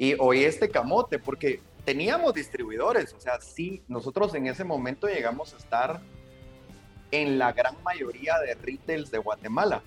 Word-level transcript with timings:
y 0.00 0.14
hoy 0.20 0.44
este 0.44 0.70
camote, 0.70 1.18
porque 1.18 1.60
teníamos 1.84 2.32
distribuidores, 2.32 3.12
o 3.12 3.20
sea, 3.20 3.40
sí, 3.40 3.82
nosotros 3.88 4.32
en 4.36 4.46
ese 4.46 4.62
momento 4.62 5.08
llegamos 5.08 5.52
a 5.52 5.56
estar 5.56 6.00
en 7.10 7.36
la 7.36 7.52
gran 7.52 7.74
mayoría 7.82 8.38
de 8.38 8.54
retails 8.54 9.10
de 9.10 9.18
Guatemala. 9.18 9.82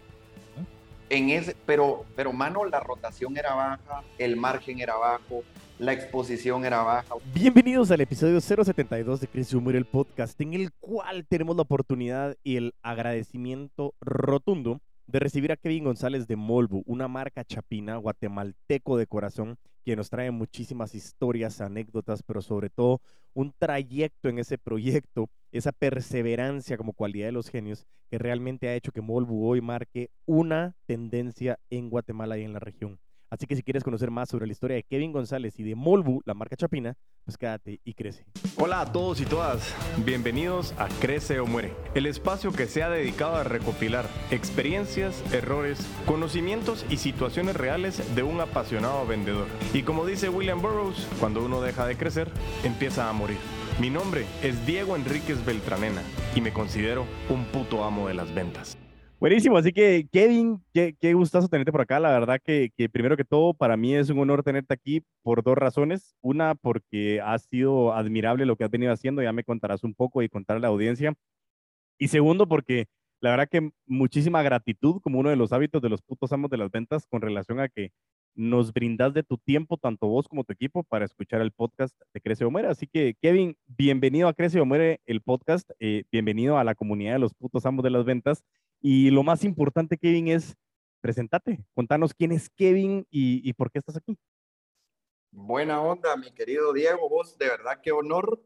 En 1.09 1.29
ese, 1.29 1.55
pero, 1.65 2.05
pero, 2.15 2.33
mano, 2.33 2.65
la 2.65 2.81
rotación 2.81 3.37
era 3.37 3.53
baja, 3.53 4.03
el 4.17 4.35
margen 4.35 4.79
era 4.79 4.95
bajo, 4.95 5.43
la 5.79 5.93
exposición 5.93 6.65
era 6.65 6.83
baja. 6.83 7.15
Bienvenidos 7.33 7.89
al 7.91 8.01
episodio 8.01 8.41
072 8.41 9.21
de 9.21 9.27
Chris 9.27 9.53
Humor, 9.53 9.77
el 9.77 9.85
podcast, 9.85 10.39
en 10.41 10.53
el 10.53 10.73
cual 10.73 11.25
tenemos 11.27 11.55
la 11.55 11.61
oportunidad 11.61 12.35
y 12.43 12.57
el 12.57 12.75
agradecimiento 12.81 13.93
rotundo 14.01 14.81
de 15.07 15.19
recibir 15.19 15.53
a 15.53 15.57
Kevin 15.57 15.85
González 15.85 16.27
de 16.27 16.35
Molbu, 16.35 16.83
una 16.85 17.07
marca 17.07 17.45
chapina 17.45 17.95
guatemalteco 17.97 18.97
de 18.97 19.07
corazón 19.07 19.57
que 19.83 19.95
nos 19.95 20.09
trae 20.09 20.31
muchísimas 20.31 20.95
historias, 20.95 21.61
anécdotas, 21.61 22.23
pero 22.23 22.41
sobre 22.41 22.69
todo 22.69 23.01
un 23.33 23.53
trayecto 23.57 24.29
en 24.29 24.39
ese 24.39 24.57
proyecto, 24.57 25.29
esa 25.51 25.71
perseverancia 25.71 26.77
como 26.77 26.93
cualidad 26.93 27.27
de 27.27 27.31
los 27.31 27.49
genios 27.49 27.85
que 28.09 28.17
realmente 28.17 28.67
ha 28.67 28.75
hecho 28.75 28.91
que 28.91 29.01
Molbu 29.01 29.47
hoy 29.47 29.61
marque 29.61 30.11
una 30.25 30.75
tendencia 30.85 31.59
en 31.69 31.89
Guatemala 31.89 32.37
y 32.37 32.43
en 32.43 32.53
la 32.53 32.59
región. 32.59 32.99
Así 33.31 33.47
que 33.47 33.55
si 33.55 33.63
quieres 33.63 33.85
conocer 33.85 34.11
más 34.11 34.27
sobre 34.27 34.45
la 34.45 34.51
historia 34.51 34.75
de 34.75 34.83
Kevin 34.83 35.13
González 35.13 35.57
y 35.57 35.63
de 35.63 35.73
Molbu, 35.73 36.21
la 36.25 36.33
marca 36.33 36.57
chapina, 36.57 36.97
pues 37.23 37.37
quédate 37.37 37.79
y 37.85 37.93
crece. 37.93 38.25
Hola 38.57 38.81
a 38.81 38.91
todos 38.91 39.21
y 39.21 39.25
todas, 39.25 39.73
bienvenidos 40.05 40.73
a 40.77 40.89
Crece 40.99 41.39
o 41.39 41.45
Muere, 41.45 41.73
el 41.95 42.07
espacio 42.07 42.51
que 42.51 42.67
se 42.67 42.83
ha 42.83 42.89
dedicado 42.89 43.37
a 43.37 43.45
recopilar 43.45 44.05
experiencias, 44.31 45.23
errores, 45.33 45.79
conocimientos 46.05 46.85
y 46.89 46.97
situaciones 46.97 47.55
reales 47.55 48.15
de 48.15 48.23
un 48.23 48.41
apasionado 48.41 49.07
vendedor. 49.07 49.47
Y 49.73 49.83
como 49.83 50.05
dice 50.05 50.27
William 50.27 50.61
Burroughs, 50.61 51.07
cuando 51.21 51.45
uno 51.45 51.61
deja 51.61 51.85
de 51.85 51.95
crecer, 51.95 52.29
empieza 52.65 53.07
a 53.07 53.13
morir. 53.13 53.37
Mi 53.79 53.89
nombre 53.89 54.25
es 54.43 54.65
Diego 54.65 54.97
Enríquez 54.97 55.45
Beltranena 55.45 56.01
y 56.35 56.41
me 56.41 56.51
considero 56.51 57.05
un 57.29 57.45
puto 57.45 57.85
amo 57.85 58.09
de 58.09 58.13
las 58.13 58.33
ventas. 58.33 58.77
Buenísimo, 59.21 59.55
así 59.55 59.71
que 59.71 60.07
Kevin, 60.11 60.63
qué, 60.73 60.95
qué 60.99 61.13
gustazo 61.13 61.47
tenerte 61.47 61.71
por 61.71 61.81
acá. 61.81 61.99
La 61.99 62.09
verdad 62.09 62.41
que, 62.43 62.71
que, 62.75 62.89
primero 62.89 63.15
que 63.15 63.23
todo, 63.23 63.53
para 63.53 63.77
mí 63.77 63.93
es 63.93 64.09
un 64.09 64.17
honor 64.17 64.41
tenerte 64.41 64.73
aquí 64.73 65.03
por 65.21 65.43
dos 65.43 65.55
razones. 65.55 66.15
Una, 66.21 66.55
porque 66.55 67.21
ha 67.21 67.37
sido 67.37 67.93
admirable 67.93 68.47
lo 68.47 68.55
que 68.55 68.63
has 68.63 68.71
venido 68.71 68.91
haciendo, 68.91 69.21
ya 69.21 69.31
me 69.31 69.43
contarás 69.43 69.83
un 69.83 69.93
poco 69.93 70.23
y 70.23 70.29
contar 70.29 70.57
a 70.57 70.59
la 70.59 70.69
audiencia. 70.69 71.13
Y 71.99 72.07
segundo, 72.07 72.47
porque 72.47 72.87
la 73.19 73.29
verdad 73.29 73.47
que 73.47 73.69
muchísima 73.85 74.41
gratitud 74.41 74.99
como 75.01 75.19
uno 75.19 75.29
de 75.29 75.35
los 75.35 75.53
hábitos 75.53 75.83
de 75.83 75.89
los 75.89 76.01
putos 76.01 76.33
amos 76.33 76.49
de 76.49 76.57
las 76.57 76.71
ventas 76.71 77.05
con 77.05 77.21
relación 77.21 77.59
a 77.59 77.69
que 77.69 77.91
nos 78.33 78.73
brindas 78.73 79.13
de 79.13 79.21
tu 79.21 79.37
tiempo, 79.37 79.77
tanto 79.77 80.07
vos 80.07 80.27
como 80.27 80.43
tu 80.45 80.53
equipo, 80.53 80.81
para 80.83 81.05
escuchar 81.05 81.41
el 81.41 81.51
podcast 81.51 81.95
de 82.11 82.21
Crece 82.21 82.43
o 82.43 82.49
Muere. 82.49 82.69
Así 82.69 82.87
que, 82.87 83.13
Kevin, 83.21 83.55
bienvenido 83.67 84.27
a 84.27 84.33
Crece 84.33 84.59
o 84.59 84.65
Muere, 84.65 84.99
el 85.05 85.21
podcast. 85.21 85.69
Eh, 85.79 86.05
bienvenido 86.11 86.57
a 86.57 86.63
la 86.63 86.73
comunidad 86.73 87.13
de 87.13 87.19
los 87.19 87.35
putos 87.35 87.67
amos 87.67 87.83
de 87.83 87.91
las 87.91 88.03
ventas. 88.03 88.43
Y 88.81 89.11
lo 89.11 89.21
más 89.23 89.43
importante, 89.43 89.97
Kevin, 89.97 90.27
es 90.29 90.57
presentate. 91.01 91.63
Contanos 91.75 92.13
quién 92.13 92.31
es 92.31 92.49
Kevin 92.49 93.05
y, 93.11 93.53
por 93.53 93.71
qué 93.71 93.79
estás 93.79 93.95
aquí. 93.95 94.17
Buena 95.31 95.81
onda, 95.81 96.17
mi 96.17 96.31
querido 96.31 96.73
Diego. 96.73 97.07
Vos, 97.07 97.37
de 97.37 97.47
verdad, 97.47 97.79
qué 97.81 97.91
honor 97.91 98.43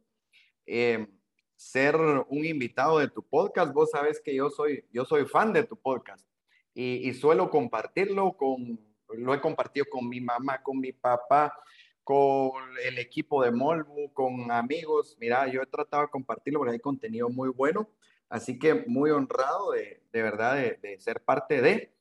eh, 0.66 1.08
ser 1.56 1.96
un 1.96 2.46
invitado 2.46 3.00
de 3.00 3.10
tu 3.10 3.24
podcast. 3.24 3.74
Vos 3.74 3.92
sabes 3.92 4.22
que 4.22 4.36
yo 4.36 4.50
soy, 4.50 4.86
yo 4.92 5.06
soy 5.06 5.26
fan 5.26 5.54
de 5.54 5.64
tu 5.64 5.78
podcast 5.78 6.28
y, 6.74 7.10
y 7.10 7.14
suelo 7.14 7.50
compartirlo 7.50 8.36
con, 8.36 8.80
lo 9.10 9.34
he 9.34 9.42
compartido 9.42 9.86
con 9.90 10.08
mi 10.08 10.20
mamá, 10.20 10.62
con 10.62 10.80
mi 10.80 10.92
papá, 10.92 11.58
con 12.06 12.54
el 12.84 13.00
equipo 13.00 13.44
de 13.44 13.52
Molbu, 13.52 14.14
con 14.14 14.52
amigos. 14.52 15.18
Mira, 15.20 15.48
yo 15.48 15.64
he 15.64 15.66
tratado 15.66 16.04
de 16.04 16.10
compartirlo 16.10 16.60
porque 16.60 16.74
hay 16.74 16.80
contenido 16.80 17.30
muy 17.30 17.50
bueno. 17.50 17.90
Así 18.30 18.60
que 18.60 18.86
muy 18.86 19.10
honrado 19.10 19.72
de, 19.72 20.04
de 20.14 20.22
verdad 20.22 20.56
de, 20.56 21.00
ser 21.00 21.22
parte 21.22 21.62
de. 21.62 21.92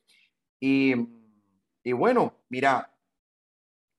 Y, 0.61 0.95
y, 1.83 1.93
bueno, 1.93 2.35
mira, 2.51 2.95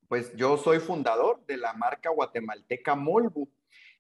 pues 0.08 0.32
yo 0.36 0.58
soy 0.58 0.80
fundador 0.80 1.44
de 1.48 1.58
la 1.58 1.74
marca 1.74 2.12
guatemalteca 2.12 2.96
Molbu. 2.96 3.50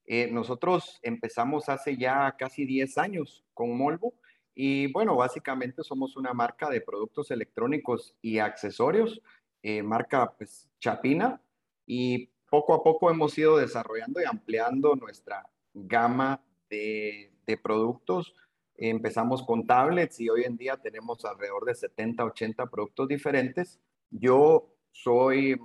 Eh, 0.05 0.29
nosotros 0.31 0.99
empezamos 1.01 1.69
hace 1.69 1.97
ya 1.97 2.35
casi 2.37 2.65
10 2.65 2.99
años 2.99 3.43
con 3.55 3.75
Molbu 3.75 4.13
y 4.53 4.91
bueno, 4.91 5.15
básicamente 5.15 5.83
somos 5.83 6.15
una 6.15 6.33
marca 6.33 6.69
de 6.69 6.81
productos 6.81 7.31
electrónicos 7.31 8.15
y 8.21 8.37
accesorios, 8.37 9.19
eh, 9.63 9.81
marca 9.81 10.31
pues 10.37 10.69
Chapina 10.79 11.41
y 11.85 12.27
poco 12.49 12.73
a 12.73 12.83
poco 12.83 13.09
hemos 13.09 13.37
ido 13.37 13.57
desarrollando 13.57 14.21
y 14.21 14.25
ampliando 14.25 14.95
nuestra 14.95 15.49
gama 15.73 16.43
de 16.69 17.35
de 17.45 17.57
productos. 17.57 18.33
Empezamos 18.75 19.43
con 19.43 19.65
tablets 19.65 20.19
y 20.19 20.29
hoy 20.29 20.43
en 20.43 20.57
día 20.57 20.77
tenemos 20.77 21.23
alrededor 21.23 21.65
de 21.65 21.75
70, 21.75 22.25
80 22.25 22.65
productos 22.67 23.07
diferentes. 23.07 23.79
Yo 24.09 24.73
soy, 24.91 25.59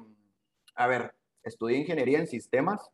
a 0.75 0.87
ver, 0.87 1.15
estudié 1.43 1.79
ingeniería 1.79 2.19
en 2.19 2.29
sistemas. 2.29 2.91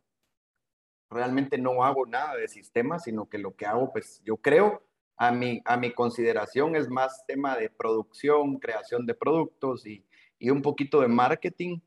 Realmente 1.09 1.57
no 1.57 1.83
hago 1.83 2.05
nada 2.05 2.35
de 2.35 2.47
sistemas, 2.47 3.03
sino 3.03 3.29
que 3.29 3.37
lo 3.37 3.55
que 3.55 3.65
hago, 3.65 3.91
pues 3.91 4.21
yo 4.25 4.37
creo, 4.37 4.83
a 5.15 5.31
mi, 5.31 5.61
a 5.65 5.77
mi 5.77 5.93
consideración 5.93 6.75
es 6.75 6.89
más 6.89 7.25
tema 7.27 7.55
de 7.55 7.69
producción, 7.69 8.59
creación 8.59 9.05
de 9.05 9.15
productos 9.15 9.85
y, 9.85 10.05
y 10.37 10.49
un 10.49 10.61
poquito 10.61 11.01
de 11.01 11.07
marketing. 11.07 11.79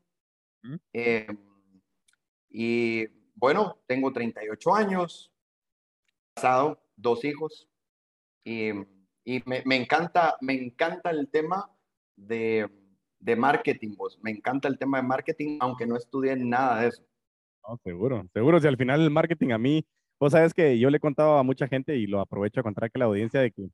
Eh, 0.93 1.27
y 2.49 3.07
bueno, 3.35 3.79
tengo 3.87 4.11
38 4.11 4.75
años, 4.75 5.31
casado, 6.33 6.81
dos 6.95 7.23
hijos 7.25 7.67
y, 8.43 8.69
y 9.23 9.41
me, 9.45 9.63
me, 9.65 9.75
encanta, 9.75 10.37
me 10.41 10.53
encanta 10.53 11.09
el 11.09 11.29
tema 11.29 11.69
de, 12.15 12.69
de 13.19 13.35
marketing, 13.35 13.95
vos. 13.97 14.19
me 14.21 14.31
encanta 14.31 14.67
el 14.67 14.77
tema 14.77 14.97
de 14.97 15.07
marketing, 15.07 15.57
aunque 15.59 15.85
no 15.85 15.95
estudié 15.95 16.35
nada 16.35 16.81
de 16.81 16.87
eso. 16.89 17.03
No, 17.67 17.77
seguro, 17.83 18.27
seguro, 18.33 18.59
si 18.59 18.67
al 18.67 18.77
final 18.77 19.01
el 19.01 19.11
marketing 19.11 19.51
a 19.51 19.57
mí, 19.57 19.85
vos 20.19 20.31
sabes 20.31 20.53
que 20.53 20.79
yo 20.79 20.89
le 20.89 20.97
he 20.97 21.01
contado 21.01 21.37
a 21.37 21.43
mucha 21.43 21.67
gente 21.67 21.95
y 21.95 22.07
lo 22.07 22.19
aprovecho 22.19 22.59
a 22.59 22.63
contar 22.63 22.91
que 22.91 22.99
la 22.99 23.05
audiencia 23.05 23.39
de 23.39 23.51
que 23.51 23.69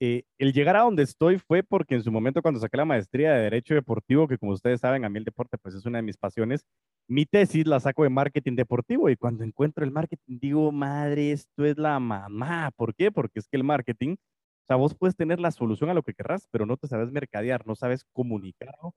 eh, 0.00 0.22
el 0.38 0.52
llegar 0.52 0.76
a 0.76 0.82
donde 0.82 1.02
estoy 1.02 1.38
fue 1.38 1.62
porque 1.64 1.96
en 1.96 2.02
su 2.02 2.12
momento 2.12 2.40
cuando 2.40 2.60
saqué 2.60 2.76
la 2.76 2.84
maestría 2.84 3.32
de 3.34 3.42
Derecho 3.42 3.74
Deportivo, 3.74 4.28
que 4.28 4.38
como 4.38 4.52
ustedes 4.52 4.80
saben, 4.80 5.04
a 5.04 5.08
mí 5.08 5.18
el 5.18 5.24
deporte 5.24 5.58
pues 5.58 5.74
es 5.74 5.86
una 5.86 5.98
de 5.98 6.02
mis 6.02 6.16
pasiones, 6.16 6.64
mi 7.08 7.26
tesis 7.26 7.66
la 7.66 7.80
saco 7.80 8.04
de 8.04 8.10
marketing 8.10 8.54
deportivo 8.54 9.10
y 9.10 9.16
cuando 9.16 9.42
encuentro 9.44 9.84
el 9.84 9.90
marketing 9.90 10.38
digo, 10.40 10.70
madre, 10.72 11.32
esto 11.32 11.64
es 11.64 11.78
la 11.78 11.98
mamá. 11.98 12.70
¿Por 12.76 12.94
qué? 12.94 13.10
Porque 13.10 13.40
es 13.40 13.48
que 13.48 13.56
el 13.56 13.64
marketing, 13.64 14.12
o 14.12 14.66
sea, 14.68 14.76
vos 14.76 14.94
puedes 14.94 15.16
tener 15.16 15.40
la 15.40 15.50
solución 15.50 15.90
a 15.90 15.94
lo 15.94 16.02
que 16.02 16.14
querrás, 16.14 16.46
pero 16.50 16.66
no 16.66 16.76
te 16.76 16.86
sabes 16.86 17.10
mercadear, 17.10 17.66
no 17.66 17.74
sabes 17.74 18.04
comunicarlo, 18.12 18.94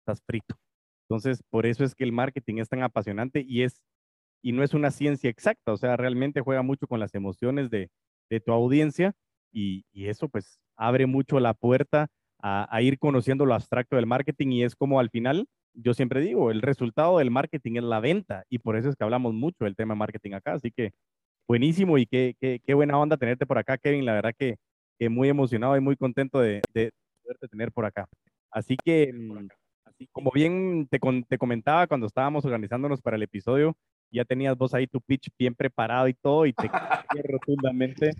estás 0.00 0.22
frito. 0.26 0.56
Entonces, 1.08 1.42
por 1.50 1.66
eso 1.66 1.84
es 1.84 1.94
que 1.94 2.04
el 2.04 2.12
marketing 2.12 2.58
es 2.58 2.68
tan 2.68 2.82
apasionante 2.82 3.44
y 3.46 3.62
es 3.62 3.82
y 4.42 4.52
no 4.52 4.62
es 4.64 4.74
una 4.74 4.90
ciencia 4.90 5.28
exacta, 5.30 5.72
o 5.72 5.76
sea, 5.76 5.96
realmente 5.96 6.40
juega 6.40 6.62
mucho 6.62 6.86
con 6.86 6.98
las 7.00 7.14
emociones 7.14 7.70
de, 7.70 7.90
de 8.30 8.40
tu 8.40 8.52
audiencia 8.52 9.14
y, 9.52 9.84
y, 9.92 10.08
eso 10.08 10.28
pues 10.28 10.58
abre 10.76 11.06
mucho 11.06 11.40
la 11.40 11.54
puerta 11.54 12.08
a, 12.42 12.74
a 12.74 12.82
ir 12.82 12.98
conociendo 12.98 13.46
lo 13.46 13.54
abstracto 13.54 13.96
del 13.96 14.06
marketing 14.06 14.48
y 14.52 14.64
es 14.64 14.74
como 14.74 15.00
al 15.00 15.10
final 15.10 15.46
yo 15.74 15.94
siempre 15.94 16.20
digo, 16.20 16.50
el 16.50 16.62
resultado 16.62 17.18
del 17.18 17.30
marketing 17.30 17.76
es 17.76 17.84
la 17.84 18.00
venta 18.00 18.44
y 18.48 18.58
por 18.58 18.76
eso 18.76 18.88
es 18.88 18.96
que 18.96 19.04
hablamos 19.04 19.34
mucho 19.34 19.64
del 19.64 19.76
tema 19.76 19.94
marketing 19.94 20.32
acá. 20.32 20.54
Así 20.54 20.70
que 20.70 20.92
buenísimo 21.48 21.98
y 21.98 22.06
qué, 22.06 22.34
qué, 22.40 22.60
qué 22.64 22.74
buena 22.74 22.98
onda 22.98 23.16
tenerte 23.16 23.46
por 23.46 23.58
acá, 23.58 23.78
Kevin. 23.78 24.04
La 24.04 24.14
verdad 24.14 24.32
que, 24.38 24.56
que 24.98 25.08
muy 25.08 25.28
emocionado 25.28 25.76
y 25.76 25.80
muy 25.80 25.96
contento 25.96 26.40
de, 26.40 26.62
de 26.74 26.92
poderte 27.22 27.48
tener 27.48 27.72
por 27.72 27.84
acá. 27.84 28.06
Así 28.50 28.76
que, 28.84 29.12
mm, 29.12 29.48
así 29.84 30.08
como 30.12 30.30
bien 30.32 30.88
te, 30.90 30.98
te 31.28 31.38
comentaba 31.38 31.86
cuando 31.86 32.06
estábamos 32.06 32.44
organizándonos 32.44 33.00
para 33.02 33.16
el 33.16 33.22
episodio, 33.22 33.76
ya 34.10 34.24
tenías 34.24 34.56
vos 34.56 34.74
ahí 34.74 34.86
tu 34.86 35.00
pitch 35.00 35.28
bien 35.38 35.54
preparado 35.54 36.08
y 36.08 36.14
todo 36.14 36.46
y 36.46 36.52
te 36.52 36.68
rotundamente 37.24 38.10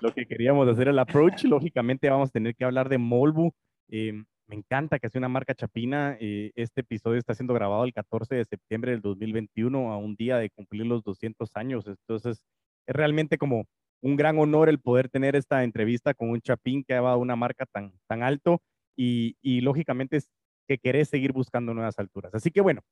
lo 0.00 0.12
que 0.12 0.26
queríamos 0.26 0.68
hacer 0.68 0.88
el 0.88 0.98
approach. 0.98 1.44
Lógicamente 1.44 2.10
vamos 2.10 2.28
a 2.30 2.32
tener 2.32 2.54
que 2.54 2.64
hablar 2.64 2.88
de 2.88 2.98
Molbu. 2.98 3.52
Eh, 3.90 4.12
me 4.46 4.56
encanta 4.56 4.98
que 4.98 5.08
sea 5.08 5.18
una 5.18 5.28
marca 5.28 5.54
chapina. 5.54 6.16
Eh, 6.20 6.52
este 6.54 6.80
episodio 6.80 7.18
está 7.18 7.34
siendo 7.34 7.54
grabado 7.54 7.84
el 7.84 7.92
14 7.92 8.34
de 8.34 8.44
septiembre 8.44 8.92
del 8.92 9.00
2021, 9.02 9.92
a 9.92 9.96
un 9.98 10.16
día 10.16 10.38
de 10.38 10.50
cumplir 10.50 10.86
los 10.86 11.02
200 11.02 11.50
años. 11.54 11.86
Entonces, 11.86 12.42
es 12.86 12.96
realmente 12.96 13.36
como 13.36 13.66
un 14.00 14.16
gran 14.16 14.38
honor 14.38 14.68
el 14.68 14.80
poder 14.80 15.08
tener 15.08 15.36
esta 15.36 15.64
entrevista 15.64 16.14
con 16.14 16.30
un 16.30 16.40
chapín 16.40 16.84
que 16.84 16.94
ha 16.94 17.00
dado 17.02 17.18
una 17.18 17.36
marca 17.36 17.66
tan, 17.66 17.92
tan 18.06 18.22
alto 18.22 18.60
y, 18.96 19.36
y 19.42 19.60
lógicamente 19.60 20.16
es 20.18 20.30
que 20.68 20.78
querés 20.78 21.08
seguir 21.08 21.32
buscando 21.32 21.74
nuevas 21.74 21.98
alturas. 21.98 22.34
Así 22.34 22.50
que 22.50 22.60
bueno, 22.60 22.82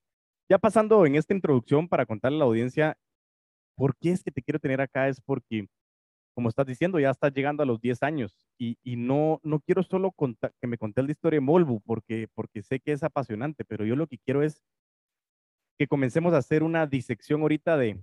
ya 0.48 0.58
pasando 0.58 1.06
en 1.06 1.16
esta 1.16 1.34
introducción 1.34 1.88
para 1.88 2.06
contarle 2.06 2.36
a 2.36 2.40
la 2.40 2.44
audiencia 2.46 2.96
por 3.76 3.96
qué 3.96 4.12
es 4.12 4.22
que 4.24 4.30
te 4.30 4.42
quiero 4.42 4.58
tener 4.58 4.80
acá, 4.80 5.08
es 5.08 5.20
porque 5.20 5.66
como 6.34 6.50
estás 6.50 6.66
diciendo, 6.66 7.00
ya 7.00 7.10
estás 7.10 7.32
llegando 7.32 7.62
a 7.62 7.66
los 7.66 7.80
10 7.80 8.02
años 8.02 8.46
y, 8.58 8.78
y 8.84 8.96
no, 8.96 9.40
no 9.42 9.60
quiero 9.60 9.82
solo 9.82 10.12
contar, 10.12 10.52
que 10.60 10.66
me 10.66 10.76
conté 10.76 11.02
la 11.02 11.10
historia 11.10 11.38
de 11.38 11.46
Molbu 11.46 11.80
porque, 11.80 12.28
porque 12.34 12.62
sé 12.62 12.78
que 12.80 12.92
es 12.92 13.02
apasionante, 13.02 13.64
pero 13.64 13.86
yo 13.86 13.96
lo 13.96 14.06
que 14.06 14.18
quiero 14.18 14.42
es 14.42 14.62
que 15.78 15.86
comencemos 15.86 16.34
a 16.34 16.38
hacer 16.38 16.62
una 16.62 16.86
disección 16.86 17.40
ahorita 17.40 17.76
de, 17.76 18.02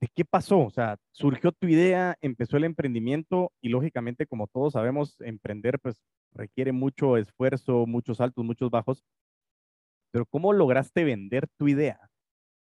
de 0.00 0.08
qué 0.14 0.24
pasó. 0.24 0.60
O 0.60 0.70
sea, 0.70 0.96
surgió 1.12 1.52
tu 1.52 1.68
idea, 1.68 2.16
empezó 2.20 2.56
el 2.56 2.64
emprendimiento 2.64 3.52
y 3.60 3.68
lógicamente, 3.68 4.26
como 4.26 4.46
todos 4.46 4.72
sabemos, 4.74 5.20
emprender 5.20 5.78
pues 5.80 6.02
requiere 6.32 6.72
mucho 6.72 7.16
esfuerzo, 7.16 7.86
muchos 7.86 8.20
altos, 8.20 8.44
muchos 8.44 8.70
bajos. 8.70 9.04
Pero 10.12 10.26
¿cómo 10.26 10.52
lograste 10.52 11.04
vender 11.04 11.46
tu 11.58 11.68
idea 11.68 12.10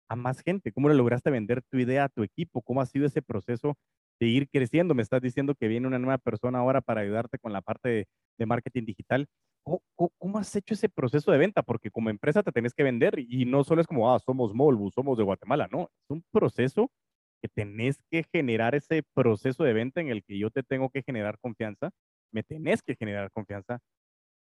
a 0.09 0.17
más 0.17 0.41
gente? 0.43 0.73
¿Cómo 0.73 0.89
lograste 0.89 1.31
vender 1.31 1.63
tu 1.63 1.79
idea 1.79 2.05
a 2.05 2.09
tu 2.09 2.23
equipo? 2.23 2.63
¿Cómo 2.63 2.81
ha 2.81 2.87
sido 2.87 3.07
ese 3.07 3.23
proceso 3.23 3.77
de 4.21 4.27
ir 4.27 4.49
creciendo? 4.49 4.95
Me 4.95 5.03
estás 5.03 5.21
diciendo 5.23 5.55
que 5.55 5.69
viene 5.69 5.87
una 5.87 5.99
nueva 5.99 6.19
persona 6.19 6.59
ahora 6.59 6.81
para 6.81 7.03
ayudarte 7.03 7.39
con 7.39 7.53
la 7.53 7.63
parte 7.63 8.07
de, 8.39 8.47
marketing 8.47 8.85
digital. 8.85 9.27
¿Cómo, 9.65 10.39
has 10.39 10.55
hecho 10.57 10.75
ese 10.75 10.89
proceso 10.89 11.33
de 11.33 11.39
venta? 11.39 11.63
Porque 11.63 11.91
como 11.91 12.11
empresa 12.11 12.43
te 12.43 12.53
tenés 12.53 12.75
que 12.75 12.83
vender 12.83 13.15
y 13.19 13.47
no 13.47 13.65
solo 13.65 13.81
es 13.81 13.87
como, 13.87 14.13
ah, 14.13 14.19
somos 14.19 14.53
Molbu, 14.55 14.91
somos 14.91 15.17
de 15.17 15.25
Guatemala, 15.25 15.69
no, 15.73 15.91
es 16.03 16.11
un 16.11 16.23
proceso 16.31 16.91
que 17.45 17.49
tenés 17.49 17.99
que 18.11 18.25
generar 18.33 18.75
ese 18.75 19.03
proceso 19.15 19.65
de 19.65 19.75
venta 19.75 20.01
en 20.01 20.09
el 20.09 20.25
que 20.25 20.39
yo 20.39 20.51
te 20.51 20.63
tengo 20.63 20.91
que 20.91 21.03
generar 21.03 21.39
confianza, 21.39 21.91
me 22.33 22.43
tenés 22.43 22.83
que 22.83 22.97
generar 22.97 23.31
confianza. 23.33 23.81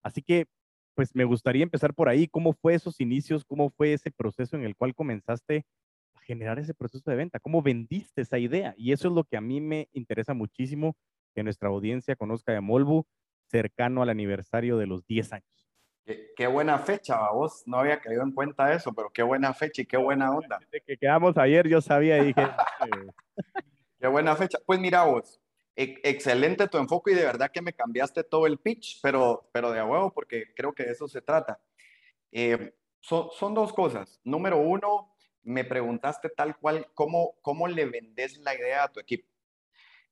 Así 0.02 0.22
que, 0.22 0.46
pues 0.94 1.14
me 1.14 1.24
gustaría 1.24 1.62
empezar 1.62 1.94
por 1.94 2.08
ahí. 2.08 2.26
¿Cómo 2.28 2.52
fue 2.52 2.74
esos 2.74 3.00
inicios? 3.00 3.44
¿Cómo 3.44 3.70
fue 3.70 3.92
ese 3.92 4.10
proceso 4.10 4.56
en 4.56 4.64
el 4.64 4.76
cual 4.76 4.94
comenzaste 4.94 5.64
a 6.14 6.20
generar 6.20 6.58
ese 6.58 6.74
proceso 6.74 7.10
de 7.10 7.16
venta? 7.16 7.40
¿Cómo 7.40 7.62
vendiste 7.62 8.22
esa 8.22 8.38
idea? 8.38 8.74
Y 8.76 8.92
eso 8.92 9.08
es 9.08 9.14
lo 9.14 9.24
que 9.24 9.36
a 9.36 9.40
mí 9.40 9.60
me 9.60 9.88
interesa 9.92 10.34
muchísimo 10.34 10.96
que 11.34 11.42
nuestra 11.42 11.68
audiencia 11.68 12.16
conozca 12.16 12.52
de 12.52 12.60
Molbu 12.60 13.06
cercano 13.50 14.02
al 14.02 14.08
aniversario 14.08 14.76
de 14.76 14.86
los 14.86 15.06
10 15.06 15.32
años. 15.32 15.68
Qué, 16.36 16.46
buena 16.48 16.78
fecha, 16.78 17.30
vos 17.30 17.62
no 17.66 17.78
había 17.78 18.00
caído 18.00 18.22
en 18.22 18.32
cuenta 18.32 18.72
eso, 18.72 18.92
pero 18.92 19.10
qué 19.10 19.22
buena 19.22 19.54
fecha 19.54 19.82
y 19.82 19.86
qué 19.86 19.96
buena 19.96 20.32
onda. 20.32 20.58
De 20.72 20.80
que 20.80 20.96
quedamos 20.96 21.36
ayer, 21.38 21.68
yo 21.68 21.80
sabía 21.80 22.18
y 22.18 22.26
dije. 22.26 22.42
qué 24.00 24.08
buena 24.08 24.34
fecha. 24.34 24.58
Pues 24.66 24.80
mira 24.80 25.04
vos, 25.04 25.39
excelente 25.76 26.68
tu 26.68 26.78
enfoque 26.78 27.12
y 27.12 27.14
de 27.14 27.24
verdad 27.24 27.50
que 27.50 27.62
me 27.62 27.72
cambiaste 27.72 28.24
todo 28.24 28.46
el 28.46 28.58
pitch, 28.58 29.00
pero, 29.02 29.48
pero 29.52 29.70
de 29.70 29.82
huevo, 29.82 30.12
porque 30.12 30.52
creo 30.54 30.72
que 30.72 30.84
de 30.84 30.92
eso 30.92 31.08
se 31.08 31.22
trata. 31.22 31.60
Eh, 32.32 32.74
son 33.00 33.54
dos 33.54 33.72
cosas. 33.72 34.20
Número 34.24 34.58
uno, 34.58 35.14
me 35.42 35.64
preguntaste 35.64 36.28
tal 36.28 36.56
cual 36.56 36.86
cómo, 36.94 37.36
cómo 37.42 37.66
le 37.66 37.86
vendes 37.86 38.36
la 38.38 38.54
idea 38.54 38.84
a 38.84 38.92
tu 38.92 39.00
equipo. 39.00 39.28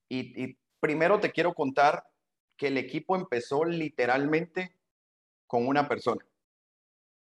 Y, 0.08 0.42
y 0.42 0.58
primero 0.80 1.20
te 1.20 1.32
quiero 1.32 1.54
contar 1.54 2.08
que 2.56 2.68
el 2.68 2.78
equipo 2.78 3.14
empezó 3.14 3.64
literalmente 3.64 4.74
con 5.46 5.66
una 5.66 5.88
persona. 5.88 6.24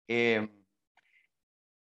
Eh, 0.08 0.48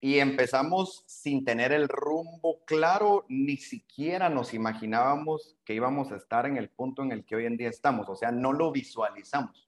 y 0.04 0.18
empezamos 0.18 1.02
sin 1.06 1.46
tener 1.46 1.72
el 1.72 1.88
rumbo 1.88 2.62
claro, 2.66 3.24
ni 3.30 3.56
siquiera 3.56 4.28
nos 4.28 4.52
imaginábamos 4.52 5.56
que 5.64 5.72
íbamos 5.72 6.12
a 6.12 6.16
estar 6.16 6.44
en 6.44 6.58
el 6.58 6.68
punto 6.68 7.02
en 7.02 7.10
el 7.10 7.24
que 7.24 7.36
hoy 7.36 7.46
en 7.46 7.56
día 7.56 7.70
estamos, 7.70 8.06
o 8.10 8.14
sea, 8.14 8.30
no 8.30 8.52
lo 8.52 8.70
visualizamos. 8.70 9.66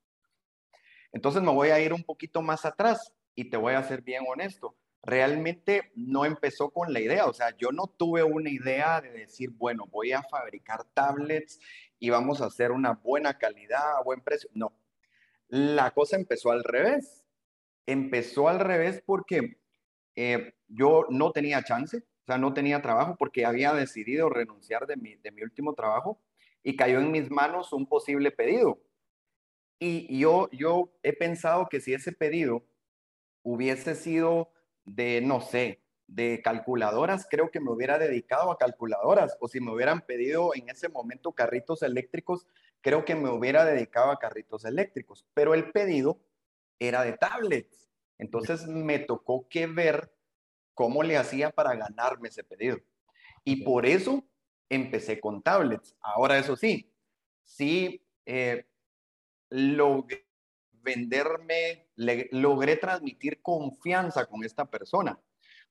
Entonces 1.10 1.40
me 1.40 1.52
voy 1.52 1.70
a 1.70 1.80
ir 1.80 1.94
un 1.94 2.04
poquito 2.04 2.42
más 2.42 2.66
atrás 2.66 3.14
y 3.34 3.48
te 3.48 3.56
voy 3.56 3.72
a 3.72 3.82
ser 3.82 4.02
bien 4.02 4.24
honesto. 4.28 4.76
Realmente 5.02 5.90
no 5.94 6.26
empezó 6.26 6.68
con 6.68 6.92
la 6.92 7.00
idea, 7.00 7.24
o 7.24 7.32
sea, 7.32 7.56
yo 7.56 7.72
no 7.72 7.86
tuve 7.86 8.22
una 8.22 8.50
idea 8.50 9.00
de 9.00 9.12
decir, 9.12 9.48
bueno, 9.52 9.86
voy 9.86 10.12
a 10.12 10.22
fabricar 10.22 10.84
tablets 10.92 11.60
y 11.98 12.10
vamos 12.10 12.42
a 12.42 12.46
hacer 12.48 12.72
una 12.72 12.92
buena 12.92 13.38
calidad, 13.38 13.96
a 13.96 14.02
buen 14.02 14.20
precio. 14.20 14.50
No, 14.52 14.74
la 15.48 15.92
cosa 15.92 16.16
empezó 16.16 16.50
al 16.50 16.62
revés. 16.62 17.24
Empezó 17.86 18.48
al 18.50 18.60
revés 18.60 19.02
porque 19.06 19.60
eh, 20.16 20.54
yo 20.66 21.06
no 21.10 21.30
tenía 21.30 21.62
chance, 21.62 21.98
o 21.98 22.24
sea, 22.26 22.38
no 22.38 22.52
tenía 22.52 22.82
trabajo 22.82 23.16
porque 23.18 23.46
había 23.46 23.72
decidido 23.72 24.28
renunciar 24.28 24.86
de 24.86 24.96
mi, 24.96 25.14
de 25.16 25.30
mi 25.30 25.42
último 25.42 25.74
trabajo 25.74 26.20
y 26.62 26.74
cayó 26.74 26.98
en 26.98 27.12
mis 27.12 27.30
manos 27.30 27.72
un 27.72 27.86
posible 27.86 28.32
pedido. 28.32 28.80
Y 29.78 30.18
yo, 30.18 30.48
yo 30.50 30.92
he 31.02 31.12
pensado 31.12 31.68
que 31.68 31.80
si 31.80 31.94
ese 31.94 32.12
pedido 32.12 32.64
hubiese 33.42 33.94
sido 33.94 34.50
de, 34.84 35.20
no 35.20 35.40
sé, 35.40 35.82
de 36.06 36.40
calculadoras, 36.42 37.26
creo 37.30 37.50
que 37.50 37.60
me 37.60 37.70
hubiera 37.70 37.98
dedicado 37.98 38.50
a 38.50 38.58
calculadoras. 38.58 39.36
O 39.40 39.48
si 39.48 39.60
me 39.60 39.72
hubieran 39.72 40.00
pedido 40.00 40.54
en 40.54 40.68
ese 40.68 40.88
momento 40.88 41.32
carritos 41.32 41.82
eléctricos, 41.82 42.46
creo 42.80 43.04
que 43.04 43.14
me 43.14 43.28
hubiera 43.28 43.64
dedicado 43.64 44.10
a 44.10 44.18
carritos 44.18 44.64
eléctricos. 44.64 45.26
Pero 45.34 45.54
el 45.54 45.70
pedido 45.72 46.20
era 46.78 47.02
de 47.02 47.12
tablets. 47.12 47.85
Entonces 48.18 48.66
me 48.66 48.98
tocó 48.98 49.48
que 49.48 49.66
ver 49.66 50.12
cómo 50.74 51.02
le 51.02 51.16
hacía 51.16 51.50
para 51.50 51.74
ganarme 51.74 52.28
ese 52.28 52.44
pedido. 52.44 52.78
Y 53.44 53.62
por 53.64 53.86
eso 53.86 54.24
empecé 54.68 55.20
con 55.20 55.42
tablets. 55.42 55.94
Ahora, 56.00 56.38
eso 56.38 56.56
sí, 56.56 56.92
sí 57.44 58.04
eh, 58.24 58.66
logré 59.50 60.26
venderme, 60.86 61.88
logré 62.30 62.76
transmitir 62.76 63.42
confianza 63.42 64.24
con 64.26 64.44
esta 64.44 64.64
persona, 64.64 65.18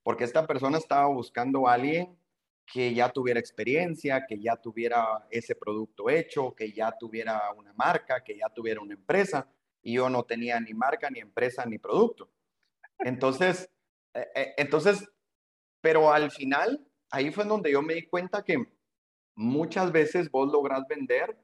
porque 0.03 0.25
esta 0.25 0.45
persona 0.45 0.77
estaba 0.77 1.07
buscando 1.07 1.67
a 1.67 1.73
alguien 1.73 2.17
que 2.65 2.93
ya 2.93 3.09
tuviera 3.09 3.39
experiencia, 3.39 4.25
que 4.27 4.39
ya 4.39 4.57
tuviera 4.57 5.25
ese 5.29 5.55
producto 5.55 6.09
hecho, 6.09 6.53
que 6.53 6.73
ya 6.73 6.91
tuviera 6.91 7.51
una 7.55 7.71
marca, 7.73 8.23
que 8.23 8.37
ya 8.37 8.49
tuviera 8.49 8.81
una 8.81 8.95
empresa, 8.95 9.47
y 9.81 9.93
yo 9.93 10.09
no 10.09 10.23
tenía 10.23 10.59
ni 10.59 10.73
marca, 10.73 11.09
ni 11.09 11.19
empresa, 11.19 11.65
ni 11.65 11.77
producto. 11.77 12.29
Entonces, 12.99 13.69
eh, 14.13 14.27
eh, 14.35 14.53
entonces, 14.57 15.07
pero 15.81 16.11
al 16.11 16.31
final, 16.31 16.85
ahí 17.09 17.31
fue 17.31 17.45
donde 17.45 17.71
yo 17.71 17.81
me 17.81 17.95
di 17.95 18.07
cuenta 18.07 18.43
que 18.43 18.63
muchas 19.35 19.91
veces 19.91 20.31
vos 20.31 20.51
lográs 20.51 20.87
vender 20.87 21.37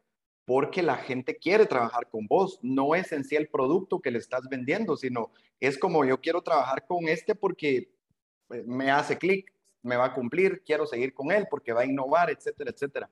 porque 0.45 0.81
la 0.81 0.97
gente 0.97 1.37
quiere 1.37 1.65
trabajar 1.65 2.09
con 2.09 2.27
vos. 2.27 2.59
No 2.61 2.95
es 2.95 3.11
en 3.11 3.23
sí 3.23 3.35
el 3.35 3.49
producto 3.49 3.99
que 3.99 4.11
le 4.11 4.19
estás 4.19 4.47
vendiendo, 4.49 4.97
sino 4.97 5.31
es 5.59 5.77
como 5.77 6.03
yo 6.05 6.19
quiero 6.19 6.41
trabajar 6.41 6.85
con 6.85 7.07
este 7.07 7.35
porque 7.35 7.93
pues, 8.47 8.65
me 8.65 8.91
hace 8.91 9.17
clic, 9.17 9.53
me 9.83 9.95
va 9.95 10.05
a 10.05 10.13
cumplir, 10.13 10.63
quiero 10.65 10.85
seguir 10.85 11.13
con 11.13 11.31
él 11.31 11.47
porque 11.49 11.73
va 11.73 11.81
a 11.81 11.85
innovar, 11.85 12.29
etcétera, 12.29 12.71
etcétera. 12.71 13.09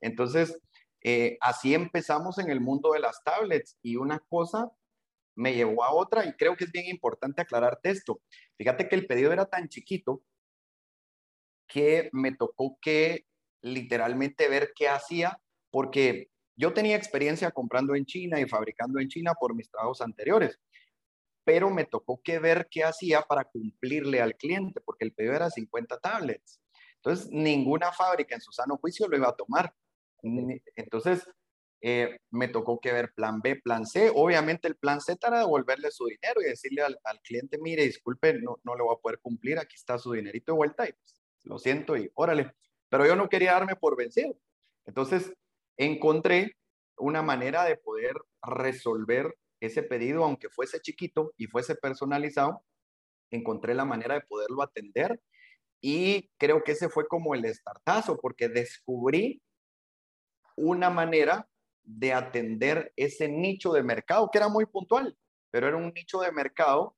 Entonces, 0.00 0.58
eh, 1.02 1.38
así 1.40 1.74
empezamos 1.74 2.38
en 2.38 2.50
el 2.50 2.60
mundo 2.60 2.92
de 2.92 3.00
las 3.00 3.22
tablets 3.22 3.76
y 3.82 3.96
una 3.96 4.18
cosa 4.18 4.70
me 5.34 5.54
llevó 5.54 5.84
a 5.84 5.92
otra 5.92 6.26
y 6.26 6.32
creo 6.34 6.56
que 6.56 6.64
es 6.64 6.72
bien 6.72 6.86
importante 6.86 7.42
aclararte 7.42 7.90
esto. 7.90 8.20
Fíjate 8.58 8.88
que 8.88 8.96
el 8.96 9.06
pedido 9.06 9.32
era 9.32 9.46
tan 9.46 9.68
chiquito 9.68 10.22
que 11.66 12.10
me 12.12 12.32
tocó 12.32 12.78
que 12.80 13.26
literalmente 13.62 14.48
ver 14.48 14.72
qué 14.74 14.88
hacía, 14.88 15.40
porque 15.70 16.30
yo 16.56 16.72
tenía 16.72 16.96
experiencia 16.96 17.50
comprando 17.50 17.94
en 17.94 18.04
China 18.04 18.40
y 18.40 18.48
fabricando 18.48 19.00
en 19.00 19.08
China 19.08 19.34
por 19.38 19.54
mis 19.54 19.70
trabajos 19.70 20.00
anteriores, 20.00 20.58
pero 21.44 21.70
me 21.70 21.84
tocó 21.84 22.20
que 22.22 22.38
ver 22.38 22.68
qué 22.70 22.84
hacía 22.84 23.22
para 23.22 23.44
cumplirle 23.44 24.20
al 24.20 24.36
cliente, 24.36 24.80
porque 24.80 25.04
el 25.04 25.12
pedido 25.12 25.34
era 25.34 25.50
50 25.50 25.98
tablets. 25.98 26.60
Entonces, 26.96 27.30
ninguna 27.30 27.92
fábrica 27.92 28.34
en 28.34 28.40
su 28.40 28.52
sano 28.52 28.76
juicio 28.76 29.08
lo 29.08 29.16
iba 29.16 29.28
a 29.28 29.36
tomar. 29.36 29.72
Entonces, 30.76 31.26
eh, 31.82 32.18
me 32.30 32.48
tocó 32.48 32.78
que 32.78 32.92
ver 32.92 33.12
plan 33.14 33.40
B, 33.40 33.56
plan 33.56 33.86
C. 33.86 34.10
Obviamente 34.14 34.68
el 34.68 34.76
plan 34.76 35.00
Z 35.00 35.26
era 35.26 35.38
devolverle 35.40 35.90
su 35.90 36.06
dinero 36.06 36.40
y 36.40 36.44
decirle 36.44 36.82
al, 36.82 37.20
cliente, 37.22 37.58
mire, 37.58 37.84
disculpe, 37.84 38.34
no, 38.34 38.58
no 38.64 38.76
le 38.76 38.82
voy 38.82 38.94
a 38.94 39.00
poder 39.00 39.18
cumplir, 39.20 39.58
aquí 39.58 39.76
está 39.76 39.98
su 39.98 40.12
dinerito 40.12 40.52
de 40.52 40.56
vuelta 40.56 40.88
y 40.88 40.92
pues, 40.92 41.20
lo 41.44 41.58
siento 41.58 41.96
y 41.96 42.10
órale. 42.14 42.52
Pero 42.88 43.06
yo 43.06 43.16
no 43.16 43.28
quería 43.28 43.52
darme 43.52 43.76
por 43.76 43.96
vencido. 43.96 44.36
Entonces 44.84 45.32
encontré 45.76 46.56
una 46.98 47.22
manera 47.22 47.64
de 47.64 47.76
poder 47.76 48.14
resolver 48.42 49.34
ese 49.60 49.82
pedido, 49.82 50.24
aunque 50.24 50.48
fuese 50.48 50.80
chiquito 50.80 51.32
y 51.36 51.46
fuese 51.46 51.74
personalizado, 51.74 52.62
encontré 53.30 53.74
la 53.74 53.84
manera 53.84 54.14
de 54.14 54.22
poderlo 54.22 54.62
atender 54.62 55.20
y 55.80 56.30
creo 56.36 56.62
que 56.62 56.72
ese 56.72 56.88
fue 56.88 57.06
como 57.06 57.34
el 57.34 57.44
estartazo 57.44 58.18
porque 58.18 58.48
descubrí 58.48 59.40
una 60.56 60.90
manera 60.90 61.48
de 61.84 62.12
atender 62.12 62.92
ese 62.96 63.28
nicho 63.28 63.72
de 63.72 63.82
mercado 63.82 64.30
que 64.30 64.38
era 64.38 64.48
muy 64.48 64.66
puntual, 64.66 65.16
pero 65.50 65.68
era 65.68 65.76
un 65.76 65.92
nicho 65.94 66.20
de 66.20 66.32
mercado 66.32 66.96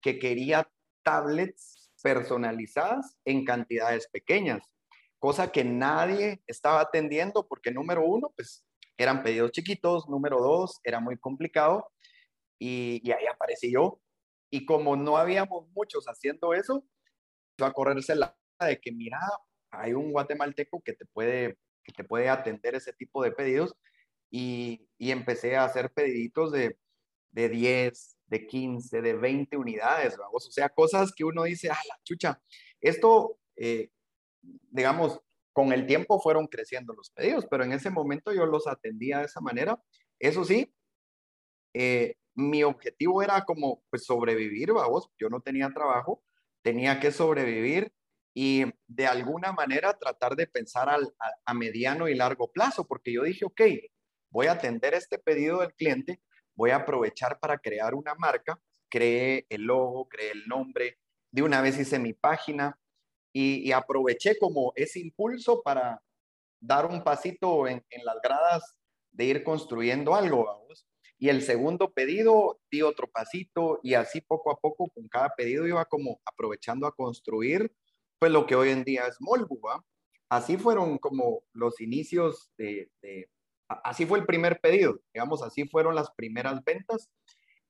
que 0.00 0.18
quería 0.18 0.70
tablets 1.02 1.90
personalizadas 2.02 3.16
en 3.24 3.44
cantidades 3.44 4.08
pequeñas, 4.08 4.62
cosa 5.18 5.50
que 5.50 5.64
nadie 5.64 6.42
estaba 6.46 6.80
atendiendo 6.80 7.46
porque 7.48 7.72
número 7.72 8.04
uno, 8.04 8.32
pues 8.36 8.64
eran 8.96 9.22
pedidos 9.22 9.52
chiquitos, 9.52 10.08
número 10.08 10.40
dos, 10.40 10.80
era 10.84 11.00
muy 11.00 11.16
complicado 11.16 11.90
y, 12.58 13.10
ahí 13.10 13.26
aparecí 13.26 13.72
yo. 13.72 14.00
Y 14.50 14.64
como 14.64 14.96
no 14.96 15.16
habíamos 15.16 15.68
muchos 15.70 16.06
haciendo 16.06 16.54
eso, 16.54 16.84
iba 17.58 17.68
a 17.68 17.72
correrse 17.72 18.14
la 18.14 18.36
de 18.60 18.80
que 18.80 18.90
mira, 18.92 19.20
hay 19.70 19.92
un 19.92 20.10
guatemalteco 20.10 20.82
que 20.82 20.94
te 20.94 21.06
puede 21.06 21.58
que 21.84 21.92
te 21.92 22.04
puede 22.04 22.28
atender 22.28 22.74
ese 22.74 22.92
tipo 22.92 23.22
de 23.22 23.32
pedidos 23.32 23.74
y, 24.30 24.86
empecé 24.98 25.56
a 25.56 25.64
hacer 25.64 25.90
pediditos 25.92 26.52
de, 26.52 26.76
de 27.30 27.48
10, 27.48 28.16
de 28.26 28.46
15, 28.46 29.00
de 29.02 29.14
20 29.14 29.56
unidades, 29.56 30.16
vamos. 30.16 30.46
O 30.46 30.50
sea, 30.50 30.68
cosas 30.68 31.12
que 31.14 31.24
uno 31.24 31.44
dice, 31.44 31.70
ah, 31.70 31.80
la 31.88 31.98
chucha, 32.04 32.40
esto, 32.80 33.38
eh, 33.56 33.90
digamos, 34.42 35.20
con 35.52 35.72
el 35.72 35.86
tiempo 35.86 36.20
fueron 36.20 36.46
creciendo 36.46 36.94
los 36.94 37.10
pedidos, 37.10 37.46
pero 37.50 37.64
en 37.64 37.72
ese 37.72 37.90
momento 37.90 38.32
yo 38.32 38.46
los 38.46 38.66
atendía 38.66 39.18
de 39.18 39.24
esa 39.24 39.40
manera. 39.40 39.80
Eso 40.18 40.44
sí, 40.44 40.72
eh, 41.74 42.16
mi 42.34 42.62
objetivo 42.62 43.22
era 43.22 43.44
como 43.44 43.82
pues 43.90 44.04
sobrevivir, 44.04 44.72
vamos, 44.72 45.10
yo 45.18 45.28
no 45.28 45.40
tenía 45.40 45.70
trabajo, 45.70 46.22
tenía 46.62 47.00
que 47.00 47.10
sobrevivir 47.10 47.92
y 48.34 48.66
de 48.86 49.06
alguna 49.06 49.52
manera 49.52 49.98
tratar 49.98 50.36
de 50.36 50.46
pensar 50.46 50.88
al, 50.88 51.12
a, 51.44 51.54
mediano 51.54 52.08
y 52.08 52.14
largo 52.14 52.52
plazo, 52.52 52.86
porque 52.86 53.12
yo 53.12 53.24
dije, 53.24 53.44
ok, 53.44 53.60
voy 54.30 54.46
a 54.46 54.52
atender 54.52 54.94
este 54.94 55.18
pedido 55.18 55.60
del 55.60 55.74
cliente, 55.74 56.20
voy 56.54 56.70
a 56.70 56.76
aprovechar 56.76 57.38
para 57.38 57.58
crear 57.58 57.94
una 57.94 58.14
marca, 58.14 58.60
creé 58.90 59.46
el 59.48 59.62
logo, 59.62 60.08
creé 60.08 60.32
el 60.32 60.46
nombre, 60.46 60.98
de 61.30 61.42
una 61.42 61.60
vez 61.60 61.78
hice 61.78 61.98
mi 61.98 62.12
página 62.12 62.78
y, 63.32 63.70
aproveché 63.72 64.36
como 64.38 64.72
ese 64.74 64.98
impulso 64.98 65.62
para 65.62 66.02
dar 66.60 66.86
un 66.86 67.04
pasito 67.04 67.68
en, 67.68 67.84
las 68.02 68.16
gradas 68.22 68.76
de 69.12 69.26
ir 69.26 69.44
construyendo 69.44 70.14
algo, 70.14 70.46
vamos. 70.46 70.86
Y 71.18 71.28
el 71.28 71.42
segundo 71.42 71.92
pedido 71.92 72.60
di 72.70 72.82
otro 72.82 73.08
pasito 73.08 73.80
y 73.82 73.94
así 73.94 74.20
poco 74.20 74.50
a 74.50 74.56
poco 74.56 74.88
con 74.88 75.06
cada 75.08 75.34
pedido 75.36 75.66
iba 75.66 75.84
como 75.84 76.20
aprovechando 76.24 76.86
a 76.86 76.94
construir 76.94 77.72
pues 78.18 78.32
lo 78.32 78.46
que 78.46 78.56
hoy 78.56 78.70
en 78.70 78.84
día 78.84 79.06
es 79.06 79.16
Molbu, 79.20 79.60
Así 80.30 80.58
fueron 80.58 80.98
como 80.98 81.42
los 81.52 81.80
inicios 81.80 82.50
de, 82.58 82.90
así 83.68 84.06
fue 84.06 84.18
el 84.18 84.26
primer 84.26 84.60
pedido, 84.60 85.00
digamos, 85.12 85.42
así 85.42 85.68
fueron 85.68 85.94
las 85.94 86.10
primeras 86.12 86.64
ventas 86.64 87.10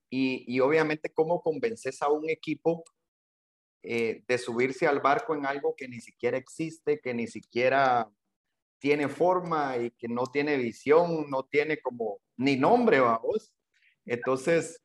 y, 0.09 0.43
y 0.47 0.59
obviamente 0.59 1.11
cómo 1.13 1.41
convences 1.41 2.01
a 2.01 2.09
un 2.09 2.29
equipo 2.29 2.83
eh, 3.81 4.23
de 4.27 4.37
subirse 4.37 4.87
al 4.87 4.99
barco 4.99 5.35
en 5.35 5.45
algo 5.45 5.73
que 5.75 5.87
ni 5.87 6.01
siquiera 6.01 6.37
existe, 6.37 6.99
que 6.99 7.13
ni 7.13 7.27
siquiera 7.27 8.09
tiene 8.77 9.07
forma 9.07 9.77
y 9.77 9.91
que 9.91 10.09
no 10.09 10.25
tiene 10.25 10.57
visión, 10.57 11.29
no 11.29 11.43
tiene 11.43 11.79
como 11.81 12.19
ni 12.35 12.57
nombre, 12.57 12.99
vamos. 12.99 13.53
Entonces, 14.05 14.81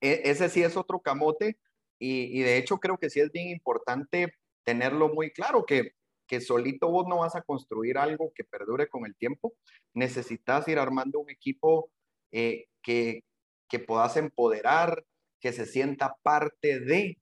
e, 0.00 0.22
ese 0.24 0.48
sí 0.48 0.62
es 0.62 0.76
otro 0.76 1.00
camote 1.00 1.58
y, 1.98 2.40
y, 2.40 2.42
de 2.42 2.56
hecho 2.56 2.78
creo 2.78 2.98
que 2.98 3.10
sí 3.10 3.20
es 3.20 3.30
bien 3.30 3.48
importante 3.48 4.34
tenerlo 4.64 5.08
muy 5.08 5.30
claro, 5.30 5.64
que, 5.64 5.94
que 6.32 6.40
solito 6.40 6.88
vos 6.88 7.06
no 7.06 7.18
vas 7.18 7.36
a 7.36 7.42
construir 7.42 7.98
algo 7.98 8.32
que 8.34 8.42
perdure 8.42 8.88
con 8.88 9.04
el 9.04 9.14
tiempo, 9.14 9.52
necesitas 9.92 10.66
ir 10.66 10.78
armando 10.78 11.18
un 11.18 11.28
equipo 11.28 11.90
eh, 12.30 12.68
que, 12.80 13.22
que 13.68 13.78
puedas 13.78 14.16
empoderar, 14.16 15.04
que 15.40 15.52
se 15.52 15.66
sienta 15.66 16.16
parte 16.22 16.80
de, 16.80 17.18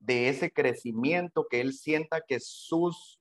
de 0.00 0.28
ese 0.28 0.50
crecimiento, 0.50 1.46
que 1.48 1.60
él 1.60 1.72
sienta 1.72 2.20
que 2.26 2.40
sus, 2.40 3.20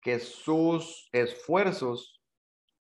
que 0.00 0.20
sus 0.20 1.08
esfuerzos 1.10 2.22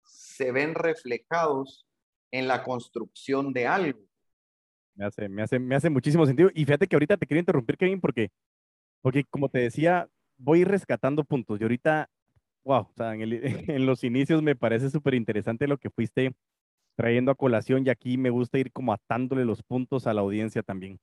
se 0.03 0.51
ven 0.51 0.75
reflejados 0.75 1.87
en 2.31 2.49
la 2.49 2.65
construcción 2.65 3.53
de 3.53 3.65
algo. 3.65 4.01
Me 4.95 5.05
hace, 5.05 5.29
me 5.29 5.41
hace, 5.43 5.57
me 5.57 5.75
hace 5.75 5.89
muchísimo 5.89 6.25
sentido. 6.25 6.49
Y 6.53 6.65
fíjate 6.65 6.85
que 6.85 6.97
ahorita 6.97 7.15
te 7.15 7.25
quería 7.25 7.39
interrumpir, 7.39 7.77
Kevin, 7.77 8.01
porque 8.01 8.29
porque 9.01 9.23
como 9.23 9.47
te 9.47 9.59
decía, 9.59 10.09
voy 10.43 10.63
rescatando 10.63 11.23
puntos. 11.23 11.59
Y 11.59 11.63
ahorita, 11.63 12.09
wow, 12.65 12.81
o 12.81 12.93
sea, 12.95 13.13
en, 13.15 13.21
en 13.71 13.85
los 13.85 14.03
inicios 14.03 14.41
me 14.41 14.55
parece 14.55 14.89
súper 14.89 15.13
interesante 15.15 15.67
lo 15.67 15.77
que 15.77 15.89
fuiste 15.89 16.33
trayendo 16.95 17.31
a 17.31 17.35
colación 17.35 17.85
y 17.85 17.89
aquí 17.89 18.17
me 18.17 18.29
gusta 18.29 18.59
ir 18.59 18.71
como 18.71 18.93
atándole 18.93 19.45
los 19.45 19.63
puntos 19.63 20.05
a 20.05 20.13
la 20.13 20.21
audiencia 20.21 20.61
también. 20.61 20.99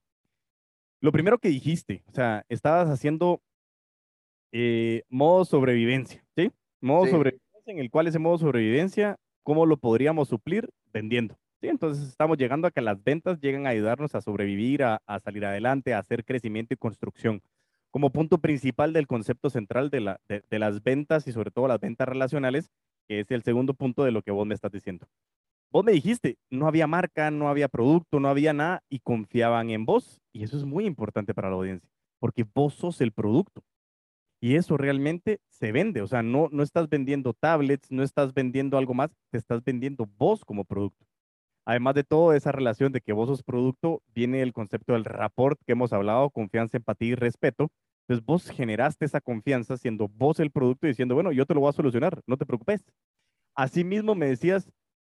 Lo 1.01 1.11
primero 1.11 1.39
que 1.39 1.49
dijiste, 1.49 2.03
o 2.07 2.13
sea, 2.13 2.45
estabas 2.47 2.87
haciendo 2.89 3.41
eh, 4.53 5.03
modo 5.09 5.43
sobrevivencia, 5.43 6.23
¿sí? 6.35 6.51
Modo 6.79 7.07
sobrevivencia 7.07 7.41
en 7.65 7.79
el 7.79 7.89
cual 7.89 8.07
ese 8.07 8.19
modo 8.19 8.37
sobrevivencia, 8.37 9.17
¿cómo 9.43 9.65
lo 9.65 9.77
podríamos 9.77 10.29
suplir? 10.29 10.69
Vendiendo. 10.93 11.37
¿sí? 11.59 11.67
Entonces 11.67 12.07
estamos 12.07 12.37
llegando 12.37 12.67
a 12.67 12.71
que 12.71 12.81
las 12.81 13.03
ventas 13.03 13.39
lleguen 13.39 13.65
a 13.65 13.71
ayudarnos 13.71 14.13
a 14.13 14.21
sobrevivir, 14.21 14.83
a, 14.83 15.01
a 15.05 15.19
salir 15.19 15.45
adelante, 15.45 15.93
a 15.93 15.99
hacer 15.99 16.23
crecimiento 16.23 16.73
y 16.73 16.77
construcción 16.77 17.41
como 17.91 18.09
punto 18.09 18.39
principal 18.39 18.93
del 18.93 19.05
concepto 19.05 19.49
central 19.49 19.89
de, 19.89 19.99
la, 20.01 20.21
de, 20.27 20.59
las 20.59 20.81
ventas 20.81 21.27
y 21.27 21.33
sobre 21.33 21.51
todo 21.51 21.67
las 21.67 21.79
ventas 21.79 22.07
relacionales, 22.07 22.71
que 23.07 23.19
es 23.19 23.31
el 23.31 23.43
segundo 23.43 23.73
punto 23.73 24.03
de 24.03 24.11
lo 24.11 24.21
que 24.21 24.31
vos 24.31 24.47
me 24.47 24.55
estás 24.55 24.71
diciendo. 24.71 25.07
Vos 25.69 25.85
me 25.85 25.91
dijiste, 25.91 26.37
no 26.49 26.67
había 26.67 26.87
marca, 26.87 27.31
no 27.31 27.49
había 27.49 27.67
producto, 27.67 28.19
no 28.19 28.29
había 28.29 28.53
nada 28.53 28.83
y 28.89 28.99
confiaban 28.99 29.69
en 29.69 29.85
vos. 29.85 30.21
Y 30.33 30.43
eso 30.43 30.57
es 30.57 30.65
muy 30.65 30.85
importante 30.85 31.33
para 31.33 31.49
la 31.49 31.55
audiencia, 31.55 31.89
porque 32.19 32.45
vos 32.55 32.73
sos 32.73 33.01
el 33.01 33.11
producto. 33.11 33.63
Y 34.41 34.55
eso 34.55 34.75
realmente 34.75 35.39
se 35.49 35.71
vende. 35.71 36.01
O 36.01 36.07
sea, 36.07 36.23
no, 36.23 36.49
no 36.51 36.63
estás 36.63 36.89
vendiendo 36.89 37.33
tablets, 37.33 37.91
no 37.91 38.03
estás 38.03 38.33
vendiendo 38.33 38.77
algo 38.77 38.93
más, 38.93 39.11
te 39.29 39.37
estás 39.37 39.63
vendiendo 39.63 40.09
vos 40.17 40.43
como 40.43 40.65
producto. 40.65 41.05
Además 41.65 41.95
de 41.95 42.03
todo, 42.03 42.33
esa 42.33 42.51
relación 42.51 42.91
de 42.91 43.01
que 43.01 43.13
vos 43.13 43.27
sos 43.27 43.43
producto, 43.43 44.01
viene 44.13 44.41
el 44.41 44.53
concepto 44.53 44.93
del 44.93 45.05
rapport 45.05 45.59
que 45.65 45.73
hemos 45.73 45.93
hablado, 45.93 46.29
confianza, 46.31 46.77
empatía 46.77 47.09
y 47.09 47.15
respeto. 47.15 47.71
Entonces 48.01 48.25
vos 48.25 48.49
generaste 48.49 49.05
esa 49.05 49.21
confianza 49.21 49.77
siendo 49.77 50.07
vos 50.07 50.39
el 50.39 50.51
producto 50.51 50.87
y 50.87 50.89
diciendo, 50.89 51.15
bueno, 51.15 51.31
yo 51.31 51.45
te 51.45 51.53
lo 51.53 51.61
voy 51.61 51.69
a 51.69 51.73
solucionar, 51.73 52.21
no 52.25 52.37
te 52.37 52.45
preocupes. 52.45 52.83
Asimismo 53.55 54.15
me 54.15 54.27
decías, 54.27 54.69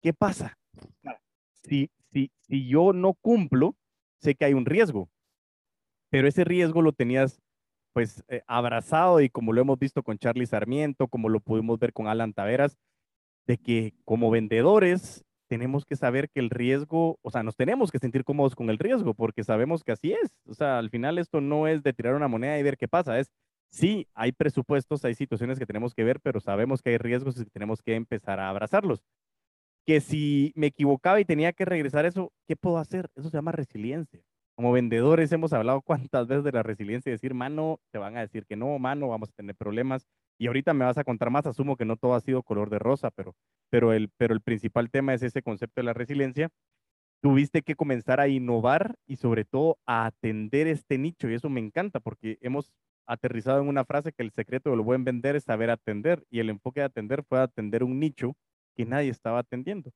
¿qué 0.02 0.12
pasa? 0.12 0.58
Si, 1.62 1.90
si, 2.10 2.30
si 2.40 2.68
yo 2.68 2.92
no 2.92 3.14
cumplo, 3.14 3.74
sé 4.20 4.34
que 4.34 4.44
hay 4.44 4.54
un 4.54 4.66
riesgo, 4.66 5.08
pero 6.10 6.28
ese 6.28 6.44
riesgo 6.44 6.82
lo 6.82 6.92
tenías 6.92 7.40
pues 7.92 8.24
eh, 8.28 8.42
abrazado 8.46 9.20
y 9.20 9.30
como 9.30 9.52
lo 9.52 9.60
hemos 9.60 9.78
visto 9.78 10.02
con 10.02 10.18
Charlie 10.18 10.46
Sarmiento, 10.46 11.08
como 11.08 11.28
lo 11.28 11.40
pudimos 11.40 11.78
ver 11.78 11.92
con 11.92 12.08
Alan 12.08 12.34
Taveras, 12.34 12.76
de 13.46 13.56
que 13.56 13.94
como 14.04 14.30
vendedores 14.30 15.24
tenemos 15.48 15.84
que 15.84 15.96
saber 15.96 16.30
que 16.30 16.40
el 16.40 16.50
riesgo, 16.50 17.18
o 17.22 17.30
sea, 17.30 17.42
nos 17.42 17.56
tenemos 17.56 17.90
que 17.90 17.98
sentir 17.98 18.24
cómodos 18.24 18.54
con 18.54 18.70
el 18.70 18.78
riesgo 18.78 19.14
porque 19.14 19.44
sabemos 19.44 19.84
que 19.84 19.92
así 19.92 20.12
es. 20.12 20.30
O 20.46 20.54
sea, 20.54 20.78
al 20.78 20.90
final 20.90 21.18
esto 21.18 21.40
no 21.40 21.66
es 21.68 21.82
de 21.82 21.92
tirar 21.92 22.14
una 22.14 22.28
moneda 22.28 22.58
y 22.58 22.62
ver 22.62 22.76
qué 22.76 22.88
pasa, 22.88 23.18
es 23.18 23.30
sí, 23.74 24.08
hay 24.14 24.32
presupuestos, 24.32 25.04
hay 25.04 25.14
situaciones 25.14 25.58
que 25.58 25.66
tenemos 25.66 25.94
que 25.94 26.04
ver, 26.04 26.20
pero 26.20 26.40
sabemos 26.40 26.80
que 26.80 26.90
hay 26.90 26.98
riesgos 26.98 27.38
y 27.40 27.44
tenemos 27.46 27.82
que 27.82 27.96
empezar 27.96 28.40
a 28.40 28.48
abrazarlos. 28.48 29.02
Que 29.86 30.00
si 30.00 30.52
me 30.56 30.68
equivocaba 30.68 31.20
y 31.20 31.24
tenía 31.24 31.52
que 31.52 31.64
regresar 31.64 32.06
eso, 32.06 32.32
¿qué 32.48 32.56
puedo 32.56 32.78
hacer? 32.78 33.10
Eso 33.16 33.30
se 33.30 33.36
llama 33.36 33.52
resiliencia. 33.52 34.20
Como 34.56 34.72
vendedores 34.72 35.32
hemos 35.32 35.52
hablado 35.52 35.82
cuántas 36.10 36.28
veces 36.28 36.44
de 36.44 36.52
la 36.52 36.62
resiliencia 36.62 37.10
y 37.10 37.14
decir, 37.14 37.34
mano, 37.34 37.80
te 37.92 37.98
van 37.98 38.16
a 38.16 38.20
decir 38.20 38.46
que 38.46 38.56
no, 38.56 38.78
mano, 38.78 39.08
vamos 39.08 39.28
a 39.30 39.32
tener 39.32 39.56
problemas. 39.56 40.06
Y 40.38 40.46
ahorita 40.46 40.74
me 40.74 40.84
vas 40.84 40.98
a 40.98 41.04
contar 41.04 41.30
más, 41.30 41.46
asumo 41.46 41.76
que 41.76 41.84
no 41.84 41.96
todo 41.96 42.14
ha 42.14 42.20
sido 42.20 42.42
color 42.42 42.70
de 42.70 42.78
rosa, 42.78 43.10
pero, 43.10 43.34
pero, 43.70 43.92
el, 43.92 44.10
pero 44.16 44.34
el 44.34 44.40
principal 44.40 44.90
tema 44.90 45.14
es 45.14 45.22
ese 45.22 45.42
concepto 45.42 45.80
de 45.80 45.84
la 45.84 45.92
resiliencia. 45.92 46.50
Tuviste 47.22 47.62
que 47.62 47.76
comenzar 47.76 48.20
a 48.20 48.28
innovar 48.28 48.96
y 49.06 49.16
sobre 49.16 49.44
todo 49.44 49.78
a 49.86 50.06
atender 50.06 50.66
este 50.66 50.98
nicho 50.98 51.28
y 51.28 51.34
eso 51.34 51.48
me 51.48 51.60
encanta 51.60 52.00
porque 52.00 52.38
hemos 52.42 52.70
aterrizado 53.06 53.60
en 53.60 53.68
una 53.68 53.84
frase 53.84 54.12
que 54.12 54.22
el 54.22 54.30
secreto 54.30 54.70
del 54.70 54.80
buen 54.80 55.04
vender 55.04 55.36
es 55.36 55.44
saber 55.44 55.70
atender 55.70 56.24
y 56.30 56.40
el 56.40 56.50
enfoque 56.50 56.80
de 56.80 56.86
atender 56.86 57.22
fue 57.24 57.40
atender 57.40 57.84
un 57.84 57.98
nicho 58.00 58.34
que 58.76 58.84
nadie 58.84 59.10
estaba 59.10 59.38
atendiendo. 59.38 59.90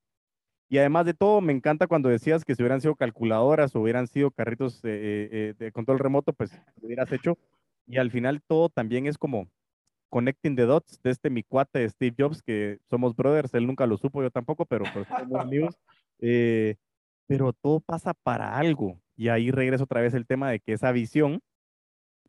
Y 0.71 0.78
además 0.78 1.07
de 1.07 1.14
todo, 1.14 1.40
me 1.40 1.52
encanta 1.52 1.87
cuando 1.87 2.11
decías 2.11 2.45
que 2.45 2.54
si 2.54 2.62
hubieran 2.62 2.83
sido 2.83 2.95
calculadoras 2.95 3.75
o 3.75 3.80
hubieran 3.80 4.07
sido 4.07 4.30
carritos 4.30 4.85
eh, 4.85 5.28
eh, 5.33 5.54
de 5.59 5.73
control 5.73 5.99
remoto, 5.99 6.35
pues 6.35 6.52
lo 6.80 6.87
hubieras 6.87 7.11
hecho. 7.11 7.38
Y 7.87 7.97
al 7.97 8.11
final 8.11 8.42
todo 8.42 8.68
también 8.68 9.07
es 9.07 9.16
como 9.16 9.49
connecting 10.09 10.57
the 10.57 10.62
dots 10.62 11.00
de 11.03 11.11
este 11.11 11.31
mi 11.31 11.43
cuate 11.43 11.81
de 11.81 11.88
Steve 11.88 12.15
Jobs, 12.19 12.43
que 12.43 12.79
somos 12.88 13.15
brothers, 13.15 13.55
él 13.55 13.67
nunca 13.67 13.87
lo 13.87 13.97
supo, 13.97 14.23
yo 14.23 14.31
tampoco, 14.31 14.67
pero 14.67 14.85
pues 14.93 15.07
somos 15.09 15.41
amigos. 15.41 15.75
Eh, 16.21 16.75
pero 17.29 17.53
todo 17.53 17.79
pasa 17.79 18.12
para 18.12 18.57
algo. 18.59 19.00
Y 19.15 19.29
ahí 19.29 19.53
regresa 19.53 19.85
otra 19.85 20.00
vez 20.00 20.15
el 20.15 20.27
tema 20.27 20.50
de 20.50 20.59
que 20.59 20.73
esa 20.73 20.91
visión, 20.91 21.38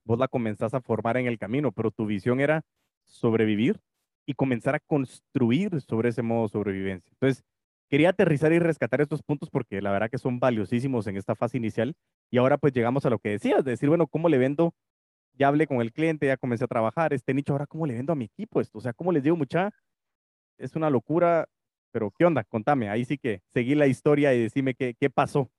vos 0.04 0.20
la 0.20 0.28
comenzás 0.28 0.76
a 0.76 0.82
formar 0.82 1.18
en 1.18 1.26
el 1.26 1.40
camino, 1.40 1.72
pero 1.72 1.90
tu 1.90 2.06
visión 2.06 2.40
era 2.40 2.62
sobrevivir 3.06 3.80
y 4.28 4.36
comenzar 4.36 4.76
a 4.76 4.80
construir 4.80 5.82
sobre 5.82 6.10
ese 6.10 6.22
modo 6.22 6.44
de 6.44 6.50
sobrevivencia. 6.50 7.10
Entonces, 7.14 7.44
Quería 7.90 8.10
aterrizar 8.10 8.54
y 8.54 8.60
rescatar 8.60 9.02
estos 9.02 9.24
puntos 9.24 9.50
porque 9.50 9.82
la 9.82 9.92
verdad 9.92 10.12
que 10.12 10.20
son 10.20 10.40
valiosísimos 10.40 11.08
en 11.08 11.18
esta 11.18 11.36
fase 11.36 11.58
inicial. 11.58 11.96
Y 12.30 12.38
ahora 12.38 12.60
pues 12.60 12.72
llegamos 12.72 13.06
a 13.06 13.10
lo 13.10 13.18
que 13.18 13.30
decías, 13.30 13.66
de 13.66 13.72
decir, 13.72 13.90
bueno, 13.90 14.06
¿cómo 14.06 14.30
le 14.30 14.38
vendo? 14.38 14.76
Ya 15.40 15.48
hablé 15.48 15.68
con 15.68 15.80
el 15.80 15.94
cliente, 15.94 16.28
ya 16.28 16.36
comencé 16.36 16.66
a 16.66 16.68
trabajar 16.68 17.14
este 17.14 17.34
nicho, 17.34 17.54
ahora 17.54 17.66
¿cómo 17.66 17.88
le 17.88 17.94
vendo 17.94 18.12
a 18.12 18.16
mi 18.16 18.26
equipo 18.26 18.60
esto? 18.60 18.78
O 18.78 18.82
sea, 18.82 18.92
¿cómo 18.92 19.14
les 19.14 19.24
digo 19.24 19.38
mucha? 19.38 19.72
Es 20.58 20.76
una 20.76 20.90
locura, 20.90 21.48
pero 21.92 22.12
¿qué 22.12 22.26
onda? 22.26 22.44
Contame, 22.44 22.90
ahí 22.90 23.06
sí 23.06 23.18
que 23.18 23.42
seguí 23.54 23.74
la 23.74 23.88
historia 23.88 24.34
y 24.34 24.42
decime 24.42 24.76
qué, 24.76 24.96
qué 25.00 25.10
pasó. 25.10 25.50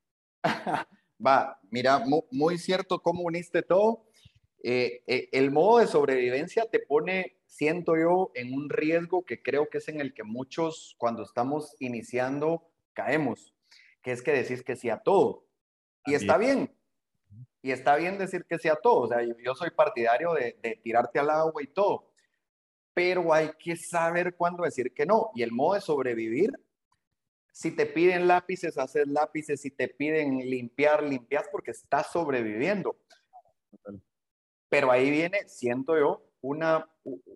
Va, 1.27 1.59
mira, 1.71 2.03
muy, 2.31 2.59
cierto 2.59 3.01
cómo 3.01 3.23
uniste 3.23 3.63
todo. 3.63 4.05
Eh, 4.63 5.03
eh, 5.07 5.31
el 5.33 5.51
modo 5.51 5.79
de 5.79 5.87
sobrevivencia 5.87 6.67
te 6.71 6.81
pone 6.81 7.39
siento 7.47 7.97
yo 7.97 8.33
en 8.35 8.53
un 8.53 8.69
riesgo 8.69 9.25
que 9.25 9.43
creo 9.43 9.71
que 9.71 9.79
es 9.79 9.89
en 9.89 10.03
el 10.03 10.13
que 10.13 10.25
muchos 10.25 10.95
cuando 10.99 11.23
estamos 11.23 11.75
iniciando 11.79 12.71
caemos, 12.93 13.55
que 14.03 14.13
es 14.13 14.21
que 14.21 14.33
decís 14.33 14.63
que 14.63 14.77
sí 14.77 14.91
a 14.91 14.99
todo. 14.99 15.47
Y 16.05 16.15
está 16.15 16.37
bien. 16.37 16.71
Y 17.63 17.73
está 17.73 17.97
bien 17.97 18.19
decir 18.19 18.45
que 18.45 18.59
sea 18.59 18.77
todo. 18.77 19.03
O 19.03 19.09
sea, 19.09 19.19
yo, 19.23 19.55
soy 19.55 19.71
partidario 19.71 20.33
de, 20.33 20.59
de 20.63 20.81
tirarte 20.83 21.19
al 21.19 21.31
agua 21.31 21.63
y 21.63 21.67
todo. 21.67 22.11
Pero 22.95 23.33
hay 23.33 23.53
que 23.59 23.77
saber 23.77 24.35
cuándo 24.35 24.65
decir 24.65 24.93
que 24.95 25.07
no. 25.07 25.31
Y 25.35 25.43
el 25.43 25.53
modo 25.53 25.75
de 25.75 25.81
sobrevivir 25.81 26.53
si 27.53 27.71
te 27.75 27.87
piden 27.87 28.29
lápices, 28.29 28.79
haces 28.79 29.07
lápices. 29.07 29.61
Si 29.61 29.71
te 29.71 29.89
piden 29.89 30.39
limpiar, 30.39 31.03
limpias 31.03 31.47
porque 31.51 31.73
estás 31.73 32.11
sobreviviendo. 32.11 32.97
Pero 34.69 34.91
ahí 34.91 35.11
viene, 35.11 35.49
siento 35.49 35.99
yo, 35.99 36.23
una, 36.41 36.89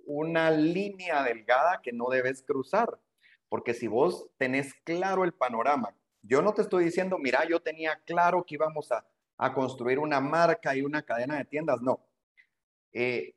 una 0.07 0.51
línea 0.51 1.23
delgada 1.23 1.81
que 1.83 1.93
no 1.93 2.09
debes 2.09 2.43
cruzar. 2.43 2.99
Porque 3.49 3.75
si 3.75 3.87
vos 3.87 4.29
tenés 4.39 4.73
claro 4.85 5.25
el 5.25 5.33
panorama, 5.33 5.95
yo 6.23 6.41
no 6.43 6.55
te 6.55 6.63
estoy 6.63 6.85
diciendo, 6.85 7.19
mira, 7.19 7.47
yo 7.47 7.61
tenía 7.61 8.01
claro 8.07 8.45
que 8.45 8.55
íbamos 8.55 8.91
a, 8.93 9.07
construir 9.53 9.99
una 9.99 10.21
marca 10.21 10.77
y 10.77 10.83
una 10.83 11.03
cadena 11.03 11.37
de 11.37 11.45
tiendas, 11.45 11.81
no. 11.83 12.07
Eh, 12.93 13.35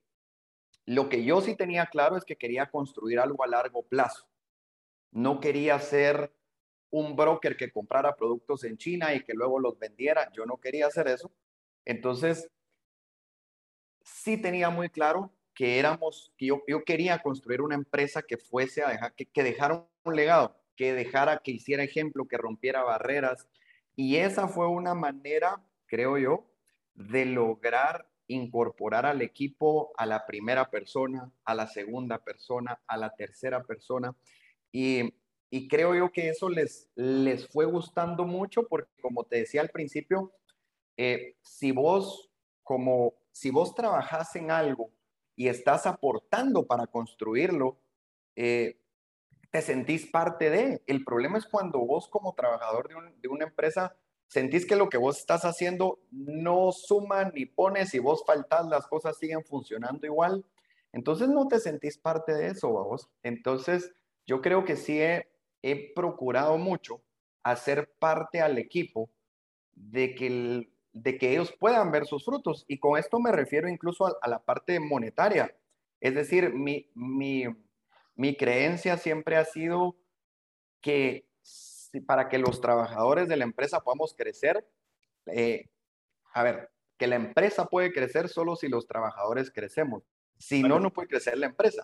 lo 0.85 1.09
que 1.09 1.23
yo 1.23 1.41
sí 1.41 1.55
tenía 1.55 1.87
claro 1.87 2.15
es 2.15 2.23
que 2.23 2.37
quería 2.37 2.69
construir 2.69 3.19
algo 3.19 3.43
a 3.43 3.47
largo 3.47 3.83
plazo. 3.83 4.27
No 5.11 5.39
quería 5.39 5.79
ser 5.79 6.33
un 6.89 7.15
broker 7.15 7.57
que 7.57 7.71
comprara 7.71 8.15
productos 8.15 8.63
en 8.63 8.77
China 8.77 9.13
y 9.13 9.23
que 9.23 9.33
luego 9.33 9.59
los 9.59 9.77
vendiera. 9.77 10.31
Yo 10.31 10.45
no 10.45 10.57
quería 10.57 10.87
hacer 10.87 11.07
eso. 11.07 11.31
Entonces, 11.83 12.49
sí 14.01 14.37
tenía 14.37 14.69
muy 14.69 14.89
claro 14.89 15.33
que 15.53 15.79
éramos, 15.79 16.31
que 16.37 16.45
yo, 16.47 16.61
yo 16.67 16.83
quería 16.83 17.21
construir 17.21 17.61
una 17.61 17.75
empresa 17.75 18.21
que 18.21 18.37
fuese 18.37 18.83
a 18.83 18.89
dejar, 18.89 19.13
que 19.15 19.43
dejara 19.43 19.87
un 20.03 20.15
legado, 20.15 20.55
que 20.75 20.93
dejara, 20.93 21.39
que 21.39 21.51
hiciera 21.51 21.83
ejemplo, 21.83 22.27
que 22.27 22.37
rompiera 22.37 22.83
barreras. 22.83 23.47
Y 23.95 24.17
esa 24.17 24.47
fue 24.47 24.67
una 24.67 24.93
manera, 24.93 25.61
creo 25.87 26.17
yo, 26.17 26.47
de 26.93 27.25
lograr 27.25 28.09
incorporar 28.27 29.05
al 29.05 29.21
equipo 29.21 29.93
a 29.97 30.05
la 30.05 30.25
primera 30.25 30.69
persona, 30.69 31.31
a 31.45 31.55
la 31.55 31.67
segunda 31.67 32.23
persona, 32.23 32.81
a 32.85 32.97
la 32.97 33.15
tercera 33.15 33.63
persona. 33.63 34.15
Y 34.71 35.13
y 35.49 35.67
creo 35.67 35.95
yo 35.95 36.11
que 36.11 36.29
eso 36.29 36.49
les, 36.49 36.89
les 36.95 37.47
fue 37.47 37.65
gustando 37.65 38.25
mucho 38.25 38.67
porque, 38.67 38.91
como 39.01 39.23
te 39.23 39.37
decía 39.37 39.61
al 39.61 39.69
principio, 39.69 40.33
eh, 40.97 41.37
si 41.41 41.71
vos, 41.71 42.29
como, 42.63 43.13
si 43.31 43.49
vos 43.49 43.73
trabajas 43.73 44.35
en 44.35 44.51
algo 44.51 44.91
y 45.35 45.47
estás 45.47 45.85
aportando 45.85 46.67
para 46.67 46.87
construirlo, 46.87 47.79
eh, 48.35 48.81
te 49.49 49.61
sentís 49.61 50.05
parte 50.07 50.49
de. 50.49 50.83
El 50.85 51.05
problema 51.05 51.37
es 51.37 51.45
cuando 51.45 51.79
vos 51.79 52.09
como 52.09 52.35
trabajador 52.35 52.89
de, 52.89 52.95
de, 53.21 53.27
una 53.29 53.45
empresa 53.45 53.95
sentís 54.27 54.65
que 54.65 54.75
lo 54.75 54.89
que 54.89 54.97
vos 54.97 55.17
estás 55.17 55.45
haciendo 55.45 55.99
no 56.11 56.71
suma 56.71 57.31
ni 57.33 57.45
pones 57.45 57.93
y 57.93 57.99
vos 57.99 58.23
faltás, 58.25 58.67
las 58.67 58.87
cosas 58.87 59.17
siguen 59.17 59.43
funcionando 59.43 60.05
igual. 60.05 60.45
Entonces 60.93 61.29
no 61.29 61.47
te 61.47 61.59
sentís 61.59 61.97
parte 61.97 62.33
de 62.33 62.47
eso, 62.47 62.69
vos. 62.69 63.09
Entonces 63.23 63.91
yo 64.25 64.41
creo 64.41 64.65
que 64.65 64.75
sí 64.75 65.01
he, 65.01 65.29
he 65.61 65.93
procurado 65.93 66.57
mucho 66.57 67.01
hacer 67.43 67.93
parte 67.99 68.41
al 68.41 68.57
equipo 68.57 69.09
de 69.73 70.15
que, 70.15 70.69
de 70.91 71.17
que 71.17 71.31
ellos 71.31 71.53
puedan 71.57 71.91
ver 71.91 72.05
sus 72.05 72.25
frutos. 72.25 72.65
Y 72.67 72.79
con 72.79 72.97
esto 72.97 73.19
me 73.19 73.31
refiero 73.31 73.69
incluso 73.69 74.05
a, 74.05 74.27
la 74.27 74.43
parte 74.43 74.79
monetaria. 74.79 75.55
Es 75.99 76.15
decir, 76.15 76.53
mi, 76.53 76.89
mi, 76.93 77.45
mi, 78.15 78.35
creencia 78.35 78.97
siempre 78.97 79.37
ha 79.37 79.45
sido 79.45 79.95
que 80.81 81.27
para 82.05 82.29
que 82.29 82.37
los 82.37 82.61
trabajadores 82.61 83.27
de 83.27 83.37
la 83.37 83.43
empresa 83.43 83.81
podamos 83.81 84.13
crecer, 84.13 84.65
eh, 85.27 85.69
a 86.33 86.43
ver, 86.43 86.69
que 86.97 87.07
la 87.07 87.15
empresa 87.15 87.65
puede 87.65 87.93
crecer 87.93 88.29
solo 88.29 88.55
si 88.55 88.67
los 88.67 88.87
trabajadores 88.87 89.51
crecemos. 89.51 90.03
Si 90.37 90.63
no, 90.63 90.79
no 90.79 90.93
puede 90.93 91.07
crecer 91.07 91.37
la 91.37 91.47
empresa. 91.47 91.83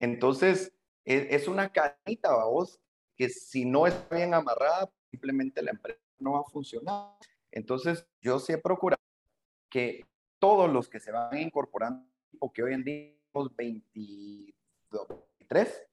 Entonces, 0.00 0.72
es, 1.04 1.26
es 1.30 1.48
una 1.48 1.72
canita, 1.72 2.34
vos, 2.44 2.80
que 3.16 3.28
si 3.28 3.64
no 3.64 3.86
está 3.86 4.16
bien 4.16 4.34
amarrada, 4.34 4.90
simplemente 5.10 5.62
la 5.62 5.70
empresa 5.70 6.00
no 6.18 6.32
va 6.32 6.40
a 6.40 6.50
funcionar. 6.50 7.14
Entonces, 7.50 8.06
yo 8.20 8.38
sí 8.38 8.52
he 8.52 8.58
procurado 8.58 9.02
que 9.70 10.04
todos 10.38 10.70
los 10.70 10.88
que 10.88 11.00
se 11.00 11.10
van 11.10 11.36
incorporando, 11.38 12.06
que 12.52 12.62
hoy 12.62 12.74
en 12.74 12.84
día 12.84 13.14
somos 13.32 13.54
23, 13.56 15.86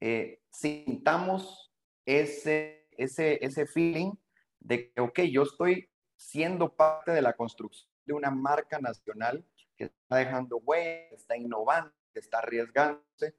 eh, 0.00 0.42
sintamos 0.50 1.72
ese, 2.06 2.83
ese, 2.98 3.44
ese 3.44 3.66
feeling 3.66 4.12
de 4.60 4.90
que, 4.90 5.00
ok, 5.00 5.20
yo 5.22 5.42
estoy 5.42 5.88
siendo 6.16 6.74
parte 6.74 7.12
de 7.12 7.22
la 7.22 7.34
construcción 7.34 7.90
de 8.06 8.14
una 8.14 8.30
marca 8.30 8.78
nacional 8.78 9.44
que 9.76 9.84
está 9.84 10.16
dejando 10.16 10.58
huella, 10.58 11.08
está 11.12 11.36
innovando, 11.36 11.92
está 12.14 12.38
arriesgándose, 12.38 13.34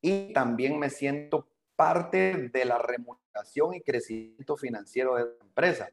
y 0.00 0.32
también 0.32 0.78
me 0.78 0.90
siento 0.90 1.48
parte 1.76 2.48
de 2.52 2.64
la 2.64 2.78
remuneración 2.78 3.74
y 3.74 3.80
crecimiento 3.80 4.56
financiero 4.56 5.16
de 5.16 5.24
la 5.24 5.44
empresa. 5.44 5.90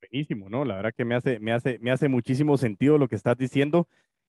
Buenísimo, 0.00 0.48
¿no? 0.48 0.64
La 0.64 0.76
verdad 0.76 0.94
que 0.96 1.04
me 1.04 1.14
hace, 1.14 1.38
me 1.38 1.52
hace, 1.52 1.78
me 1.78 1.90
hace 1.90 2.08
muchísimo 2.08 2.56
sentido 2.56 2.98
lo 2.98 3.08
que 3.08 3.16
estás 3.16 3.36
diciendo 3.36 3.86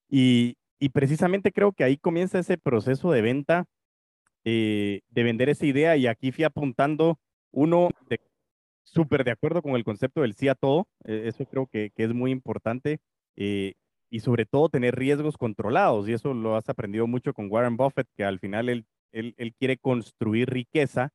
y, 0.08 0.58
y 0.78 0.90
precisamente 0.90 1.52
creo 1.52 1.72
que 1.72 1.84
ahí 1.84 1.96
comienza 1.96 2.38
ese 2.38 2.58
proceso 2.58 3.10
de 3.10 3.22
venta, 3.22 3.66
eh, 4.44 5.00
de 5.10 5.22
vender 5.22 5.48
esa 5.48 5.66
idea 5.66 5.96
y 5.96 6.06
aquí 6.06 6.32
fui 6.32 6.44
apuntando 6.44 7.18
uno 7.50 7.90
de 8.08 8.20
súper 8.84 9.24
de 9.24 9.30
acuerdo 9.30 9.62
con 9.62 9.76
el 9.76 9.84
concepto 9.84 10.22
del 10.22 10.34
sí 10.34 10.48
a 10.48 10.54
todo, 10.54 10.86
eh, 11.04 11.24
eso 11.26 11.44
creo 11.46 11.66
que, 11.66 11.90
que, 11.94 12.04
es 12.04 12.12
muy 12.12 12.30
importante 12.30 12.98
eh, 13.36 13.74
y 14.10 14.20
sobre 14.20 14.44
todo 14.44 14.68
tener 14.68 14.96
riesgos 14.96 15.36
controlados 15.38 16.08
y 16.08 16.12
eso 16.12 16.34
lo 16.34 16.56
has 16.56 16.68
aprendido 16.68 17.06
mucho 17.06 17.32
con 17.32 17.50
Warren 17.50 17.76
Buffett, 17.76 18.08
que 18.16 18.24
al 18.24 18.38
final 18.38 18.68
él 18.68 18.86
él, 19.12 19.54
quiere 19.58 19.78
construir 19.78 20.50
riqueza 20.50 21.12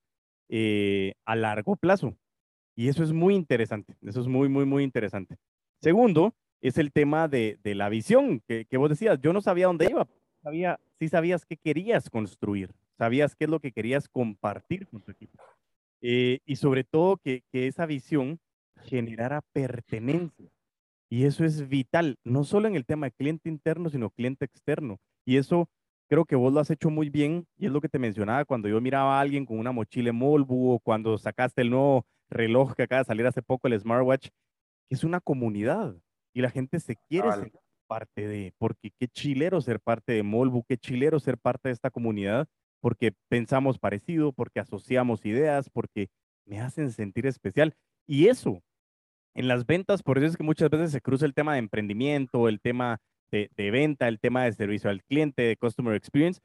eh, 0.49 1.13
a 1.25 1.35
largo 1.35 1.75
plazo. 1.75 2.15
Y 2.75 2.89
eso 2.89 3.03
es 3.03 3.11
muy 3.11 3.35
interesante, 3.35 3.95
eso 4.03 4.21
es 4.21 4.27
muy, 4.27 4.49
muy, 4.49 4.65
muy 4.65 4.83
interesante. 4.83 5.37
Segundo, 5.81 6.35
es 6.61 6.77
el 6.77 6.91
tema 6.91 7.27
de, 7.27 7.59
la 7.63 7.89
visión 7.89 8.41
que, 8.47 8.65
vos 8.77 8.89
decías. 8.89 9.19
Yo 9.19 9.33
no 9.33 9.41
sabía 9.41 9.67
dónde 9.67 9.87
iba, 9.89 10.07
sabía, 10.43 10.79
sí 10.99 11.09
sabías 11.09 11.45
qué 11.45 11.57
querías 11.57 12.09
construir, 12.09 12.71
sabías 12.97 13.35
qué 13.35 13.45
es 13.45 13.49
lo 13.49 13.59
que 13.59 13.71
querías 13.71 14.07
compartir 14.07 14.87
con 14.87 15.01
tu 15.01 15.11
equipo. 15.11 15.41
Eh, 16.01 16.39
y 16.45 16.55
sobre 16.57 16.83
todo 16.83 17.17
que, 17.17 17.43
que 17.51 17.67
esa 17.67 17.85
visión 17.85 18.39
generara 18.83 19.41
pertenencia. 19.53 20.49
Y 21.09 21.25
eso 21.25 21.45
es 21.45 21.67
vital, 21.67 22.17
no 22.23 22.43
solo 22.43 22.67
en 22.67 22.75
el 22.75 22.85
tema 22.85 23.07
de 23.07 23.13
cliente 23.13 23.49
interno, 23.49 23.89
sino 23.89 24.09
cliente 24.09 24.45
externo. 24.45 24.97
Y 25.25 25.37
eso 25.37 25.69
creo 26.07 26.25
que 26.25 26.35
vos 26.35 26.53
lo 26.53 26.59
has 26.59 26.69
hecho 26.69 26.89
muy 26.89 27.09
bien 27.09 27.45
y 27.57 27.65
es 27.65 27.71
lo 27.71 27.81
que 27.81 27.89
te 27.89 27.99
mencionaba 27.99 28.45
cuando 28.45 28.67
yo 28.67 28.79
miraba 28.81 29.17
a 29.17 29.21
alguien 29.21 29.45
con 29.45 29.59
una 29.59 29.71
mochila 29.71 30.11
Molbu 30.11 30.73
o 30.73 30.79
cuando 30.79 31.17
sacaste 31.17 31.61
el 31.61 31.69
nuevo 31.69 32.05
reloj 32.29 32.73
que 32.73 32.83
acaba 32.83 33.01
de 33.01 33.05
salir 33.05 33.25
hace 33.25 33.41
poco, 33.41 33.67
el 33.67 33.79
smartwatch, 33.79 34.29
que 34.89 34.95
es 34.95 35.03
una 35.03 35.19
comunidad 35.19 35.95
y 36.33 36.41
la 36.41 36.49
gente 36.49 36.79
se 36.79 36.95
quiere 37.09 37.31
ser 37.31 37.51
parte 37.87 38.27
de, 38.27 38.53
porque 38.57 38.91
qué 38.99 39.07
chilero 39.07 39.61
ser 39.61 39.79
parte 39.79 40.11
de 40.11 40.23
Molbu, 40.23 40.63
qué 40.67 40.77
chilero 40.77 41.19
ser 41.19 41.37
parte 41.37 41.69
de 41.69 41.73
esta 41.73 41.89
comunidad, 41.89 42.47
porque 42.79 43.13
pensamos 43.29 43.79
parecido, 43.79 44.31
porque 44.31 44.59
asociamos 44.59 45.25
ideas, 45.25 45.69
porque 45.69 46.09
me 46.45 46.59
hacen 46.59 46.91
sentir 46.91 47.25
especial. 47.25 47.75
Y 48.07 48.27
eso, 48.27 48.61
en 49.33 49.47
las 49.47 49.65
ventas, 49.65 50.03
por 50.03 50.17
eso 50.17 50.27
es 50.27 50.37
que 50.37 50.43
muchas 50.43 50.69
veces 50.69 50.91
se 50.91 51.01
cruza 51.01 51.25
el 51.25 51.33
tema 51.33 51.53
de 51.53 51.59
emprendimiento, 51.59 52.47
el 52.47 52.61
tema 52.61 52.99
de, 53.31 53.71
venta, 53.71 54.07
el 54.07 54.19
tema 54.19 54.45
de 54.45 54.53
servicio 54.53 54.89
al 54.89 55.03
cliente, 55.03 55.41
de 55.41 55.57
customer 55.57 55.95
experience, 55.95 56.39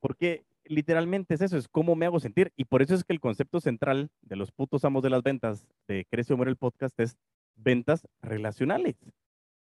porque 0.00 0.44
literalmente 0.64 1.34
es 1.34 1.40
eso, 1.40 1.56
es 1.56 1.68
cómo 1.68 1.96
me 1.96 2.06
hago 2.06 2.20
sentir. 2.20 2.52
Y 2.56 2.64
por 2.64 2.82
eso 2.82 2.94
es 2.94 3.04
que 3.04 3.12
el 3.12 3.20
concepto 3.20 3.60
central 3.60 4.10
de 4.22 4.36
los 4.36 4.52
putos 4.52 4.84
amos 4.84 5.02
de 5.02 5.10
las 5.10 5.22
ventas 5.22 5.66
de 5.88 6.06
Crece 6.08 6.34
Muere 6.34 6.50
el 6.50 6.56
podcast 6.56 6.98
es 7.00 7.16
ventas 7.56 8.06
relacionales. 8.22 8.96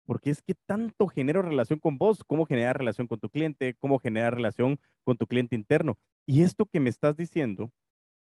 Porque 0.04 0.30
es 0.30 0.42
que 0.42 0.54
tanto 0.66 1.06
genero 1.08 1.42
relación 1.42 1.78
con 1.78 1.98
vos, 1.98 2.24
cómo 2.24 2.46
generar 2.46 2.78
relación 2.78 3.06
con 3.06 3.20
tu 3.20 3.30
cliente, 3.30 3.74
cómo 3.78 3.98
generar 3.98 4.34
relación 4.34 4.78
con 5.04 5.16
tu 5.16 5.26
cliente 5.26 5.54
interno. 5.54 5.96
Y 6.26 6.42
esto 6.42 6.66
que 6.66 6.80
me 6.80 6.90
estás 6.90 7.16
diciendo 7.16 7.70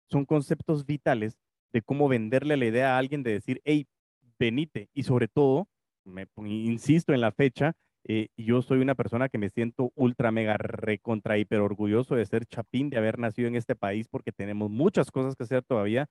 son 0.09 0.25
conceptos 0.25 0.85
vitales 0.85 1.37
de 1.71 1.81
cómo 1.81 2.07
venderle 2.07 2.57
la 2.57 2.65
idea 2.65 2.95
a 2.95 2.97
alguien 2.97 3.23
de 3.23 3.33
decir, 3.33 3.61
hey, 3.63 3.87
venite. 4.39 4.89
Y 4.93 5.03
sobre 5.03 5.27
todo, 5.27 5.67
me 6.03 6.27
insisto 6.37 7.13
en 7.13 7.21
la 7.21 7.31
fecha, 7.31 7.75
eh, 8.05 8.29
yo 8.37 8.61
soy 8.61 8.79
una 8.79 8.95
persona 8.95 9.29
que 9.29 9.37
me 9.37 9.49
siento 9.49 9.91
ultra, 9.95 10.31
mega, 10.31 10.57
recontra, 10.57 11.37
hiper 11.37 11.59
orgulloso 11.59 12.15
de 12.15 12.25
ser 12.25 12.45
chapín, 12.45 12.89
de 12.89 12.97
haber 12.97 13.19
nacido 13.19 13.47
en 13.47 13.55
este 13.55 13.75
país, 13.75 14.07
porque 14.07 14.31
tenemos 14.31 14.69
muchas 14.69 15.11
cosas 15.11 15.35
que 15.35 15.43
hacer 15.43 15.63
todavía 15.63 16.07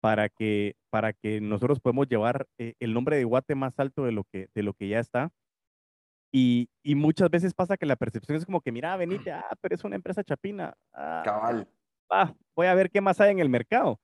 para 0.00 0.28
que, 0.28 0.76
para 0.90 1.12
que 1.12 1.40
nosotros 1.40 1.80
podamos 1.80 2.08
llevar 2.08 2.46
eh, 2.58 2.74
el 2.80 2.94
nombre 2.94 3.16
de 3.16 3.24
Guate 3.24 3.54
más 3.54 3.78
alto 3.78 4.04
de 4.04 4.12
lo 4.12 4.24
que, 4.24 4.48
de 4.54 4.62
lo 4.62 4.74
que 4.74 4.88
ya 4.88 5.00
está. 5.00 5.30
Y, 6.30 6.68
y, 6.82 6.94
muchas 6.94 7.30
veces 7.30 7.54
pasa 7.54 7.78
que 7.78 7.86
la 7.86 7.96
percepción 7.96 8.36
es 8.36 8.44
como 8.44 8.60
que, 8.60 8.70
mira, 8.70 8.94
venite, 8.96 9.32
ah, 9.32 9.56
pero 9.62 9.74
es 9.74 9.84
una 9.84 9.96
empresa 9.96 10.22
chapina. 10.22 10.74
Ah, 10.92 11.22
Cabal. 11.24 11.66
Ah, 12.10 12.34
voy 12.54 12.66
a 12.66 12.74
ver 12.74 12.90
qué 12.90 13.00
más 13.00 13.18
hay 13.20 13.32
en 13.32 13.38
el 13.38 13.48
mercado. 13.48 13.98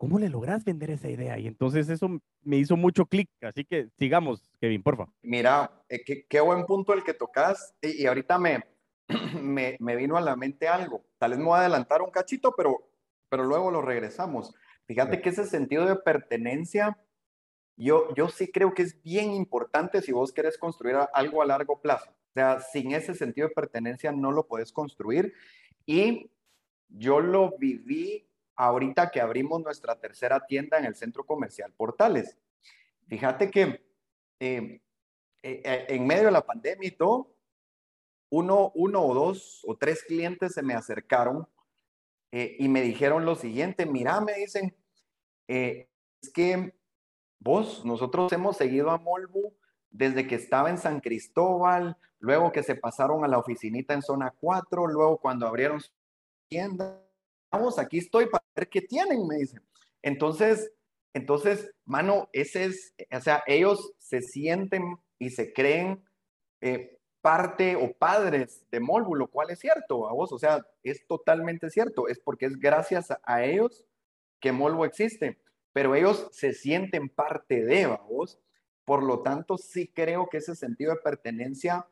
¿cómo 0.00 0.18
le 0.18 0.30
logras 0.30 0.64
vender 0.64 0.90
esa 0.90 1.10
idea? 1.10 1.38
Y 1.38 1.46
entonces 1.46 1.90
eso 1.90 2.08
me 2.40 2.56
hizo 2.56 2.74
mucho 2.74 3.04
clic. 3.04 3.28
Así 3.42 3.66
que 3.66 3.90
sigamos, 3.98 4.50
Kevin, 4.58 4.82
porfa. 4.82 5.12
Mira, 5.20 5.70
eh, 5.90 6.02
qué, 6.02 6.24
qué, 6.26 6.40
buen 6.40 6.64
punto 6.64 6.94
el 6.94 7.04
que 7.04 7.12
tocas. 7.12 7.74
Y, 7.82 8.02
y 8.02 8.06
ahorita 8.06 8.38
me, 8.38 8.64
me, 9.42 9.76
me, 9.78 9.96
vino 9.96 10.16
a 10.16 10.22
la 10.22 10.36
mente 10.36 10.66
algo. 10.68 11.04
Tal 11.18 11.32
vez 11.32 11.38
me 11.38 11.44
voy 11.44 11.56
a 11.56 11.60
adelantar 11.60 12.00
un 12.00 12.10
cachito, 12.10 12.54
pero, 12.56 12.90
pero 13.28 13.44
luego 13.44 13.70
lo 13.70 13.82
regresamos. 13.82 14.54
Fíjate 14.90 15.22
que 15.22 15.28
ese 15.28 15.44
sentido 15.44 15.86
de 15.86 15.94
pertenencia, 15.94 16.98
yo, 17.76 18.12
yo 18.16 18.28
sí 18.28 18.50
creo 18.50 18.74
que 18.74 18.82
es 18.82 19.00
bien 19.04 19.30
importante 19.30 20.02
si 20.02 20.10
vos 20.10 20.32
querés 20.32 20.58
construir 20.58 20.96
algo 21.12 21.42
a 21.42 21.46
largo 21.46 21.80
plazo. 21.80 22.10
O 22.10 22.32
sea, 22.34 22.58
sin 22.58 22.90
ese 22.90 23.14
sentido 23.14 23.46
de 23.46 23.54
pertenencia 23.54 24.10
no 24.10 24.32
lo 24.32 24.48
puedes 24.48 24.72
construir. 24.72 25.32
Y 25.86 26.32
yo 26.88 27.20
lo 27.20 27.56
viví 27.56 28.26
ahorita 28.56 29.12
que 29.12 29.20
abrimos 29.20 29.62
nuestra 29.62 29.94
tercera 29.94 30.44
tienda 30.44 30.76
en 30.76 30.86
el 30.86 30.96
centro 30.96 31.24
comercial 31.24 31.72
Portales. 31.72 32.36
Fíjate 33.06 33.48
que 33.48 33.86
eh, 34.40 34.80
eh 35.44 35.86
en 35.88 36.04
medio 36.04 36.24
de 36.24 36.32
la 36.32 36.44
pandemia 36.44 36.88
y 36.88 36.96
todo, 36.96 37.32
uno, 38.28 38.72
uno 38.74 39.04
o 39.04 39.14
dos 39.14 39.62
o 39.68 39.76
tres 39.76 40.02
clientes 40.02 40.52
se 40.52 40.62
me 40.62 40.74
acercaron 40.74 41.46
eh, 42.32 42.56
y 42.58 42.68
me 42.68 42.82
dijeron 42.82 43.24
lo 43.24 43.36
siguiente, 43.36 43.86
mira, 43.86 44.20
me 44.20 44.34
dicen, 44.34 44.74
eh, 45.50 45.88
es 46.22 46.30
que 46.30 46.74
vos, 47.40 47.84
nosotros 47.84 48.32
hemos 48.32 48.56
seguido 48.56 48.90
a 48.90 48.98
Molbu 48.98 49.52
desde 49.90 50.28
que 50.28 50.36
estaba 50.36 50.70
en 50.70 50.78
San 50.78 51.00
Cristóbal, 51.00 51.96
luego 52.20 52.52
que 52.52 52.62
se 52.62 52.76
pasaron 52.76 53.24
a 53.24 53.28
la 53.28 53.38
oficinita 53.38 53.92
en 53.92 54.02
zona 54.02 54.32
4, 54.38 54.86
luego 54.86 55.18
cuando 55.18 55.48
abrieron 55.48 55.80
su 55.80 55.90
tienda, 56.48 57.02
vamos, 57.50 57.80
aquí 57.80 57.98
estoy 57.98 58.26
para 58.26 58.44
ver 58.54 58.68
qué 58.68 58.80
tienen, 58.80 59.26
me 59.26 59.38
dicen. 59.38 59.60
Entonces, 60.02 60.70
entonces, 61.14 61.68
mano, 61.84 62.28
ese 62.32 62.66
es, 62.66 62.94
o 63.10 63.20
sea, 63.20 63.42
ellos 63.48 63.92
se 63.98 64.22
sienten 64.22 64.98
y 65.18 65.30
se 65.30 65.52
creen 65.52 66.04
eh, 66.60 66.96
parte 67.20 67.74
o 67.74 67.92
padres 67.92 68.64
de 68.70 68.78
Molbu, 68.78 69.16
lo 69.16 69.26
cual 69.26 69.50
es 69.50 69.58
cierto 69.58 70.08
a 70.08 70.12
vos, 70.12 70.30
o 70.30 70.38
sea, 70.38 70.64
es 70.84 71.04
totalmente 71.08 71.70
cierto, 71.70 72.06
es 72.06 72.20
porque 72.20 72.46
es 72.46 72.56
gracias 72.56 73.08
a, 73.24 73.42
ellos 73.42 73.84
que 74.40 74.52
Molbu 74.52 74.84
existe, 74.84 75.38
pero 75.72 75.94
ellos 75.94 76.28
se 76.32 76.52
sienten 76.52 77.08
parte 77.08 77.64
de 77.64 77.86
vos, 77.86 78.40
por 78.84 79.02
lo 79.02 79.22
tanto, 79.22 79.56
sí 79.56 79.86
creo 79.86 80.28
que 80.28 80.38
ese 80.38 80.54
sentido 80.54 80.92
de 80.92 81.00
pertenencia 81.00 81.86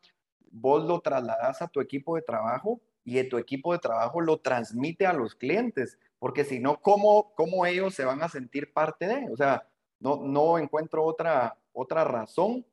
vos 0.50 0.84
lo 0.84 1.00
trasladas 1.00 1.62
a 1.62 1.68
tu 1.68 1.80
equipo 1.80 2.16
de 2.16 2.22
trabajo 2.22 2.80
y 3.04 3.22
tu 3.24 3.38
equipo 3.38 3.72
de 3.72 3.78
trabajo 3.78 4.20
lo 4.20 4.40
transmite 4.40 5.06
a 5.06 5.12
los 5.12 5.34
clientes, 5.34 5.98
porque 6.18 6.44
si 6.44 6.58
no, 6.58 6.80
¿cómo, 6.80 7.32
¿cómo 7.34 7.64
ellos 7.64 7.94
se 7.94 8.04
van 8.04 8.22
a 8.22 8.28
sentir 8.28 8.72
parte 8.72 9.06
de? 9.06 9.28
O 9.30 9.36
sea, 9.36 9.68
no, 10.00 10.16
no 10.24 10.58
encuentro 10.58 11.04
otra, 11.04 11.56
otra 11.72 12.04
razón. 12.04 12.66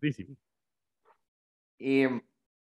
Sí, 0.00 0.12
sí. 0.12 0.36
Y, 1.78 2.04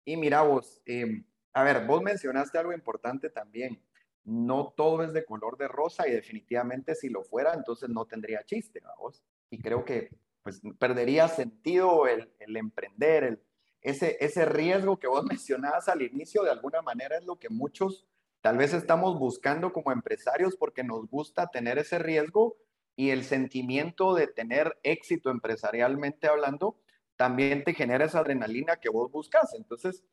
y 0.05 0.17
mira 0.17 0.43
vos, 0.43 0.81
eh, 0.87 1.23
a 1.53 1.63
ver, 1.63 1.87
vos 1.87 2.03
mencionaste 2.03 2.59
algo 2.59 2.73
importante 2.73 3.31
también. 3.31 3.81
No 4.29 4.75
todo 4.77 5.03
es 5.03 5.13
de 5.13 5.25
color 5.25 5.57
de 5.57 5.69
rosa 5.69 6.07
y 6.07 6.13
definitivamente 6.13 6.95
si 6.95 7.09
lo 7.09 7.25
fuera, 7.25 7.55
entonces 7.55 7.89
no 7.89 8.05
tendría 8.05 8.45
chiste, 8.45 8.83
vos. 8.99 9.25
Y 9.51 9.59
creo 9.59 9.85
que 9.85 10.11
pues 10.43 10.61
perdería 10.79 11.29
sentido 11.29 12.07
el, 12.07 12.31
el 12.39 12.57
emprender, 12.57 13.25
el, 13.25 13.43
ese, 13.81 14.19
ese 14.21 14.45
riesgo 14.45 14.99
que 14.99 15.07
vos 15.07 15.25
mencionabas 15.25 15.89
al 15.89 16.03
inicio, 16.03 16.43
de 16.43 16.51
alguna 16.51 16.83
manera 16.83 17.17
es 17.17 17.25
lo 17.25 17.37
que 17.37 17.49
muchos 17.49 18.07
tal 18.43 18.59
vez 18.59 18.75
estamos 18.75 19.19
buscando 19.19 19.73
como 19.73 19.93
empresarios 19.93 20.57
porque 20.57 20.85
nos 20.85 21.09
gusta 21.09 21.49
tener 21.49 21.79
ese 21.79 21.99
riesgo 21.99 22.57
y 22.97 23.11
el 23.11 23.25
sentimiento 23.25 24.15
de 24.15 24.27
tener 24.27 24.79
éxito 24.83 25.31
empresarialmente 25.31 26.29
hablando 26.29 26.79
también 27.17 27.65
te 27.65 27.75
genera 27.75 28.05
esa 28.05 28.21
adrenalina 28.21 28.77
que 28.77 28.91
vos 28.91 29.11
buscas. 29.11 29.53
Entonces, 29.55 30.05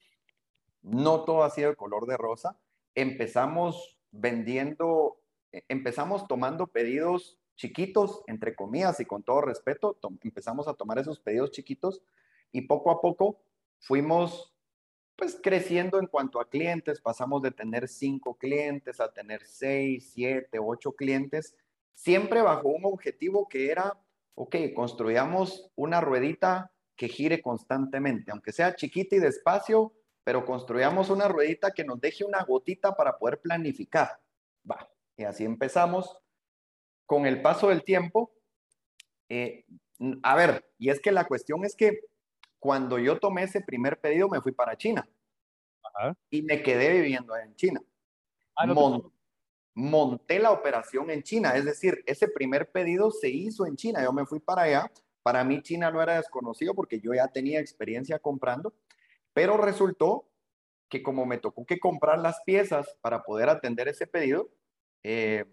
no 0.81 1.23
todo 1.23 1.43
ha 1.43 1.49
sido 1.51 1.69
de 1.69 1.75
color 1.75 2.07
de 2.07 2.17
rosa. 2.17 2.59
Empezamos 2.95 3.94
vendiendo, 4.15 5.17
eh, 5.51 5.63
empezamos 5.67 6.27
tomando 6.27 6.67
pedidos 6.67 7.37
chiquitos, 7.55 8.21
entre 8.27 8.55
comillas 8.55 8.99
y 8.99 9.05
con 9.05 9.23
todo 9.23 9.41
respeto, 9.41 9.97
empezamos 10.23 10.67
a 10.67 10.73
tomar 10.73 10.99
esos 10.99 11.19
pedidos 11.19 11.51
chiquitos 11.51 12.01
y 12.51 12.61
poco 12.61 12.91
a 12.91 13.01
poco 13.01 13.41
fuimos 13.79 14.51
pues 15.15 15.39
creciendo 15.41 15.99
en 15.99 16.07
cuanto 16.07 16.41
a 16.41 16.49
clientes, 16.49 16.99
pasamos 16.99 17.41
de 17.41 17.51
tener 17.51 17.87
cinco 17.87 18.35
clientes 18.35 18.99
a 18.99 19.13
tener 19.13 19.45
seis, 19.45 20.11
siete, 20.13 20.59
ocho 20.59 20.91
clientes, 20.91 21.55
siempre 21.93 22.41
bajo 22.41 22.67
un 22.67 22.83
objetivo 22.83 23.47
que 23.47 23.71
era, 23.71 23.97
ok, 24.35 24.55
construyamos 24.75 25.71
una 25.75 26.01
ruedita 26.01 26.71
que 26.97 27.07
gire 27.07 27.41
constantemente, 27.41 28.31
aunque 28.31 28.51
sea 28.51 28.75
chiquita 28.75 29.15
y 29.15 29.19
despacio, 29.19 29.93
pero 30.25 30.43
construyamos 30.43 31.11
una 31.11 31.27
ruedita 31.27 31.71
que 31.71 31.85
nos 31.85 32.01
deje 32.01 32.25
una 32.25 32.43
gotita 32.43 32.95
para 32.95 33.17
poder 33.17 33.39
planificar. 33.39 34.19
Va, 34.69 34.89
y 35.15 35.23
así 35.23 35.45
empezamos. 35.45 36.17
Con 37.05 37.27
el 37.27 37.43
paso 37.43 37.69
del 37.69 37.83
tiempo, 37.83 38.33
eh, 39.29 39.65
a 40.23 40.35
ver, 40.35 40.65
y 40.79 40.89
es 40.89 40.99
que 40.99 41.11
la 41.11 41.25
cuestión 41.25 41.63
es 41.63 41.75
que 41.75 42.01
cuando 42.57 42.97
yo 42.97 43.19
tomé 43.19 43.43
ese 43.43 43.61
primer 43.61 44.01
pedido 44.01 44.27
me 44.27 44.41
fui 44.41 44.51
para 44.51 44.75
China 44.75 45.07
y 46.31 46.41
me 46.41 46.63
quedé 46.63 46.89
viviendo 46.89 47.37
en 47.37 47.55
China. 47.55 47.79
Ah, 48.55 48.65
monté 49.75 50.39
la 50.39 50.51
operación 50.51 51.11
en 51.11 51.21
China, 51.21 51.55
es 51.55 51.65
decir, 51.65 52.03
ese 52.07 52.27
primer 52.27 52.71
pedido 52.71 53.11
se 53.11 53.29
hizo 53.29 53.67
en 53.67 53.75
China. 53.75 54.01
Yo 54.03 54.11
me 54.11 54.25
fui 54.25 54.39
para 54.39 54.63
allá 54.63 54.91
para 55.25 55.43
mí 55.43 55.59
China 55.63 55.89
no 55.89 56.03
era 56.03 56.17
desconocido 56.17 56.75
porque 56.75 56.99
yo 56.99 57.11
ya 57.15 57.27
tenía 57.27 57.59
experiencia 57.59 58.19
comprando, 58.19 58.75
pero 59.35 59.57
resultó 59.57 60.29
que 60.89 61.03
como 61.03 61.25
me 61.25 61.37
tocó 61.37 61.65
que 61.65 61.77
comprar 61.77 62.19
las 62.19 62.41
piezas 62.45 62.97
para 63.01 63.23
poder 63.23 63.49
atender 63.49 63.89
ese 63.89 64.07
pedido 64.07 64.49
eh, 65.03 65.43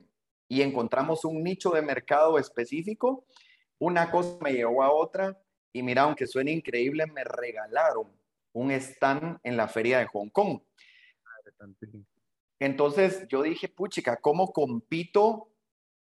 y 0.48 0.62
encontramos 0.62 1.24
un 1.24 1.42
nicho 1.42 1.70
de 1.70 1.82
mercado 1.82 2.38
específico, 2.38 3.26
una 3.80 4.08
cosa 4.12 4.38
me 4.40 4.52
llevó 4.52 4.84
a 4.84 4.92
otra 4.92 5.36
y 5.72 5.82
mira, 5.82 6.02
aunque 6.02 6.28
suene 6.28 6.52
increíble, 6.52 7.06
me 7.06 7.24
regalaron 7.24 8.06
un 8.52 8.70
stand 8.70 9.40
en 9.42 9.56
la 9.56 9.66
feria 9.66 9.98
de 9.98 10.06
Hong 10.06 10.28
Kong. 10.28 10.60
Entonces 12.60 13.26
yo 13.28 13.42
dije, 13.42 13.68
puchica, 13.68 14.18
¿cómo 14.18 14.52
compito? 14.52 15.48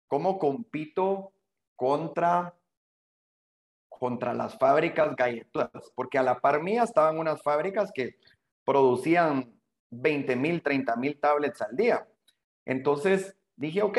¿Cómo 0.07 0.39
compito 0.39 1.35
contra 1.75 2.55
contra 3.99 4.35
las 4.35 4.59
fábricas 4.59 5.15
galletudas, 5.17 5.93
porque 5.95 6.19
a 6.19 6.23
la 6.23 6.41
par 6.41 6.63
mía 6.63 6.83
estaban 6.83 7.19
unas 7.19 7.43
fábricas 7.43 7.91
que 7.93 8.17
producían 8.65 9.55
20 9.91 10.37
mil, 10.37 10.63
30 10.63 10.97
mil 10.97 11.19
tablets 11.19 11.63
al 11.63 11.77
día. 11.77 12.07
Entonces 12.65 13.37
dije, 13.57 13.83
ok, 13.83 13.99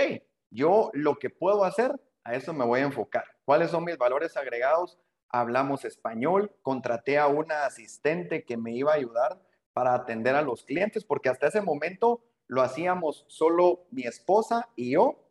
yo 0.49 0.91
lo 0.93 1.17
que 1.17 1.29
puedo 1.29 1.63
hacer, 1.63 1.99
a 2.23 2.35
eso 2.35 2.53
me 2.53 2.65
voy 2.65 2.81
a 2.81 2.83
enfocar. 2.83 3.25
¿Cuáles 3.45 3.71
son 3.71 3.85
mis 3.85 3.97
valores 3.97 4.35
agregados? 4.37 4.99
Hablamos 5.29 5.85
español, 5.85 6.51
contraté 6.61 7.17
a 7.17 7.27
una 7.27 7.65
asistente 7.65 8.43
que 8.43 8.57
me 8.57 8.73
iba 8.73 8.91
a 8.91 8.95
ayudar 8.95 9.41
para 9.73 9.93
atender 9.93 10.35
a 10.35 10.41
los 10.41 10.63
clientes, 10.63 11.03
porque 11.03 11.29
hasta 11.29 11.47
ese 11.47 11.61
momento 11.61 12.23
lo 12.47 12.61
hacíamos 12.61 13.25
solo 13.27 13.85
mi 13.91 14.03
esposa 14.03 14.69
y 14.75 14.91
yo 14.91 15.26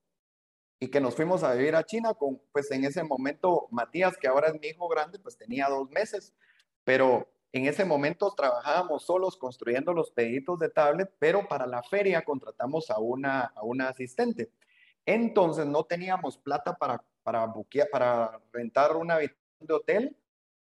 y 0.79 0.89
que 0.89 1.01
nos 1.01 1.15
fuimos 1.15 1.43
a 1.43 1.55
vivir 1.55 1.75
a 1.75 1.85
China 1.85 2.15
con, 2.15 2.41
pues 2.53 2.71
en 2.71 2.85
ese 2.85 3.03
momento, 3.03 3.69
Matías, 3.71 4.17
que 4.17 4.29
ahora 4.29 4.49
es 4.49 4.61
mi 4.61 4.69
hijo 4.69 4.89
grande, 4.89 5.19
pues 5.19 5.37
tenía 5.37 5.69
dos 5.69 5.91
meses, 5.91 6.35
pero 6.85 7.29
en 7.53 7.67
ese 7.67 7.85
momento 7.85 8.35
trabajábamos 8.37 9.05
solos 9.05 9.37
construyendo 9.37 9.95
los 9.95 10.11
pedidos 10.11 10.59
de 10.59 10.69
tablet, 10.69 11.11
pero 11.19 11.49
para 11.49 11.67
la 11.67 11.83
feria 11.83 12.23
contratamos 12.23 12.91
a 12.91 12.99
una, 12.99 13.45
a 13.55 13.63
una 13.63 13.89
asistente. 13.89 14.51
Entonces 15.07 15.65
no 15.67 15.85
teníamos 15.85 16.37
plata 16.37 16.77
para, 16.77 17.03
para, 17.23 17.47
buquear, 17.47 17.89
para 17.91 18.41
rentar 18.53 18.97
una 18.97 19.15
habitación 19.15 19.67
de 19.67 19.75
hotel 19.75 20.17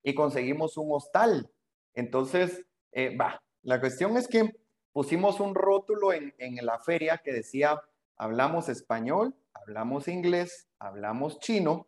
y 0.03 0.13
conseguimos 0.13 0.77
un 0.77 0.91
hostal. 0.91 1.49
Entonces, 1.95 2.63
eh, 2.91 3.15
va, 3.17 3.41
la 3.63 3.79
cuestión 3.79 4.15
es 4.17 4.27
que 4.27 4.55
pusimos 4.91 5.39
un 5.39 5.55
rótulo 5.55 6.13
en, 6.13 6.35
en 6.37 6.63
la 6.63 6.77
feria 6.79 7.17
que 7.17 7.33
decía, 7.33 7.81
hablamos 8.17 8.69
español, 8.69 9.33
hablamos 9.63 10.07
inglés, 10.07 10.67
hablamos 10.79 11.39
chino 11.39 11.87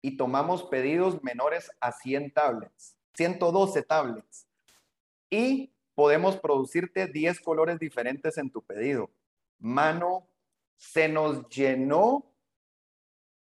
y 0.00 0.16
tomamos 0.16 0.64
pedidos 0.64 1.22
menores 1.22 1.70
a 1.80 1.92
100 1.92 2.32
tablets, 2.32 2.96
112 3.14 3.82
tablets. 3.82 4.46
Y 5.30 5.72
podemos 5.94 6.36
producirte 6.36 7.06
10 7.06 7.40
colores 7.40 7.78
diferentes 7.78 8.38
en 8.38 8.50
tu 8.50 8.62
pedido. 8.62 9.10
Mano, 9.58 10.28
se 10.76 11.08
nos 11.08 11.48
llenó 11.48 12.32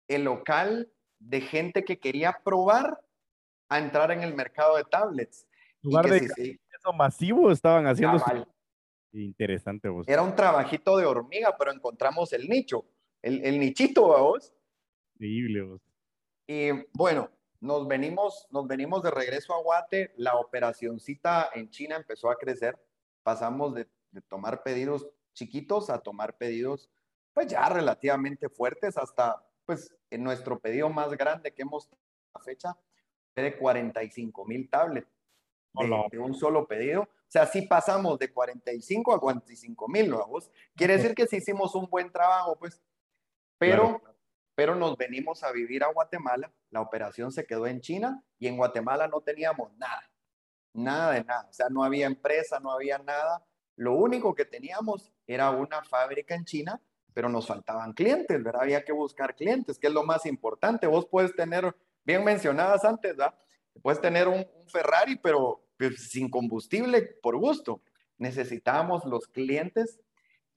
el 0.09 0.24
local 0.24 0.90
de 1.18 1.40
gente 1.40 1.85
que 1.85 1.98
quería 1.98 2.40
probar 2.44 3.00
a 3.68 3.78
entrar 3.78 4.11
en 4.11 4.22
el 4.22 4.35
mercado 4.35 4.76
de 4.76 4.85
tablets. 4.85 5.46
Lugar 5.83 6.09
de 6.09 6.16
eso 6.16 6.92
masivo 6.92 7.50
estaban 7.50 7.87
haciendo. 7.87 8.22
Interesante 9.12 9.88
vos. 9.88 10.09
Era 10.09 10.22
un 10.22 10.35
trabajito 10.35 10.96
de 10.96 11.07
hormiga, 11.07 11.57
pero 11.57 11.72
encontramos 11.72 12.33
el 12.33 12.48
nicho. 12.48 12.85
El, 13.24 13.44
el 13.44 13.58
nichito, 13.58 14.02
vos. 14.02 14.54
Increíble, 15.14 15.62
vos. 15.62 15.80
Y 16.46 16.70
bueno, 16.92 17.30
nos 17.60 17.88
venimos, 17.88 18.46
nos 18.50 18.66
venimos 18.66 19.02
de 19.02 19.10
regreso 19.10 19.54
a 19.54 19.62
Guate, 19.62 20.12
la 20.16 20.37
operacioncita 20.37 21.50
en 21.54 21.70
China 21.70 21.96
empezó 21.96 22.30
a 22.30 22.37
crecer, 22.37 22.78
pasamos 23.22 23.74
de, 23.74 23.88
de 24.10 24.20
tomar 24.22 24.62
pedidos 24.62 25.08
chiquitos 25.32 25.90
a 25.90 25.98
tomar 25.98 26.37
pedidos 26.37 26.88
pues 27.34 27.48
ya 27.48 27.68
relativamente 27.68 28.48
fuertes 28.48 28.96
hasta 28.96 29.44
pues 29.66 29.94
en 30.10 30.22
nuestro 30.22 30.58
pedido 30.58 30.88
más 30.88 31.10
grande 31.10 31.52
que 31.52 31.62
hemos 31.62 31.88
a 31.88 32.38
la 32.38 32.44
fecha 32.44 32.78
de 33.34 33.56
45 33.58 34.44
mil 34.46 34.70
tablets 34.70 35.08
de, 35.72 36.04
de, 36.12 36.18
un 36.20 36.34
solo 36.34 36.68
pedido. 36.68 37.02
O 37.02 37.08
sea, 37.34 37.46
sí 37.46 37.62
pasamos 37.62 38.18
de 38.20 38.32
45 38.32 39.12
a 39.12 39.20
45 39.20 39.88
mil, 39.88 40.12
vamos. 40.12 40.48
Quiere 40.76 40.96
decir 40.96 41.16
que 41.16 41.26
sí 41.26 41.38
hicimos 41.38 41.74
un 41.74 41.90
buen 41.90 42.12
trabajo, 42.12 42.56
pues. 42.56 42.80
Pero, 43.59 44.01
claro. 44.01 44.17
pero 44.55 44.75
nos 44.75 44.97
venimos 44.97 45.43
a 45.43 45.53
vivir 45.53 45.85
a 45.85 45.88
Guatemala. 45.88 46.53
La 46.71 46.81
operación 46.81 47.33
se 47.33 47.47
quedó 47.47 47.67
en 47.67 47.81
China 47.81 48.23
y 48.38 48.49
en 48.49 48.57
Guatemala 48.57 49.09
no 49.09 49.21
teníamos 49.21 49.73
nada. 49.77 50.11
Nada 50.73 51.12
de 51.12 51.25
nada. 51.25 51.47
O 51.49 51.53
sea, 51.53 51.69
no 51.69 51.85
había 51.85 52.07
empresa, 52.07 52.59
no 52.61 52.71
había 52.73 52.99
nada. 52.99 53.45
Lo 53.77 53.95
único 53.95 54.35
que 54.35 54.45
teníamos 54.45 55.12
era 55.27 55.51
una 55.51 55.83
fábrica 55.85 56.35
en 56.35 56.45
China, 56.45 56.81
pero 57.12 57.29
nos 57.29 57.47
faltaban 57.47 57.93
clientes, 57.93 58.43
¿verdad? 58.43 58.62
Había 58.62 58.85
que 58.85 58.93
buscar 58.93 59.37
clientes, 59.37 59.79
que 59.79 59.87
es 59.87 59.93
lo 59.93 60.05
más 60.05 60.27
importante. 60.27 60.87
Vos 60.87 61.07
puedes 61.07 61.35
tener, 61.35 61.75
bien 62.05 62.25
mencionadas 62.25 62.85
antes, 62.85 63.17
¿verdad? 63.17 63.38
Puedes 63.83 64.01
tener 64.01 64.29
un, 64.29 64.47
un 64.55 64.69
Ferrari, 64.69 65.17
pero 65.17 65.64
pues, 65.77 66.11
sin 66.11 66.29
combustible 66.29 67.03
por 67.23 67.37
gusto. 67.37 67.83
Necesitábamos 68.19 69.05
los 69.05 69.27
clientes 69.29 70.01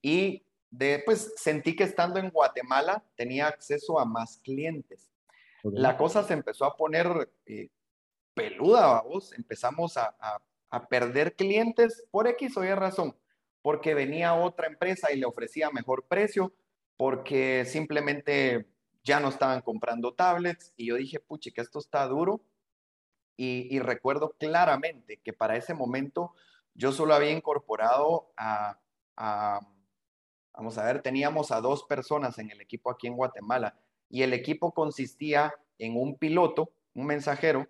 y 0.02 0.47
de, 0.70 1.02
pues 1.04 1.32
sentí 1.36 1.74
que 1.74 1.84
estando 1.84 2.18
en 2.18 2.30
Guatemala 2.30 3.04
tenía 3.16 3.46
acceso 3.46 3.98
a 3.98 4.04
más 4.04 4.38
clientes. 4.38 5.10
Okay. 5.62 5.80
La 5.80 5.96
cosa 5.96 6.22
se 6.24 6.34
empezó 6.34 6.64
a 6.64 6.76
poner 6.76 7.30
eh, 7.46 7.68
peluda, 8.34 9.02
vos. 9.02 9.32
Empezamos 9.32 9.96
a, 9.96 10.14
a, 10.20 10.40
a, 10.70 10.88
perder 10.88 11.34
clientes 11.34 12.04
por 12.10 12.28
X 12.28 12.56
o 12.56 12.64
Y 12.64 12.72
razón, 12.74 13.16
porque 13.62 13.94
venía 13.94 14.34
otra 14.34 14.66
empresa 14.66 15.12
y 15.12 15.18
le 15.18 15.26
ofrecía 15.26 15.70
mejor 15.70 16.06
precio, 16.06 16.52
porque 16.96 17.64
simplemente 17.64 18.66
ya 19.02 19.20
no 19.20 19.28
estaban 19.28 19.62
comprando 19.62 20.14
tablets 20.14 20.72
y 20.76 20.86
yo 20.88 20.96
dije, 20.96 21.18
puche, 21.18 21.52
que 21.52 21.62
esto 21.62 21.78
está 21.78 22.06
duro 22.06 22.42
y, 23.36 23.74
y, 23.74 23.78
recuerdo 23.78 24.34
claramente 24.38 25.18
que 25.18 25.32
para 25.32 25.56
ese 25.56 25.72
momento 25.72 26.34
yo 26.74 26.92
solo 26.92 27.14
había 27.14 27.30
incorporado 27.30 28.32
a, 28.36 28.78
a, 29.16 29.60
vamos 30.58 30.76
a 30.76 30.84
ver, 30.84 31.02
teníamos 31.02 31.52
a 31.52 31.60
dos 31.60 31.84
personas 31.84 32.36
en 32.40 32.50
el 32.50 32.60
equipo 32.60 32.90
aquí 32.90 33.06
en 33.06 33.14
Guatemala 33.14 33.78
y 34.10 34.22
el 34.22 34.32
equipo 34.32 34.74
consistía 34.74 35.54
en 35.78 35.96
un 35.96 36.18
piloto, 36.18 36.72
un 36.94 37.06
mensajero 37.06 37.68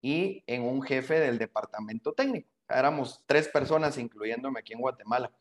y 0.00 0.44
en 0.46 0.62
un 0.62 0.80
jefe 0.82 1.18
del 1.18 1.36
departamento 1.36 2.12
técnico. 2.12 2.48
Éramos 2.68 3.24
tres 3.26 3.48
personas, 3.48 3.98
incluyéndome 3.98 4.60
aquí 4.60 4.72
en 4.72 4.80
Guatemala. 4.80 5.32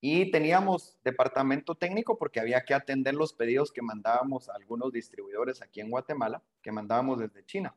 Y 0.00 0.30
teníamos 0.30 0.96
departamento 1.02 1.74
técnico 1.74 2.16
porque 2.16 2.38
había 2.38 2.64
que 2.64 2.74
atender 2.74 3.14
los 3.14 3.32
pedidos 3.32 3.72
que 3.72 3.82
mandábamos 3.82 4.48
a 4.48 4.54
algunos 4.54 4.92
distribuidores 4.92 5.62
aquí 5.62 5.80
en 5.80 5.90
Guatemala, 5.90 6.44
que 6.62 6.70
mandábamos 6.70 7.18
desde 7.18 7.44
China. 7.44 7.74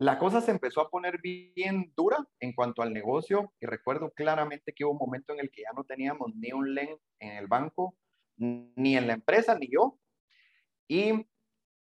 La 0.00 0.18
cosa 0.18 0.40
se 0.40 0.50
empezó 0.50 0.80
a 0.80 0.88
poner 0.88 1.20
bien 1.20 1.92
dura 1.94 2.26
en 2.38 2.54
cuanto 2.54 2.80
al 2.80 2.90
negocio 2.90 3.52
y 3.60 3.66
recuerdo 3.66 4.10
claramente 4.12 4.72
que 4.72 4.86
hubo 4.86 4.92
un 4.92 4.98
momento 4.98 5.34
en 5.34 5.40
el 5.40 5.50
que 5.50 5.60
ya 5.60 5.72
no 5.76 5.84
teníamos 5.84 6.34
ni 6.36 6.52
un 6.52 6.74
LEN 6.74 6.96
en 7.18 7.36
el 7.36 7.46
banco, 7.46 7.98
ni 8.38 8.96
en 8.96 9.06
la 9.06 9.12
empresa, 9.12 9.58
ni 9.58 9.70
yo. 9.70 9.98
Y 10.88 11.26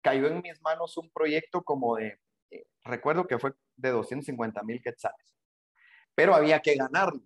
cayó 0.02 0.26
en 0.26 0.42
mis 0.42 0.61
manos 0.62 0.96
un 0.96 1.09
proyecto 1.11 1.62
como 1.62 1.94
de, 1.94 2.18
eh, 2.50 2.66
recuerdo 2.83 3.28
que 3.28 3.38
fue 3.38 3.54
de 3.76 3.90
250 3.90 4.64
mil 4.64 4.83
quetzales, 4.83 5.37
pero 6.16 6.35
había 6.35 6.59
que 6.59 6.74
ganarlo. 6.74 7.22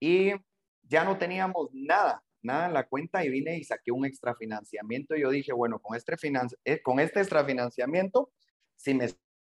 Y 0.00 0.32
ya 0.80 1.04
no 1.04 1.18
teníamos 1.18 1.68
nada, 1.74 2.24
nada 2.40 2.68
en 2.68 2.72
la 2.72 2.86
cuenta 2.88 3.22
y 3.22 3.28
vine 3.28 3.58
y 3.58 3.64
saqué 3.64 3.92
un 3.92 4.06
extrafinanciamiento 4.06 5.14
y 5.14 5.20
yo 5.20 5.28
dije, 5.28 5.52
bueno, 5.52 5.78
con 5.78 5.94
este, 5.94 6.16
financi 6.16 6.56
eh, 6.64 6.80
con 6.80 7.00
este 7.00 7.20
extrafinanciamiento, 7.20 8.32
si 8.74 8.94
me 8.94 9.08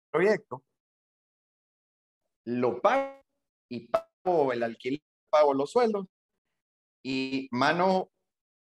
proyecto, 0.09 0.63
lo 2.45 2.81
pago 2.81 3.21
y 3.69 3.87
pago 3.87 4.53
el 4.53 4.63
alquiler, 4.63 5.01
pago 5.29 5.53
los 5.53 5.71
sueldos. 5.71 6.07
Y 7.03 7.47
mano, 7.51 8.11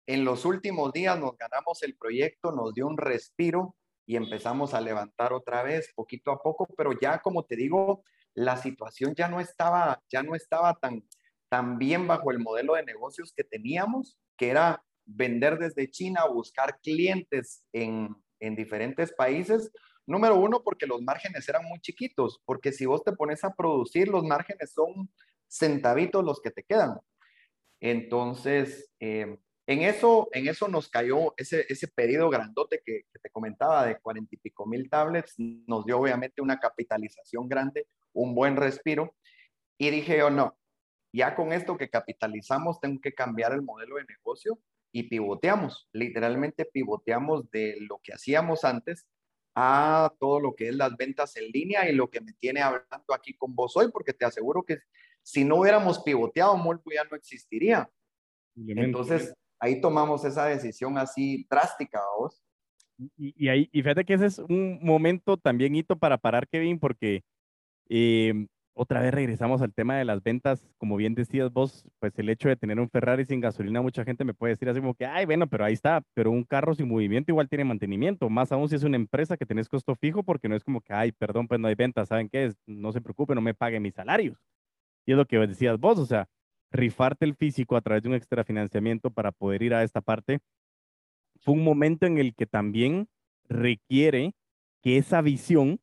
en 0.08 0.26
los 0.26 0.46
últimos 0.46 0.92
días 0.92 1.20
nos 1.20 1.38
ganamos 1.38 1.82
el 1.84 1.96
proyecto, 1.96 2.52
nos 2.52 2.74
dio 2.74 2.88
un 2.88 2.98
respiro 2.98 3.76
y 4.06 4.16
empezamos 4.16 4.74
a 4.74 4.82
levantar 4.82 5.34
otra 5.34 5.64
vez 5.64 5.92
poquito 5.96 6.32
a 6.32 6.42
poco, 6.42 6.68
pero 6.76 6.92
ya 7.00 7.20
como 7.20 7.46
te 7.46 7.56
digo, 7.56 8.04
la 8.34 8.58
situación 8.58 9.16
ya 9.16 9.28
no 9.28 9.40
estaba, 9.40 10.02
ya 10.10 10.24
no 10.24 10.36
estaba 10.36 10.74
tan, 10.76 11.04
tan 11.50 11.78
bien 11.78 12.08
bajo 12.08 12.32
el 12.32 12.40
modelo 12.40 12.76
de 12.76 12.84
negocios 12.84 13.34
que 13.36 13.44
teníamos, 13.44 14.18
que 14.38 14.50
era 14.50 14.84
vender 15.06 15.58
desde 15.58 15.90
China, 15.90 16.26
buscar 16.26 16.80
clientes 16.82 17.64
en, 17.74 18.16
en 18.40 18.56
diferentes 18.56 19.14
países, 19.14 19.72
Número 20.08 20.36
uno, 20.36 20.64
porque 20.64 20.88
los 20.88 21.02
márgenes 21.02 21.48
eran 21.48 21.66
muy 21.66 21.80
chiquitos, 21.80 22.42
porque 22.46 22.72
si 22.72 22.86
vos 22.86 23.04
te 23.04 23.14
pones 23.14 23.44
a 23.44 23.54
producir, 23.54 24.08
los 24.08 24.24
márgenes 24.24 24.74
son 24.74 25.10
centavitos 25.48 26.24
los 26.24 26.42
que 26.42 26.52
te 26.52 26.64
quedan. 26.64 27.00
Entonces, 27.80 28.92
eh, 29.00 29.38
en, 29.68 29.82
eso, 29.82 30.30
en 30.34 30.48
eso 30.48 30.68
nos 30.68 30.90
cayó 30.90 31.34
ese, 31.38 31.66
ese 31.70 31.88
pedido 31.88 32.30
grandote 32.30 32.82
que, 32.86 33.04
que 33.12 33.20
te 33.20 33.30
comentaba 33.30 33.86
de 33.86 34.00
cuarenta 34.00 34.36
y 34.36 34.38
pico 34.38 34.66
mil 34.66 34.90
tablets, 34.90 35.36
nos 35.38 35.86
dio 35.86 36.00
obviamente 36.00 36.42
una 36.42 36.60
capitalización 36.60 37.48
grande, 37.48 37.88
un 38.14 38.36
buen 38.36 38.56
respiro. 38.56 39.16
Y 39.78 39.90
dije 39.90 40.18
yo, 40.18 40.30
no, 40.30 40.58
ya 41.14 41.36
con 41.36 41.52
esto 41.52 41.78
que 41.78 41.90
capitalizamos, 41.90 42.80
tengo 42.80 43.00
que 43.02 43.14
cambiar 43.14 43.54
el 43.54 43.62
modelo 43.62 43.98
de 43.98 44.06
negocio 44.06 44.60
y 44.94 45.04
pivoteamos, 45.04 45.90
literalmente 45.94 46.66
pivoteamos 46.66 47.50
de 47.52 47.78
lo 47.82 48.00
que 48.04 48.14
hacíamos 48.14 48.64
antes 48.64 49.08
a 49.56 50.14
todo 50.20 50.40
lo 50.40 50.56
que 50.56 50.70
es 50.70 50.76
las 50.76 50.96
ventas 50.96 51.36
en 51.38 51.50
línea 51.52 51.90
y 51.90 51.94
lo 51.94 52.10
que 52.10 52.22
me 52.22 52.34
tiene 52.34 52.62
hablando 52.62 53.14
aquí 53.14 53.34
con 53.34 53.54
vos 53.54 53.76
hoy, 53.76 53.92
porque 53.92 54.14
te 54.14 54.26
aseguro 54.26 54.64
que 54.64 54.78
si 55.24 55.44
no 55.44 55.58
hubiéramos 55.58 56.00
pivoteado, 56.00 56.56
Molpo 56.58 56.92
ya 56.92 57.04
no 57.04 57.16
existiría. 57.16 57.90
Entonces, 58.56 59.34
ahí 59.60 59.80
tomamos 59.80 60.26
esa 60.26 60.46
decisión 60.46 60.98
así 60.98 61.46
drástica, 61.50 62.02
vos. 62.18 62.42
Y, 63.18 63.34
y, 63.36 63.50
ahí, 63.50 63.70
y 63.72 63.82
fíjate 63.82 64.06
que 64.06 64.14
ese 64.14 64.28
es 64.28 64.40
un 64.40 64.80
momento 64.82 65.38
también 65.38 65.76
hito 65.76 65.98
para 65.98 66.18
parar, 66.18 66.48
Kevin, 66.48 66.80
porque 66.80 67.24
eh, 67.90 68.48
otra 68.74 69.02
vez 69.02 69.14
regresamos 69.14 69.62
al 69.62 69.74
tema 69.74 69.98
de 69.98 70.06
las 70.06 70.24
ventas, 70.24 70.68
como 70.78 70.96
bien 70.96 71.14
decías 71.14 71.52
vos, 71.52 71.86
pues 72.00 72.18
el 72.18 72.30
hecho 72.30 72.48
de 72.50 72.56
tener 72.56 72.80
un 72.80 72.90
Ferrari 72.90 73.26
sin 73.26 73.42
gasolina, 73.42 73.82
mucha 73.82 74.04
gente 74.04 74.24
me 74.24 74.34
puede 74.34 74.54
decir 74.54 74.70
así 74.70 74.80
como 74.80 74.94
que, 74.94 75.06
ay, 75.06 75.26
bueno, 75.26 75.48
pero 75.48 75.66
ahí 75.66 75.74
está, 75.74 76.02
pero 76.14 76.32
un 76.32 76.44
carro 76.44 76.74
sin 76.74 76.88
movimiento 76.88 77.32
igual 77.32 77.50
tiene 77.50 77.66
mantenimiento, 77.66 78.30
más 78.30 78.52
aún 78.52 78.70
si 78.70 78.76
es 78.76 78.84
una 78.84 78.96
empresa 78.96 79.38
que 79.38 79.46
tenés 79.46 79.68
costo 79.68 79.96
fijo, 79.96 80.24
porque 80.24 80.48
no 80.48 80.56
es 80.56 80.64
como 80.64 80.82
que, 80.82 80.94
ay, 80.94 81.12
perdón, 81.12 81.48
pues 81.48 81.60
no 81.60 81.68
hay 81.68 81.76
ventas, 81.76 82.10
¿saben 82.10 82.30
qué? 82.30 82.54
No 82.66 82.92
se 82.92 83.02
preocupe, 83.02 83.36
no 83.36 83.42
me 83.42 83.54
paguen 83.54 83.84
mis 83.84 83.94
salarios. 83.94 84.38
Y 85.06 85.12
es 85.12 85.18
lo 85.18 85.26
que 85.26 85.38
decías 85.38 85.78
vos, 85.78 86.00
o 86.00 86.06
sea, 86.06 86.28
rifarte 86.72 87.26
el 87.26 87.36
físico 87.36 87.76
a 87.76 87.82
través 87.82 88.04
de 88.04 88.10
un 88.10 88.16
extrafinanciamiento 88.16 89.12
para 89.12 89.32
poder 89.32 89.64
ir 89.64 89.74
a 89.74 89.84
esta 89.84 90.02
parte, 90.02 90.40
fue 91.42 91.56
un 91.56 91.64
momento 91.64 92.06
en 92.06 92.18
el 92.18 92.34
que 92.36 92.46
también 92.46 93.10
requiere 93.50 94.34
que 94.82 94.98
esa 94.98 95.22
visión 95.22 95.80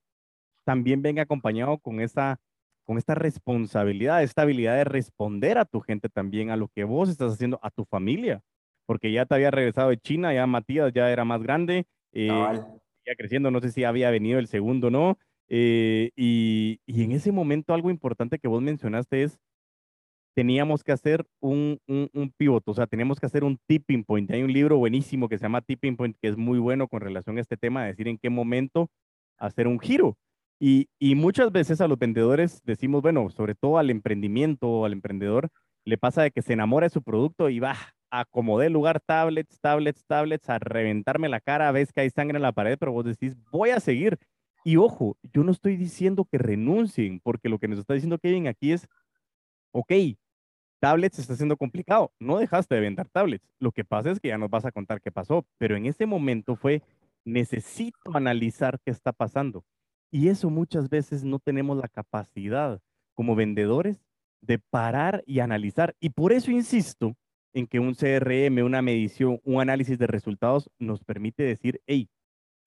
también 0.65 1.03
venga 1.03 1.23
acompañado 1.23 1.79
con 1.79 2.01
esa 2.01 2.41
con 2.89 2.97
esta 2.97 3.15
responsabilidad, 3.15 4.23
esta 4.23 4.43
habilidad 4.43 4.75
de 4.77 4.85
responder 4.85 5.59
a 5.59 5.67
tu 5.67 5.81
gente 5.81 6.09
también, 6.09 6.49
a 6.49 6.57
lo 6.57 6.69
que 6.69 6.85
vos 6.85 7.11
estás 7.11 7.35
haciendo, 7.35 7.61
a 7.63 7.71
tu 7.71 7.85
familia, 7.85 8.41
porque 8.87 9.13
ya 9.13 9.27
te 9.27 9.35
había 9.35 9.51
regresado 9.51 9.91
de 9.91 9.99
China, 9.99 10.33
ya 10.33 10.47
Matías 10.47 10.91
ya 10.95 11.11
era 11.13 11.27
más 11.27 11.43
grande, 11.43 11.85
eh, 12.13 12.29
ya 12.29 13.15
creciendo, 13.15 13.51
no 13.51 13.61
sé 13.61 13.73
si 13.73 13.85
había 13.85 14.11
venido 14.11 14.39
el 14.39 14.47
segundo, 14.47 14.91
¿no? 14.91 15.19
Eh, 15.51 16.13
y, 16.17 16.81
y, 16.87 17.05
en 17.05 17.13
ese 17.13 17.31
momento 17.31 17.75
algo 17.75 17.91
importante 17.91 18.39
que 18.39 18.49
vos 18.49 18.63
mencionaste 18.63 19.23
es, 19.23 19.39
teníamos 20.35 20.83
que 20.83 20.93
hacer 20.93 21.27
un, 21.41 21.79
un, 21.89 22.09
un 22.15 22.33
pivote, 22.39 22.71
o 22.71 22.75
sea, 22.75 22.87
teníamos 22.87 23.21
que 23.21 23.27
hacer 23.27 23.45
un 23.45 23.59
tipping 23.67 24.03
point. 24.03 24.31
Hay 24.31 24.43
un 24.43 24.53
libro 24.53 24.79
buenísimo 24.79 25.29
que 25.29 25.37
se 25.37 25.43
llama 25.43 25.61
Tipping 25.61 25.99
Point, 25.99 26.17
que 26.23 26.29
es 26.29 26.39
muy 26.39 26.59
bueno 26.59 26.89
con 26.89 27.03
relación 27.03 27.37
a 27.37 27.43
este 27.43 27.59
tema, 27.59 27.83
de 27.83 27.89
decir 27.89 28.09
en 28.09 28.17
qué 28.17 28.31
momento 28.31 28.89
hacer 29.37 29.69
un 29.69 29.79
giro. 29.79 30.17
Y, 30.61 30.89
y, 30.99 31.15
muchas 31.15 31.53
veces 31.53 31.81
a 31.81 31.87
los 31.87 31.99
vendedores 31.99 32.63
decimos, 32.65 33.01
bueno, 33.01 33.31
sobre 33.31 33.55
todo 33.55 33.79
al 33.79 33.91
emprendimiento, 33.91 34.85
al 34.85 34.93
emprendedor, 34.93 35.51
le 35.85 35.99
pasa 35.99 36.23
de 36.23 36.31
que 36.33 36.43
se 36.43 36.53
enamora 36.53 36.87
de 36.87 36.91
su 36.91 37.03
producto 37.03 37.49
y 37.49 37.61
va 37.61 37.77
a 38.11 38.21
acomodar 38.21 38.67
el 38.67 38.73
lugar, 38.73 39.01
tablets, 39.01 39.61
tablets, 39.61 40.05
tablets, 40.07 40.49
a 40.51 40.59
reventarme 40.59 41.29
la 41.29 41.41
cara, 41.41 41.71
ves 41.73 41.93
que 41.93 42.01
hay 42.01 42.11
sangre 42.11 42.37
en 42.37 42.43
la 42.43 42.53
pared, 42.53 42.77
pero 42.79 42.93
vos 42.93 43.05
decís, 43.05 43.37
voy 43.51 43.71
a 43.71 43.81
seguir. 43.81 44.19
Y 44.65 44.77
ojo, 44.77 45.17
yo 45.33 45.45
no 45.45 45.53
estoy 45.53 45.77
diciendo 45.77 46.27
que 46.31 46.39
renuncien, 46.39 47.21
porque 47.21 47.49
lo 47.49 47.59
que 47.59 47.69
nos 47.69 47.79
está 47.79 47.95
diciendo 47.95 48.19
Kevin 48.19 48.49
aquí 48.49 48.73
es, 48.73 48.89
ok, 49.73 49.93
tablets 50.81 51.19
está 51.19 51.37
siendo 51.37 51.57
complicado. 51.57 52.13
No 52.19 52.39
dejaste 52.39 52.75
de 52.75 52.81
vender 52.81 53.09
tablets. 53.09 53.49
Lo 53.59 53.73
que 53.73 53.85
pasa 53.85 54.11
es 54.11 54.21
que 54.21 54.29
ya 54.29 54.39
nos 54.39 54.51
vas 54.51 54.65
a 54.65 54.73
contar 54.73 55.01
qué 55.01 55.11
pasó, 55.11 55.47
pero 55.59 55.77
en 55.77 55.87
ese 55.87 56.07
momento 56.07 56.57
fue, 56.57 56.83
necesito 57.25 57.99
analizar 58.15 58.79
qué 58.85 58.91
está 58.91 59.13
pasando. 59.13 59.65
Y 60.11 60.29
eso 60.29 60.51
muchas 60.51 60.89
veces 60.89 61.25
no 61.25 61.39
tenemos 61.39 61.77
la 61.77 61.89
capacidad 61.89 62.81
como 63.15 63.35
vendedores 63.35 64.03
de 64.41 64.59
parar 64.59 65.23
y 65.27 65.41
analizar. 65.41 65.95
Y 66.01 66.11
por 66.11 66.33
eso 66.33 66.51
insisto 66.51 67.15
en 67.53 67.67
que 67.67 67.81
un 67.81 67.95
CRM, 67.95 68.65
una 68.65 68.83
medición, 68.83 69.41
un 69.45 69.61
análisis 69.61 69.99
de 69.99 70.07
resultados 70.07 70.71
nos 70.79 71.03
permite 71.03 71.43
decir, 71.43 71.81
hey, 71.87 72.09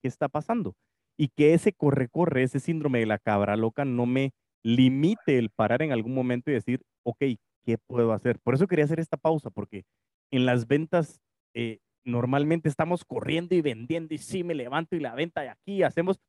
¿qué 0.02 0.08
está 0.08 0.28
pasando? 0.28 0.74
Y 1.16 1.28
que 1.28 1.54
ese 1.54 1.72
corre-corre, 1.72 2.42
ese 2.42 2.60
síndrome 2.60 3.00
de 3.00 3.06
la 3.06 3.18
cabra 3.18 3.56
loca 3.56 3.84
no 3.84 4.06
me 4.06 4.32
limite 4.62 5.38
el 5.38 5.50
parar 5.50 5.82
en 5.82 5.92
algún 5.92 6.14
momento 6.14 6.50
y 6.50 6.54
decir, 6.54 6.82
ok, 7.04 7.22
¿qué 7.64 7.78
puedo 7.78 8.12
hacer? 8.12 8.38
Por 8.40 8.54
eso 8.54 8.66
quería 8.66 8.84
hacer 8.84 9.00
esta 9.00 9.16
pausa, 9.16 9.50
porque 9.50 9.84
en 10.30 10.46
las 10.46 10.66
ventas 10.66 11.20
eh, 11.54 11.78
normalmente 12.04 12.68
estamos 12.68 13.04
corriendo 13.04 13.54
y 13.54 13.60
vendiendo 13.60 14.14
y 14.14 14.18
sí, 14.18 14.44
me 14.44 14.54
levanto 14.54 14.96
y 14.96 15.00
la 15.00 15.14
venta 15.14 15.42
de 15.42 15.48
aquí, 15.50 15.82
hacemos... 15.82 16.20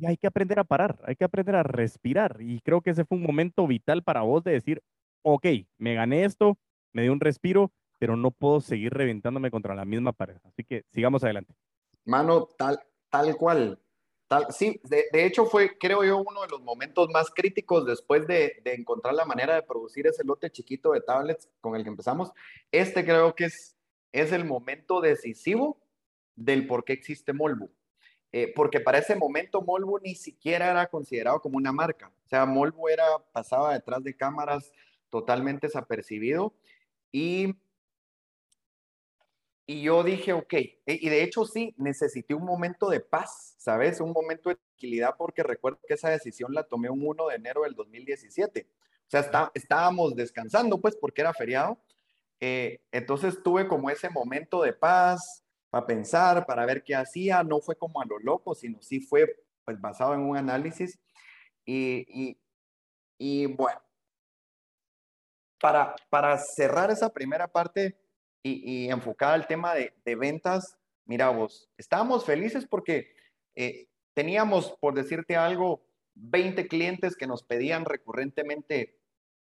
Y 0.00 0.06
hay 0.06 0.16
que 0.16 0.26
aprender 0.26 0.58
a 0.58 0.64
parar, 0.64 0.98
hay 1.04 1.14
que 1.14 1.24
aprender 1.24 1.54
a 1.54 1.62
respirar. 1.62 2.38
Y 2.40 2.60
creo 2.60 2.80
que 2.80 2.90
ese 2.90 3.04
fue 3.04 3.18
un 3.18 3.24
momento 3.24 3.66
vital 3.66 4.02
para 4.02 4.22
vos 4.22 4.42
de 4.42 4.52
decir, 4.52 4.82
ok, 5.22 5.46
me 5.76 5.94
gané 5.94 6.24
esto, 6.24 6.56
me 6.94 7.02
dio 7.02 7.12
un 7.12 7.20
respiro, 7.20 7.70
pero 7.98 8.16
no 8.16 8.30
puedo 8.30 8.62
seguir 8.62 8.94
reventándome 8.94 9.50
contra 9.50 9.74
la 9.74 9.84
misma 9.84 10.12
pared. 10.12 10.38
Así 10.44 10.64
que 10.64 10.84
sigamos 10.88 11.22
adelante. 11.22 11.54
Mano, 12.06 12.48
tal, 12.56 12.80
tal 13.10 13.36
cual. 13.36 13.78
Tal, 14.26 14.46
sí, 14.50 14.80
de, 14.84 15.26
hecho 15.26 15.44
fue, 15.44 15.76
creo 15.76 16.02
yo, 16.02 16.16
uno 16.18 16.40
de 16.42 16.48
los 16.48 16.62
momentos 16.62 17.10
más 17.10 17.30
críticos 17.30 17.84
después 17.84 18.26
de, 18.26 18.62
de, 18.64 18.74
encontrar 18.74 19.12
la 19.12 19.26
manera 19.26 19.54
de 19.54 19.62
producir 19.62 20.06
ese 20.06 20.24
lote 20.24 20.50
chiquito 20.50 20.92
de 20.92 21.02
tablets 21.02 21.50
con 21.60 21.76
el 21.76 21.82
que 21.82 21.90
empezamos. 21.90 22.32
Este 22.72 23.04
creo 23.04 23.34
que 23.34 23.46
es, 23.46 23.76
es 24.12 24.32
el 24.32 24.46
momento 24.46 25.02
decisivo 25.02 25.78
del 26.36 26.66
por 26.66 26.84
qué 26.84 26.94
existe 26.94 27.34
Molbu. 27.34 27.70
Eh, 28.32 28.52
porque 28.54 28.80
para 28.80 28.98
ese 28.98 29.16
momento 29.16 29.60
Molbu 29.60 29.98
ni 29.98 30.14
siquiera 30.14 30.70
era 30.70 30.86
considerado 30.86 31.40
como 31.40 31.56
una 31.56 31.72
marca. 31.72 32.12
O 32.24 32.28
sea, 32.28 32.46
Molbu 32.46 32.88
era, 32.88 33.04
pasaba 33.32 33.72
detrás 33.72 34.04
de 34.04 34.16
cámaras 34.16 34.72
totalmente 35.08 35.66
desapercibido 35.66 36.54
y 37.10 37.54
y 39.70 39.82
yo 39.82 40.02
dije, 40.02 40.32
ok, 40.32 40.52
e, 40.52 40.78
y 40.86 41.08
de 41.08 41.22
hecho 41.22 41.44
sí, 41.44 41.76
necesité 41.78 42.34
un 42.34 42.44
momento 42.44 42.90
de 42.90 42.98
paz, 42.98 43.54
¿sabes? 43.56 44.00
Un 44.00 44.10
momento 44.10 44.48
de 44.48 44.56
tranquilidad 44.56 45.14
porque 45.16 45.44
recuerdo 45.44 45.78
que 45.86 45.94
esa 45.94 46.08
decisión 46.08 46.52
la 46.52 46.64
tomé 46.64 46.90
un 46.90 47.06
1 47.06 47.28
de 47.28 47.36
enero 47.36 47.62
del 47.62 47.76
2017. 47.76 48.66
O 48.66 48.74
sea, 49.06 49.20
está, 49.20 49.52
estábamos 49.54 50.16
descansando 50.16 50.80
pues 50.80 50.96
porque 50.96 51.20
era 51.20 51.32
feriado. 51.32 51.78
Eh, 52.40 52.80
entonces 52.90 53.44
tuve 53.44 53.68
como 53.68 53.90
ese 53.90 54.10
momento 54.10 54.60
de 54.60 54.72
paz 54.72 55.44
para 55.70 55.86
pensar, 55.86 56.46
para 56.46 56.66
ver 56.66 56.82
qué 56.82 56.94
hacía. 56.94 57.42
No 57.42 57.60
fue 57.60 57.76
como 57.76 58.00
a 58.00 58.06
lo 58.06 58.18
loco, 58.18 58.54
sino 58.54 58.82
sí 58.82 59.00
fue 59.00 59.44
pues 59.64 59.80
basado 59.80 60.14
en 60.14 60.20
un 60.20 60.36
análisis. 60.36 60.98
Y, 61.64 62.36
y, 63.18 63.46
bueno, 63.46 63.80
para, 65.60 65.94
para 66.08 66.36
cerrar 66.38 66.90
esa 66.90 67.12
primera 67.12 67.46
parte, 67.46 67.96
y, 68.42 68.86
y 68.86 68.90
enfocada 68.90 69.34
al 69.34 69.46
tema 69.46 69.74
de, 69.74 69.92
de, 70.04 70.14
ventas, 70.16 70.78
mira 71.04 71.28
vos, 71.28 71.70
estábamos 71.76 72.24
felices 72.24 72.66
porque 72.66 73.14
eh, 73.54 73.88
teníamos, 74.14 74.72
por 74.80 74.94
decirte 74.94 75.36
algo, 75.36 75.82
20 76.14 76.66
clientes 76.66 77.16
que 77.16 77.26
nos 77.26 77.42
pedían 77.42 77.84
recurrentemente 77.84 78.98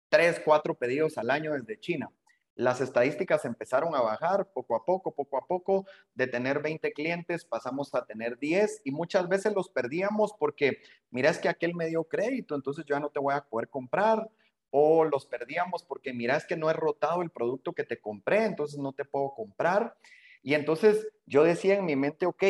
3, 0.09 0.41
4 0.43 0.75
pedidos 0.75 1.17
al 1.17 1.31
año 1.31 1.53
desde 1.53 1.79
China. 1.79 2.11
Las 2.55 2.81
estadísticas 2.81 3.45
empezaron 3.45 3.95
a 3.95 4.01
bajar 4.01 4.51
poco 4.53 4.75
a 4.75 4.85
poco, 4.85 5.13
poco 5.15 5.37
a 5.37 5.47
poco. 5.47 5.85
De 6.13 6.27
tener 6.27 6.61
20 6.61 6.93
clientes 6.93 7.45
pasamos 7.45 7.93
a 7.95 8.05
tener 8.05 8.37
10 8.37 8.81
y 8.83 8.91
muchas 8.91 9.27
veces 9.27 9.53
los 9.53 9.69
perdíamos 9.69 10.33
porque, 10.37 10.77
mira, 11.09 11.31
es 11.31 11.39
que 11.39 11.49
aquel 11.49 11.73
me 11.73 11.87
dio 11.87 12.03
crédito, 12.03 12.55
entonces 12.55 12.85
yo 12.85 12.95
ya 12.95 12.99
no 12.99 13.09
te 13.09 13.19
voy 13.19 13.33
a 13.33 13.41
poder 13.41 13.69
comprar 13.69 14.29
o 14.69 15.05
los 15.05 15.25
perdíamos 15.25 15.83
porque 15.83 16.13
miras 16.13 16.45
que 16.45 16.57
no 16.57 16.69
he 16.69 16.73
rotado 16.73 17.21
el 17.21 17.29
producto 17.31 17.73
que 17.73 17.83
te 17.83 17.99
compré, 17.99 18.45
entonces 18.45 18.79
no 18.79 18.93
te 18.93 19.05
puedo 19.05 19.33
comprar. 19.33 19.95
Y 20.41 20.53
entonces 20.53 21.07
yo 21.25 21.43
decía 21.43 21.75
en 21.75 21.85
mi 21.85 21.95
mente, 21.95 22.25
ok, 22.25 22.43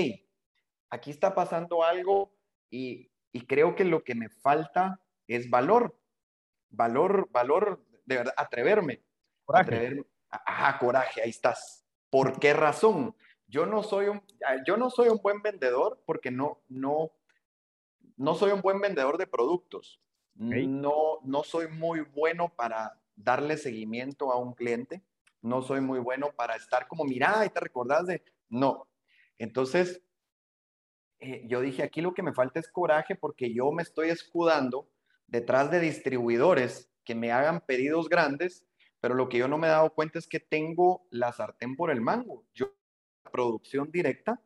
aquí 0.89 1.11
está 1.11 1.35
pasando 1.35 1.83
algo 1.83 2.33
y, 2.69 3.11
y 3.31 3.45
creo 3.45 3.75
que 3.75 3.83
lo 3.85 4.03
que 4.03 4.15
me 4.15 4.29
falta 4.29 5.01
es 5.27 5.49
valor, 5.49 5.97
valor, 6.69 7.29
valor, 7.31 7.85
de 8.05 8.17
verdad, 8.17 8.33
atreverme. 8.37 9.01
Coraje. 9.45 9.75
atreverme. 9.75 10.05
Ajá, 10.29 10.79
coraje, 10.79 11.21
ahí 11.21 11.29
estás. 11.29 11.85
¿Por 12.09 12.39
qué 12.39 12.53
razón? 12.53 13.15
Yo 13.47 13.65
no 13.65 13.83
soy 13.83 14.07
un, 14.07 14.21
yo 14.65 14.77
no 14.77 14.89
soy 14.89 15.09
un 15.09 15.19
buen 15.21 15.41
vendedor 15.41 16.01
porque 16.05 16.31
no, 16.31 16.63
no, 16.69 17.11
no 18.17 18.35
soy 18.35 18.51
un 18.51 18.61
buen 18.61 18.79
vendedor 18.81 19.17
de 19.17 19.27
productos. 19.27 20.01
Okay. 20.35 20.65
No, 20.65 21.19
no 21.23 21.43
soy 21.43 21.67
muy 21.67 22.01
bueno 22.01 22.53
para 22.55 22.99
darle 23.15 23.57
seguimiento 23.57 24.31
a 24.31 24.37
un 24.37 24.53
cliente. 24.53 25.03
No 25.41 25.61
soy 25.61 25.81
muy 25.81 25.99
bueno 25.99 26.31
para 26.35 26.55
estar 26.55 26.87
como, 26.87 27.03
mira, 27.03 27.45
y 27.45 27.49
te 27.49 27.59
recordás 27.59 28.07
de... 28.07 28.23
No. 28.49 28.87
Entonces, 29.37 30.01
eh, 31.19 31.43
yo 31.47 31.61
dije, 31.61 31.83
aquí 31.83 32.01
lo 32.01 32.13
que 32.13 32.23
me 32.23 32.33
falta 32.33 32.59
es 32.59 32.67
coraje 32.69 33.15
porque 33.15 33.53
yo 33.53 33.71
me 33.71 33.83
estoy 33.83 34.09
escudando 34.09 34.89
detrás 35.27 35.69
de 35.69 35.79
distribuidores 35.79 36.91
que 37.03 37.15
me 37.15 37.31
hagan 37.31 37.61
pedidos 37.61 38.09
grandes, 38.09 38.65
pero 39.03 39.15
lo 39.15 39.27
que 39.27 39.37
yo 39.37 39.49
no 39.49 39.57
me 39.57 39.67
he 39.67 39.71
dado 39.71 39.93
cuenta 39.93 40.17
es 40.17 40.27
que 40.27 40.39
tengo 40.39 41.05
la 41.09 41.33
sartén 41.33 41.75
por 41.75 41.91
el 41.91 41.99
mango. 41.99 42.45
Yo 42.53 42.73
producción 43.33 43.91
directa 43.91 44.41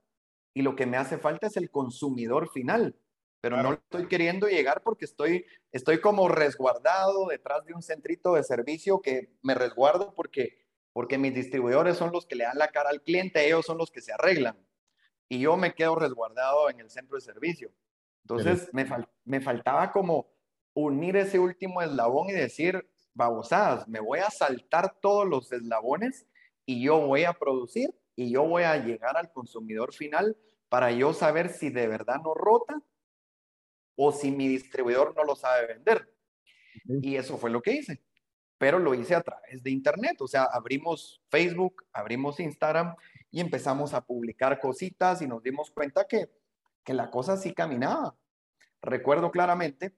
y 0.56 0.64
lo 0.64 0.76
que 0.76 0.88
me 0.88 0.98
hace 0.98 1.20
falta 1.20 1.46
es 1.46 1.58
el 1.58 1.70
consumidor 1.70 2.50
final 2.50 2.96
pero 3.42 3.56
claro. 3.56 3.70
no 3.70 3.76
estoy 3.76 4.08
queriendo 4.08 4.48
llegar 4.48 4.82
porque 4.84 5.06
estoy, 5.06 5.46
estoy 5.72 6.02
como 6.02 6.28
resguardado 6.28 7.28
detrás 7.28 7.66
de 7.66 7.74
un 7.74 7.82
centrito 7.82 8.34
de 8.34 8.44
servicio 8.44 9.02
que 9.02 9.30
me 9.44 9.54
resguardo 9.54 10.14
porque, 10.16 10.66
porque 10.92 11.18
mis 11.18 11.34
distribuidores 11.34 11.98
son 11.98 12.12
los 12.12 12.26
que 12.26 12.36
le 12.36 12.46
dan 12.46 12.58
la 12.58 12.70
cara 12.70 12.90
al 12.90 13.04
cliente, 13.04 13.46
ellos 13.46 13.66
son 13.66 13.78
los 13.78 13.92
que 13.92 14.02
se 14.02 14.12
arreglan. 14.12 14.58
Y 15.30 15.40
yo 15.40 15.56
me 15.58 15.76
quedo 15.76 15.96
resguardado 15.96 16.70
en 16.70 16.80
el 16.80 16.90
centro 16.90 17.16
de 17.16 17.22
servicio. 17.22 17.72
Entonces 18.24 18.70
me, 18.74 18.86
fal 18.86 19.08
me 19.24 19.40
faltaba 19.40 19.92
como 19.92 20.28
unir 20.74 21.16
ese 21.16 21.40
último 21.40 21.82
eslabón 21.82 22.30
y 22.30 22.34
decir, 22.34 22.90
babosadas, 23.18 23.88
me 23.88 24.00
voy 24.00 24.20
a 24.20 24.30
saltar 24.30 24.96
todos 25.02 25.28
los 25.28 25.52
eslabones 25.52 26.26
y 26.66 26.82
yo 26.84 27.00
voy 27.02 27.24
a 27.24 27.34
producir 27.34 27.94
y 28.16 28.32
yo 28.32 28.44
voy 28.44 28.64
a 28.64 28.78
llegar 28.78 29.18
al 29.18 29.32
consumidor 29.32 29.94
final 29.94 30.38
para 30.70 30.92
yo 30.92 31.14
saber 31.14 31.50
si 31.50 31.70
de 31.70 31.88
verdad 31.88 32.22
no 32.24 32.34
rota 32.34 32.82
o 33.96 34.12
si 34.12 34.32
mi 34.32 34.48
distribuidor 34.48 35.16
no 35.16 35.24
lo 35.24 35.36
sabe 35.36 35.68
vender. 35.68 36.14
Y 37.02 37.16
eso 37.16 37.38
fue 37.38 37.50
lo 37.50 37.62
que 37.62 37.74
hice. 37.74 38.04
Pero 38.60 38.80
lo 38.80 38.94
hice 38.94 39.16
a 39.16 39.22
través 39.22 39.64
de 39.64 39.72
Internet. 39.72 40.22
O 40.22 40.28
sea, 40.28 40.44
abrimos 40.44 41.22
Facebook, 41.30 41.86
abrimos 41.92 42.40
Instagram 42.40 42.96
y 43.32 43.40
empezamos 43.40 43.94
a 43.94 44.06
publicar 44.06 44.60
cositas 44.60 45.22
y 45.22 45.28
nos 45.28 45.42
dimos 45.42 45.72
cuenta 45.72 46.06
que, 46.06 46.30
que 46.84 46.94
la 46.94 47.10
cosa 47.10 47.38
sí 47.38 47.54
caminaba. 47.54 48.16
Recuerdo 48.82 49.32
claramente 49.32 49.96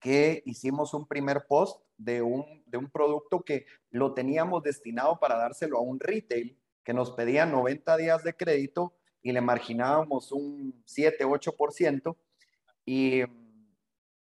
que 0.00 0.42
hicimos 0.46 0.94
un 0.94 1.06
primer 1.06 1.46
post 1.46 1.80
de 1.98 2.22
un, 2.22 2.64
de 2.66 2.78
un 2.78 2.90
producto 2.90 3.42
que 3.42 3.66
lo 3.90 4.14
teníamos 4.14 4.62
destinado 4.62 5.18
para 5.20 5.36
dárselo 5.36 5.78
a 5.78 5.82
un 5.82 6.00
retail 6.00 6.58
que 6.82 6.94
nos 6.94 7.12
pedía 7.12 7.44
90 7.44 7.96
días 7.98 8.24
de 8.24 8.34
crédito 8.34 8.94
y 9.22 9.32
le 9.32 9.42
marginábamos 9.42 10.32
un 10.32 10.82
7, 10.86 11.26
8%. 11.26 12.16
Y, 12.86 13.22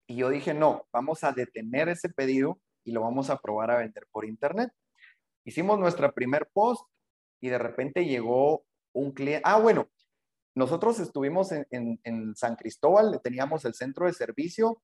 y 0.06 0.16
yo 0.16 0.30
dije, 0.30 0.54
no, 0.54 0.86
vamos 0.90 1.22
a 1.22 1.32
detener 1.32 1.90
ese 1.90 2.08
pedido 2.08 2.58
y 2.82 2.92
lo 2.92 3.02
vamos 3.02 3.28
a 3.28 3.38
probar 3.38 3.70
a 3.70 3.78
vender 3.78 4.06
por 4.10 4.24
internet. 4.24 4.72
Hicimos 5.44 5.78
nuestra 5.78 6.12
primer 6.12 6.48
post 6.52 6.86
y 7.40 7.48
de 7.50 7.58
repente 7.58 8.06
llegó 8.06 8.64
un 8.92 9.12
cliente. 9.12 9.42
Ah, 9.44 9.58
bueno, 9.58 9.88
nosotros 10.54 10.98
estuvimos 10.98 11.52
en, 11.52 11.66
en, 11.70 12.00
en, 12.04 12.34
San 12.34 12.56
Cristóbal, 12.56 13.20
teníamos 13.22 13.64
el 13.64 13.74
centro 13.74 14.06
de 14.06 14.12
servicio 14.14 14.82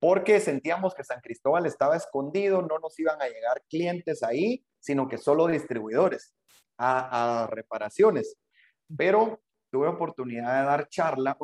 porque 0.00 0.40
sentíamos 0.40 0.94
que 0.94 1.04
San 1.04 1.20
Cristóbal 1.20 1.66
estaba 1.66 1.96
escondido, 1.96 2.62
no 2.62 2.78
nos 2.78 2.98
iban 2.98 3.20
a 3.20 3.28
llegar 3.28 3.62
clientes 3.68 4.22
ahí, 4.22 4.64
sino 4.78 5.08
que 5.08 5.18
solo 5.18 5.46
distribuidores 5.46 6.34
a, 6.76 7.44
a 7.44 7.46
reparaciones. 7.48 8.36
Pero 8.96 9.40
tuve 9.70 9.88
oportunidad 9.88 10.60
de 10.60 10.66
dar 10.66 10.88
charla 10.88 11.36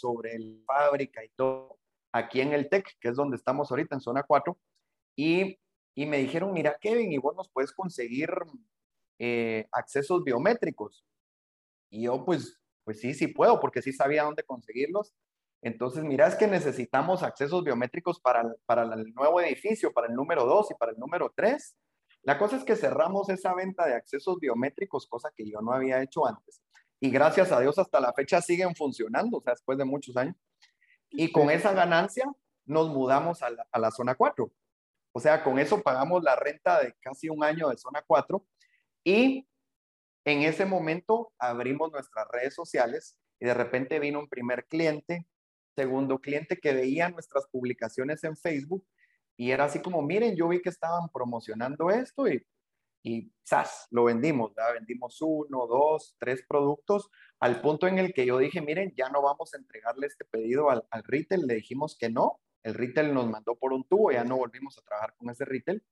sobre 0.00 0.38
la 0.38 0.64
fábrica 0.66 1.24
y 1.24 1.28
todo 1.30 1.78
aquí 2.12 2.40
en 2.40 2.52
el 2.52 2.68
TEC, 2.68 2.98
que 3.00 3.08
es 3.08 3.16
donde 3.16 3.36
estamos 3.36 3.70
ahorita, 3.70 3.94
en 3.94 4.00
zona 4.00 4.22
4, 4.22 4.58
y, 5.16 5.58
y 5.94 6.06
me 6.06 6.18
dijeron, 6.18 6.52
mira 6.52 6.76
Kevin, 6.80 7.12
y 7.12 7.18
vos 7.18 7.34
nos 7.34 7.48
puedes 7.50 7.72
conseguir 7.72 8.30
eh, 9.18 9.66
accesos 9.72 10.22
biométricos. 10.22 11.04
Y 11.90 12.04
yo 12.04 12.24
pues, 12.24 12.60
pues 12.84 13.00
sí, 13.00 13.14
sí 13.14 13.28
puedo, 13.28 13.60
porque 13.60 13.82
sí 13.82 13.92
sabía 13.92 14.24
dónde 14.24 14.42
conseguirlos. 14.42 15.14
Entonces, 15.62 16.02
mira, 16.02 16.26
es 16.26 16.34
que 16.34 16.48
necesitamos 16.48 17.22
accesos 17.22 17.62
biométricos 17.62 18.20
para, 18.20 18.44
para 18.66 18.82
el 18.82 19.14
nuevo 19.14 19.40
edificio, 19.40 19.92
para 19.92 20.08
el 20.08 20.14
número 20.14 20.44
2 20.44 20.72
y 20.72 20.74
para 20.74 20.92
el 20.92 20.98
número 20.98 21.32
3. 21.34 21.76
La 22.22 22.36
cosa 22.36 22.56
es 22.56 22.64
que 22.64 22.76
cerramos 22.76 23.28
esa 23.28 23.54
venta 23.54 23.86
de 23.86 23.94
accesos 23.94 24.38
biométricos, 24.40 25.06
cosa 25.06 25.30
que 25.34 25.48
yo 25.48 25.60
no 25.60 25.72
había 25.72 26.02
hecho 26.02 26.26
antes. 26.26 26.62
Y 27.00 27.10
gracias 27.10 27.52
a 27.52 27.60
Dios 27.60 27.78
hasta 27.78 28.00
la 28.00 28.12
fecha 28.12 28.42
siguen 28.42 28.74
funcionando, 28.74 29.38
o 29.38 29.40
sea, 29.40 29.52
después 29.52 29.78
de 29.78 29.84
muchos 29.84 30.16
años. 30.16 30.36
Y 31.10 31.30
con 31.30 31.50
esa 31.50 31.72
ganancia 31.72 32.30
nos 32.64 32.88
mudamos 32.88 33.42
a 33.42 33.50
la, 33.50 33.66
a 33.70 33.78
la 33.78 33.90
zona 33.90 34.14
4. 34.14 34.50
O 35.12 35.20
sea, 35.20 35.44
con 35.44 35.58
eso 35.58 35.82
pagamos 35.82 36.22
la 36.22 36.36
renta 36.36 36.80
de 36.80 36.94
casi 37.00 37.28
un 37.28 37.44
año 37.44 37.68
de 37.68 37.76
zona 37.76 38.02
4 38.06 38.44
y 39.04 39.46
en 40.24 40.42
ese 40.42 40.64
momento 40.64 41.32
abrimos 41.38 41.90
nuestras 41.92 42.26
redes 42.28 42.54
sociales 42.54 43.18
y 43.38 43.46
de 43.46 43.54
repente 43.54 43.98
vino 43.98 44.20
un 44.20 44.28
primer 44.28 44.66
cliente, 44.66 45.26
segundo 45.74 46.18
cliente 46.18 46.58
que 46.58 46.72
veía 46.72 47.08
nuestras 47.08 47.46
publicaciones 47.48 48.22
en 48.24 48.36
Facebook 48.36 48.86
y 49.36 49.50
era 49.50 49.64
así 49.64 49.80
como, 49.80 50.02
miren, 50.02 50.36
yo 50.36 50.48
vi 50.48 50.60
que 50.60 50.68
estaban 50.68 51.08
promocionando 51.12 51.90
esto 51.90 52.28
y, 52.28 52.44
y 53.02 53.32
¡zas! 53.48 53.88
Lo 53.90 54.04
vendimos, 54.04 54.54
¿verdad? 54.54 54.74
vendimos 54.74 55.18
uno, 55.20 55.66
dos, 55.66 56.14
tres 56.18 56.44
productos 56.46 57.08
al 57.40 57.60
punto 57.60 57.86
en 57.86 57.98
el 57.98 58.12
que 58.12 58.26
yo 58.26 58.38
dije, 58.38 58.60
miren, 58.60 58.92
ya 58.96 59.08
no 59.08 59.22
vamos 59.22 59.54
a 59.54 59.58
entregarle 59.58 60.06
este 60.06 60.24
pedido 60.24 60.70
al, 60.70 60.84
al 60.90 61.02
retail, 61.04 61.46
le 61.46 61.54
dijimos 61.54 61.96
que 61.98 62.10
no, 62.10 62.40
el 62.62 62.74
retail 62.74 63.12
nos 63.12 63.28
mandó 63.28 63.56
por 63.56 63.72
un 63.72 63.84
tubo, 63.84 64.12
ya 64.12 64.24
no 64.24 64.36
volvimos 64.36 64.78
a 64.78 64.82
trabajar 64.82 65.14
con 65.16 65.30
ese 65.30 65.44
retail 65.44 65.82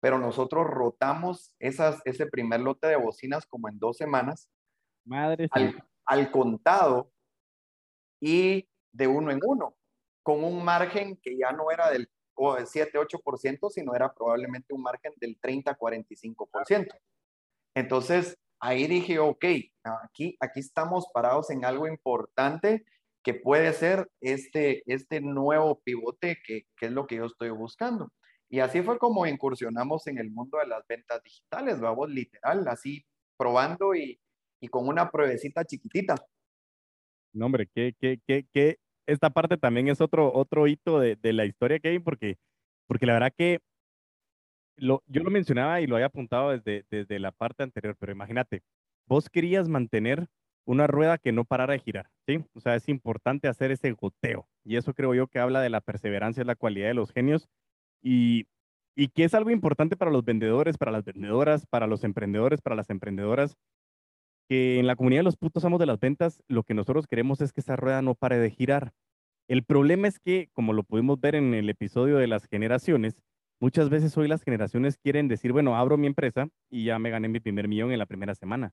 pero 0.00 0.18
nosotros 0.18 0.66
rotamos 0.66 1.54
esas, 1.58 2.00
ese 2.04 2.26
primer 2.26 2.60
lote 2.60 2.86
de 2.86 2.96
bocinas 2.96 3.46
como 3.46 3.68
en 3.68 3.78
dos 3.78 3.96
semanas. 3.96 4.48
Madre 5.04 5.48
al, 5.50 5.84
al, 6.04 6.30
contado 6.30 7.10
y 8.20 8.68
de 8.92 9.06
uno 9.06 9.30
en 9.30 9.40
uno, 9.44 9.76
con 10.22 10.44
un 10.44 10.64
margen 10.64 11.16
que 11.22 11.36
ya 11.36 11.52
no 11.52 11.70
era 11.70 11.90
del 11.90 12.08
7-8%, 12.36 13.70
sino 13.70 13.94
era 13.94 14.12
probablemente 14.12 14.74
un 14.74 14.82
margen 14.82 15.12
del 15.16 15.40
30-45%. 15.40 16.88
Entonces, 17.74 18.38
ahí 18.60 18.86
dije, 18.86 19.18
ok, 19.18 19.44
aquí, 20.04 20.36
aquí 20.40 20.60
estamos 20.60 21.08
parados 21.12 21.50
en 21.50 21.64
algo 21.64 21.86
importante 21.86 22.84
que 23.22 23.34
puede 23.34 23.72
ser 23.72 24.10
este, 24.20 24.82
este 24.86 25.20
nuevo 25.20 25.80
pivote 25.80 26.38
que, 26.44 26.66
que 26.76 26.86
es 26.86 26.92
lo 26.92 27.06
que 27.06 27.16
yo 27.16 27.26
estoy 27.26 27.50
buscando. 27.50 28.10
Y 28.48 28.60
así 28.60 28.82
fue 28.82 28.98
como 28.98 29.26
incursionamos 29.26 30.06
en 30.06 30.18
el 30.18 30.30
mundo 30.30 30.58
de 30.58 30.66
las 30.66 30.86
ventas 30.86 31.22
digitales, 31.22 31.80
vamos, 31.80 32.08
literal, 32.08 32.66
así 32.68 33.04
probando 33.36 33.94
y, 33.94 34.18
y 34.60 34.68
con 34.68 34.88
una 34.88 35.10
pruebecita 35.10 35.64
chiquitita. 35.64 36.14
No, 37.38 37.46
hombre, 37.46 37.66
que, 37.66 37.94
que, 37.98 38.18
que, 38.26 38.44
que 38.52 38.78
esta 39.06 39.30
parte 39.30 39.56
también 39.56 39.88
es 39.88 40.00
otro, 40.00 40.32
otro 40.34 40.66
hito 40.66 41.00
de, 41.00 41.16
de 41.16 41.32
la 41.32 41.46
historia, 41.46 41.78
Kevin, 41.78 42.02
porque, 42.02 42.36
porque 42.86 43.06
la 43.06 43.14
verdad 43.14 43.32
que 43.36 43.60
lo, 44.76 45.02
yo 45.06 45.22
lo 45.22 45.30
mencionaba 45.30 45.80
y 45.80 45.86
lo 45.86 45.96
había 45.96 46.06
apuntado 46.06 46.50
desde, 46.50 46.84
desde 46.90 47.18
la 47.18 47.32
parte 47.32 47.62
anterior, 47.62 47.96
pero 47.98 48.12
imagínate, 48.12 48.62
vos 49.06 49.28
querías 49.28 49.68
mantener 49.68 50.28
una 50.66 50.86
rueda 50.86 51.18
que 51.18 51.32
no 51.32 51.44
parara 51.44 51.72
de 51.72 51.78
girar, 51.78 52.10
¿sí? 52.26 52.44
O 52.54 52.60
sea, 52.60 52.74
es 52.74 52.88
importante 52.88 53.48
hacer 53.48 53.70
ese 53.70 53.92
goteo. 53.92 54.46
Y 54.64 54.76
eso 54.76 54.92
creo 54.92 55.14
yo 55.14 55.26
que 55.26 55.38
habla 55.38 55.62
de 55.62 55.70
la 55.70 55.80
perseverancia, 55.80 56.44
la 56.44 56.56
cualidad 56.56 56.88
de 56.88 56.94
los 56.94 57.10
genios 57.10 57.48
y, 58.02 58.46
y 58.94 59.08
que 59.08 59.24
es 59.24 59.32
algo 59.32 59.50
importante 59.50 59.96
para 59.96 60.10
los 60.10 60.24
vendedores, 60.24 60.76
para 60.76 60.92
las 60.92 61.04
vendedoras, 61.04 61.66
para 61.66 61.86
los 61.86 62.04
emprendedores, 62.04 62.60
para 62.60 62.76
las 62.76 62.90
emprendedoras, 62.90 63.56
que 64.48 64.78
en 64.78 64.86
la 64.86 64.96
comunidad 64.96 65.20
de 65.20 65.24
los 65.24 65.36
putos 65.36 65.64
amos 65.64 65.78
de 65.78 65.86
las 65.86 66.00
ventas, 66.00 66.42
lo 66.48 66.62
que 66.62 66.74
nosotros 66.74 67.06
queremos 67.06 67.40
es 67.40 67.52
que 67.52 67.60
esa 67.60 67.76
rueda 67.76 68.02
no 68.02 68.14
pare 68.14 68.38
de 68.38 68.50
girar. 68.50 68.92
El 69.46 69.62
problema 69.62 70.08
es 70.08 70.18
que, 70.18 70.48
como 70.52 70.72
lo 70.72 70.82
pudimos 70.82 71.20
ver 71.20 71.34
en 71.34 71.54
el 71.54 71.68
episodio 71.68 72.16
de 72.16 72.26
las 72.26 72.46
generaciones, 72.46 73.22
muchas 73.60 73.90
veces 73.90 74.16
hoy 74.16 74.28
las 74.28 74.42
generaciones 74.42 74.96
quieren 74.96 75.28
decir, 75.28 75.52
bueno, 75.52 75.76
abro 75.76 75.96
mi 75.96 76.06
empresa 76.06 76.48
y 76.70 76.84
ya 76.84 76.98
me 76.98 77.10
gané 77.10 77.28
mi 77.28 77.40
primer 77.40 77.68
millón 77.68 77.92
en 77.92 77.98
la 77.98 78.06
primera 78.06 78.34
semana. 78.34 78.72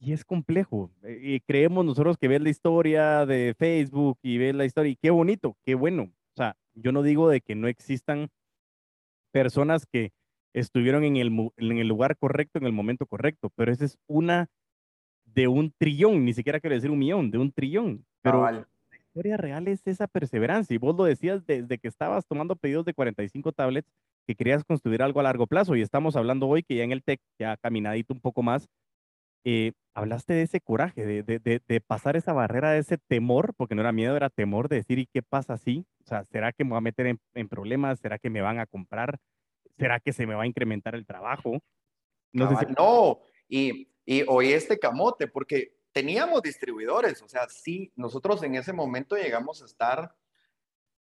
Y 0.00 0.12
es 0.12 0.24
complejo. 0.24 0.92
Eh, 1.02 1.18
y 1.22 1.40
creemos 1.40 1.84
nosotros 1.84 2.16
que 2.16 2.28
ves 2.28 2.40
la 2.40 2.50
historia 2.50 3.26
de 3.26 3.54
Facebook 3.58 4.18
y 4.22 4.38
ves 4.38 4.54
la 4.54 4.64
historia 4.64 4.92
y 4.92 4.96
qué 4.96 5.10
bonito, 5.10 5.56
qué 5.64 5.74
bueno. 5.74 6.04
O 6.04 6.36
sea, 6.36 6.56
yo 6.74 6.92
no 6.92 7.02
digo 7.02 7.28
de 7.28 7.40
que 7.40 7.54
no 7.56 7.66
existan 7.66 8.28
personas 9.32 9.86
que 9.86 10.12
estuvieron 10.54 11.04
en 11.04 11.16
el, 11.16 11.50
en 11.56 11.78
el 11.78 11.88
lugar 11.88 12.16
correcto 12.16 12.58
en 12.58 12.66
el 12.66 12.72
momento 12.72 13.06
correcto, 13.06 13.50
pero 13.54 13.72
esa 13.72 13.84
es 13.84 13.98
una 14.06 14.48
de 15.38 15.46
un 15.46 15.70
trillón, 15.70 16.24
ni 16.24 16.34
siquiera 16.34 16.58
quiero 16.58 16.74
decir 16.74 16.90
un 16.90 16.98
millón, 16.98 17.30
de 17.30 17.38
un 17.38 17.52
trillón. 17.52 18.04
Pero 18.22 18.50
la 18.50 18.66
historia 18.92 19.36
real 19.36 19.68
es 19.68 19.86
esa 19.86 20.08
perseverancia. 20.08 20.74
Y 20.74 20.78
vos 20.78 20.96
lo 20.96 21.04
decías 21.04 21.46
desde 21.46 21.78
que 21.78 21.86
estabas 21.86 22.26
tomando 22.26 22.56
pedidos 22.56 22.84
de 22.84 22.92
45 22.92 23.52
tablets, 23.52 23.88
que 24.26 24.34
querías 24.34 24.64
construir 24.64 25.00
algo 25.00 25.20
a 25.20 25.22
largo 25.22 25.46
plazo. 25.46 25.76
Y 25.76 25.80
estamos 25.80 26.16
hablando 26.16 26.48
hoy 26.48 26.64
que 26.64 26.74
ya 26.74 26.82
en 26.82 26.90
el 26.90 27.04
TEC, 27.04 27.20
ya 27.38 27.56
caminadito 27.56 28.12
un 28.12 28.20
poco 28.20 28.42
más, 28.42 28.68
eh, 29.44 29.74
hablaste 29.94 30.32
de 30.32 30.42
ese 30.42 30.60
coraje, 30.60 31.06
de, 31.06 31.22
de, 31.22 31.62
de, 31.64 31.80
pasar 31.80 32.16
esa 32.16 32.32
barrera, 32.32 32.72
de 32.72 32.80
ese 32.80 32.98
temor, 32.98 33.54
porque 33.56 33.76
no 33.76 33.82
era 33.82 33.92
miedo, 33.92 34.16
era 34.16 34.30
temor 34.30 34.68
de 34.68 34.76
decir, 34.76 34.98
¿y 34.98 35.06
qué 35.06 35.22
pasa 35.22 35.52
así? 35.52 35.86
O 36.04 36.08
sea, 36.08 36.24
¿será 36.24 36.50
que 36.50 36.64
me 36.64 36.70
voy 36.70 36.78
a 36.78 36.80
meter 36.80 37.06
en, 37.06 37.20
en 37.34 37.48
problemas? 37.48 38.00
¿Será 38.00 38.18
que 38.18 38.28
me 38.28 38.40
van 38.40 38.58
a 38.58 38.66
comprar? 38.66 39.18
¿Será 39.78 40.00
que 40.00 40.12
se 40.12 40.26
me 40.26 40.34
va 40.34 40.42
a 40.42 40.46
incrementar 40.48 40.96
el 40.96 41.06
trabajo? 41.06 41.60
No, 42.32 42.48
sé 42.50 42.66
si... 42.66 42.72
no. 42.76 43.20
Y, 43.48 43.88
y 44.10 44.24
hoy 44.26 44.54
este 44.54 44.78
camote, 44.78 45.28
porque 45.28 45.76
teníamos 45.92 46.40
distribuidores, 46.40 47.20
o 47.20 47.28
sea, 47.28 47.46
sí, 47.46 47.92
nosotros 47.94 48.42
en 48.42 48.54
ese 48.54 48.72
momento 48.72 49.16
llegamos 49.16 49.60
a 49.60 49.66
estar 49.66 50.16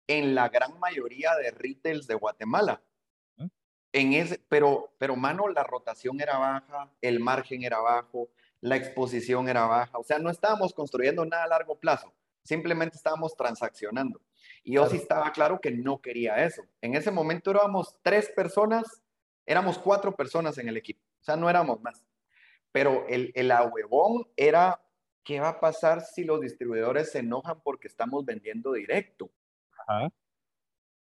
en 0.06 0.34
la 0.34 0.48
gran 0.48 0.80
mayoría 0.80 1.34
de 1.34 1.50
retails 1.50 2.06
de 2.06 2.14
Guatemala. 2.14 2.82
En 3.92 4.14
ese, 4.14 4.40
pero, 4.48 4.94
pero, 4.96 5.14
mano, 5.14 5.46
la 5.48 5.62
rotación 5.62 6.22
era 6.22 6.38
baja, 6.38 6.90
el 7.02 7.20
margen 7.20 7.64
era 7.64 7.80
bajo, 7.80 8.30
la 8.62 8.76
exposición 8.76 9.46
era 9.50 9.66
baja. 9.66 9.98
O 9.98 10.02
sea, 10.02 10.18
no 10.18 10.30
estábamos 10.30 10.72
construyendo 10.72 11.22
nada 11.26 11.44
a 11.44 11.48
largo 11.48 11.78
plazo, 11.78 12.14
simplemente 12.44 12.96
estábamos 12.96 13.36
transaccionando. 13.36 14.22
Y 14.64 14.76
yo 14.76 14.88
sí 14.88 14.96
estaba 14.96 15.32
claro 15.32 15.60
que 15.60 15.70
no 15.70 16.00
quería 16.00 16.42
eso. 16.46 16.62
En 16.80 16.94
ese 16.94 17.10
momento 17.10 17.50
éramos 17.50 17.94
tres 18.00 18.30
personas, 18.30 19.02
éramos 19.44 19.76
cuatro 19.76 20.16
personas 20.16 20.56
en 20.56 20.70
el 20.70 20.78
equipo, 20.78 21.02
o 21.20 21.24
sea, 21.24 21.36
no 21.36 21.50
éramos 21.50 21.78
más. 21.82 22.02
Pero 22.76 23.06
el, 23.08 23.32
el 23.34 23.50
ahuevón 23.52 24.28
era, 24.36 24.78
¿qué 25.24 25.40
va 25.40 25.48
a 25.48 25.60
pasar 25.60 26.02
si 26.02 26.24
los 26.24 26.42
distribuidores 26.42 27.10
se 27.10 27.20
enojan 27.20 27.58
porque 27.62 27.88
estamos 27.88 28.26
vendiendo 28.26 28.74
directo? 28.74 29.30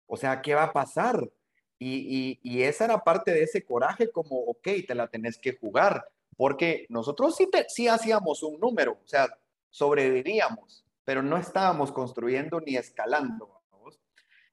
O 0.06 0.16
sea, 0.16 0.42
¿qué 0.42 0.56
va 0.56 0.64
a 0.64 0.72
pasar? 0.72 1.30
Y, 1.78 2.40
y, 2.42 2.64
esa 2.64 2.86
era 2.86 3.04
parte 3.04 3.34
de 3.34 3.44
ese 3.44 3.66
coraje 3.66 4.10
como, 4.10 4.38
ok, 4.46 4.70
te 4.88 4.96
la 4.96 5.10
tenés 5.10 5.38
que 5.38 5.58
jugar, 5.58 6.08
porque 6.38 6.86
nosotros 6.88 7.36
sí, 7.36 7.50
te, 7.52 7.66
sí 7.68 7.90
hacíamos 7.90 8.42
un 8.42 8.58
número, 8.58 8.94
o 8.94 9.08
sea, 9.08 9.28
sobrevivíamos, 9.70 10.86
pero 11.04 11.22
no 11.22 11.36
estábamos 11.36 11.92
construyendo 11.92 12.62
ni 12.62 12.78
escalando. 12.78 13.62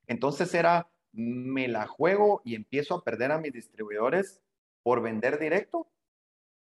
Entonces 0.09 0.53
era, 0.55 0.91
me 1.13 1.69
la 1.69 1.87
juego 1.87 2.43
y 2.45 2.57
empiezo 2.57 2.97
a 2.97 3.05
perder 3.05 3.31
a 3.31 3.39
mis 3.39 3.53
distribuidores 3.53 4.41
por 4.83 5.01
vender 5.03 5.39
directo 5.39 5.92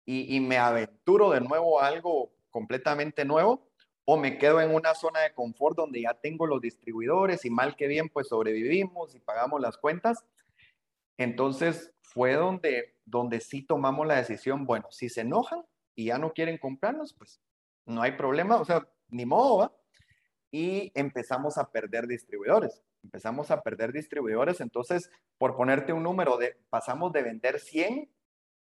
y, 0.05 0.39
me 0.39 0.57
aventuro 0.57 1.29
de 1.29 1.41
nuevo 1.41 1.81
algo 1.81 2.33
completamente 2.49 3.23
nuevo 3.23 3.69
o 4.03 4.17
me 4.17 4.37
quedo 4.37 4.59
en 4.59 4.73
una 4.73 4.93
zona 4.95 5.21
de 5.21 5.33
confort 5.33 5.77
donde 5.77 6.01
ya 6.01 6.13
tengo 6.15 6.47
los 6.47 6.59
distribuidores 6.59 7.45
y 7.45 7.49
mal 7.49 7.75
que 7.75 7.87
bien 7.87 8.09
pues 8.09 8.27
sobrevivimos 8.27 9.15
y 9.15 9.19
pagamos 9.19 9.61
las 9.61 9.77
cuentas 9.77 10.25
entonces 11.17 11.93
fue 12.01 12.33
donde, 12.33 12.95
donde 13.05 13.39
sí 13.39 13.61
tomamos 13.61 14.07
la 14.07 14.15
decisión, 14.15 14.65
bueno, 14.65 14.87
si 14.91 15.07
se 15.07 15.21
enojan 15.21 15.63
y 15.95 16.05
ya 16.05 16.17
no 16.17 16.33
quieren 16.33 16.57
comprarnos, 16.57 17.13
pues 17.13 17.39
no 17.85 18.01
hay 18.01 18.13
problema, 18.13 18.57
o 18.57 18.65
sea, 18.65 18.87
ni 19.09 19.25
modo, 19.25 19.57
¿va? 19.59 19.75
Y 20.51 20.91
empezamos 20.95 21.57
a 21.57 21.71
perder 21.71 22.07
distribuidores, 22.07 22.83
empezamos 23.03 23.51
a 23.51 23.61
perder 23.61 23.93
distribuidores, 23.93 24.59
entonces, 24.61 25.09
por 25.37 25.55
ponerte 25.55 25.93
un 25.93 26.03
número, 26.03 26.37
de, 26.37 26.57
pasamos 26.69 27.13
de 27.13 27.23
vender 27.23 27.59
100 27.59 28.11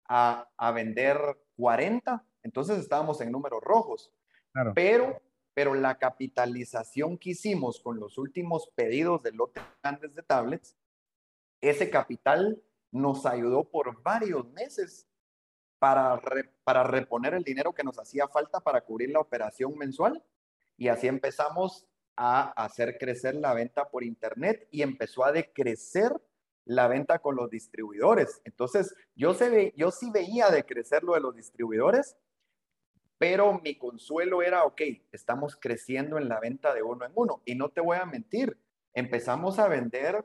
a, 0.10 0.50
a 0.58 0.72
vender 0.72 1.18
40, 1.56 2.26
entonces 2.44 2.80
estábamos 2.80 3.22
en 3.22 3.32
números 3.32 3.62
rojos. 3.64 4.12
Claro. 4.52 4.74
Pero, 4.76 5.22
pero 5.54 5.76
la 5.76 5.98
capitalización 5.98 7.18
que 7.18 7.30
hicimos 7.30 7.80
con 7.80 8.00
los 8.00 8.18
últimos 8.18 8.68
pedidos 8.76 9.24
de 9.24 9.32
lotes 9.32 9.64
grandes 9.82 10.14
de 10.14 10.24
tablets 10.24 10.76
ese 11.62 11.90
capital 11.90 12.62
nos 12.92 13.26
ayudó 13.26 13.70
por 13.70 14.02
varios 14.02 14.50
meses 14.52 15.08
para, 15.78 16.20
para 16.64 16.84
reponer 16.84 17.34
el 17.34 17.44
dinero 17.44 17.74
que 17.74 17.84
nos 17.84 18.00
hacía 18.00 18.28
falta 18.28 18.60
para 18.60 18.82
cubrir 18.82 19.12
la 19.12 19.20
operación 19.20 19.78
mensual. 19.78 20.24
Y 20.78 20.88
así 20.88 21.08
empezamos 21.08 21.86
a 22.16 22.50
hacer 22.52 22.98
crecer 22.98 23.36
la 23.36 23.54
venta 23.54 23.90
por 23.90 24.04
Internet 24.04 24.68
y 24.72 24.82
empezó 24.82 25.24
a 25.24 25.32
decrecer 25.32 26.12
la 26.70 26.88
venta 26.88 27.18
con 27.18 27.36
los 27.36 27.50
distribuidores. 27.50 28.42
Entonces, 28.46 28.94
yo, 29.16 29.34
se 29.34 29.50
ve, 29.50 29.74
yo 29.76 29.90
sí 29.90 30.12
veía 30.12 30.52
decrecer 30.52 31.04
lo 31.04 31.16
de 31.16 31.20
los 31.20 31.36
distribuidores, 31.36 32.16
pero 33.18 33.60
mi 33.64 33.76
consuelo 33.76 34.44
era, 34.44 34.64
ok, 34.66 34.82
estamos 35.12 35.56
creciendo 35.56 36.20
en 36.20 36.30
la 36.30 36.40
venta 36.40 36.76
de 36.76 36.84
uno 36.84 37.06
en 37.06 37.12
uno. 37.16 37.42
Y 37.44 37.56
no 37.56 37.70
te 37.70 37.82
voy 37.82 37.98
a 37.98 38.06
mentir, 38.06 38.56
empezamos 38.94 39.58
a 39.58 39.68
vender, 39.68 40.24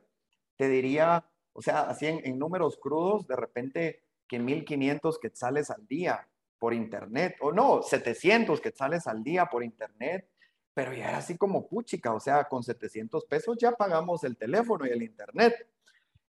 te 0.56 0.68
diría, 0.68 1.24
o 1.54 1.62
sea, 1.62 1.80
así 1.80 2.06
en, 2.08 2.38
números 2.38 2.76
crudos, 2.76 3.26
de 3.26 3.36
repente 3.36 4.04
que 4.28 4.38
1500 4.38 5.18
quetzales 5.18 5.70
al 5.70 5.86
día 5.86 6.28
por 6.58 6.74
internet, 6.74 7.36
o 7.40 7.52
no, 7.52 7.82
700 7.82 8.60
quetzales 8.60 9.06
al 9.06 9.24
día 9.24 9.46
por 9.46 9.64
internet, 9.64 10.28
pero 10.74 10.92
ya 10.92 11.08
era 11.08 11.18
así 11.18 11.38
como 11.38 11.66
puchica, 11.66 12.12
o 12.12 12.20
sea, 12.20 12.44
con 12.44 12.62
700 12.62 13.24
pesos 13.24 13.56
ya 13.58 13.72
pagamos 13.72 14.24
el 14.24 14.36
teléfono 14.36 14.86
y 14.86 14.90
el 14.90 15.02
internet. 15.02 15.54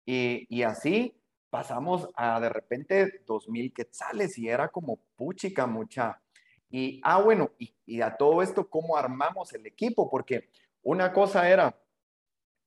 Y, 0.05 0.47
y 0.49 0.63
así 0.63 1.21
pasamos 1.51 2.09
a 2.15 2.41
de 2.41 2.49
repente 2.49 3.23
2000 3.27 3.73
quetzales 3.73 4.39
y 4.39 4.49
era 4.49 4.69
como 4.69 4.99
puchica 5.17 5.67
mucha. 5.67 6.21
Y, 6.69 7.01
ah, 7.05 7.23
bueno, 7.23 7.53
y, 7.59 7.75
y 7.87 8.01
a 8.01 8.17
todo 8.17 8.43
esto, 8.43 8.69
¿cómo 8.69 8.97
armamos 8.97 9.53
el 9.53 9.65
equipo? 9.67 10.11
Porque 10.11 10.51
una 10.83 11.13
cosa 11.13 11.49
era, 11.49 11.79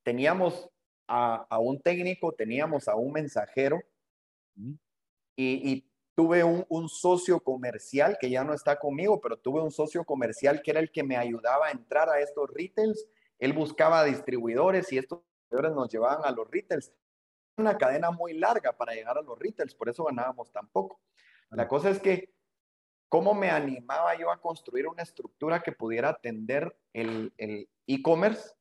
teníamos 0.03 0.69
a, 1.07 1.59
un 1.59 1.79
técnico, 1.81 2.33
teníamos 2.33 2.87
a 2.87 2.95
un 2.95 3.13
mensajero 3.13 3.81
y, 5.35 5.85
tuve 6.15 6.43
un, 6.43 6.89
socio 6.89 7.39
comercial 7.39 8.17
que 8.19 8.31
ya 8.31 8.43
no 8.43 8.55
está 8.55 8.79
conmigo, 8.79 9.21
pero 9.21 9.37
tuve 9.37 9.61
un 9.61 9.69
socio 9.69 10.03
comercial 10.03 10.63
que 10.63 10.71
era 10.71 10.79
el 10.79 10.91
que 10.91 11.03
me 11.03 11.15
ayudaba 11.15 11.67
a 11.67 11.71
entrar 11.71 12.09
a 12.09 12.19
estos 12.19 12.49
retails. 12.51 13.05
Él 13.37 13.53
buscaba 13.53 14.03
distribuidores 14.03 14.91
y 14.91 14.97
estos 14.97 15.19
distribuidores 15.19 15.75
nos 15.75 15.91
llevaban 15.91 16.25
a 16.25 16.31
los 16.31 16.49
retails. 16.49 16.91
Una 17.57 17.77
cadena 17.77 18.11
muy 18.11 18.33
larga 18.33 18.75
para 18.75 18.93
llegar 18.93 19.17
a 19.17 19.21
los 19.21 19.37
retails, 19.37 19.73
por 19.73 19.89
eso 19.89 20.03
ganábamos 20.05 20.51
tan 20.51 20.67
poco. 20.69 21.01
La 21.49 21.67
cosa 21.67 21.89
es 21.89 21.99
que, 21.99 22.33
¿cómo 23.09 23.33
me 23.33 23.49
animaba 23.49 24.15
yo 24.17 24.31
a 24.31 24.39
construir 24.39 24.87
una 24.87 25.03
estructura 25.03 25.63
que 25.63 25.71
pudiera 25.71 26.09
atender 26.09 26.77
el 26.93 27.31
e-commerce 27.87 28.57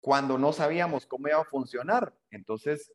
cuando 0.00 0.38
no 0.38 0.52
sabíamos 0.52 1.06
cómo 1.06 1.28
iba 1.28 1.40
a 1.40 1.44
funcionar. 1.44 2.14
Entonces, 2.30 2.92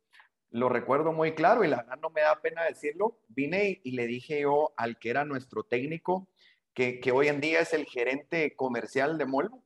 lo 0.50 0.68
recuerdo 0.68 1.12
muy 1.12 1.34
claro 1.34 1.64
y 1.64 1.68
la 1.68 1.78
verdad 1.78 1.98
no 2.00 2.10
me 2.10 2.20
da 2.20 2.40
pena 2.40 2.64
decirlo. 2.64 3.20
Vine 3.28 3.80
y, 3.82 3.92
le 3.92 4.06
dije 4.06 4.40
yo 4.40 4.72
al 4.76 4.98
que 4.98 5.10
era 5.10 5.24
nuestro 5.24 5.64
técnico, 5.64 6.28
que, 6.74 7.00
hoy 7.12 7.28
en 7.28 7.40
día 7.40 7.60
es 7.60 7.72
el 7.72 7.86
gerente 7.86 8.54
comercial 8.54 9.16
de 9.16 9.24
Molvo, 9.24 9.64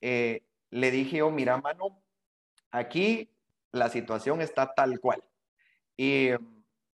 eh, 0.00 0.46
le 0.70 0.90
dije 0.90 1.18
yo, 1.18 1.30
mira, 1.30 1.56
mano, 1.56 2.02
aquí 2.70 3.35
la 3.76 3.88
situación 3.88 4.40
está 4.40 4.74
tal 4.74 5.00
cual. 5.00 5.22
Y, 5.96 6.30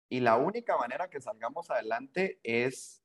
y 0.08 0.20
la 0.20 0.36
única 0.36 0.76
manera 0.76 1.08
que 1.08 1.20
salgamos 1.20 1.70
adelante 1.70 2.40
es 2.42 3.02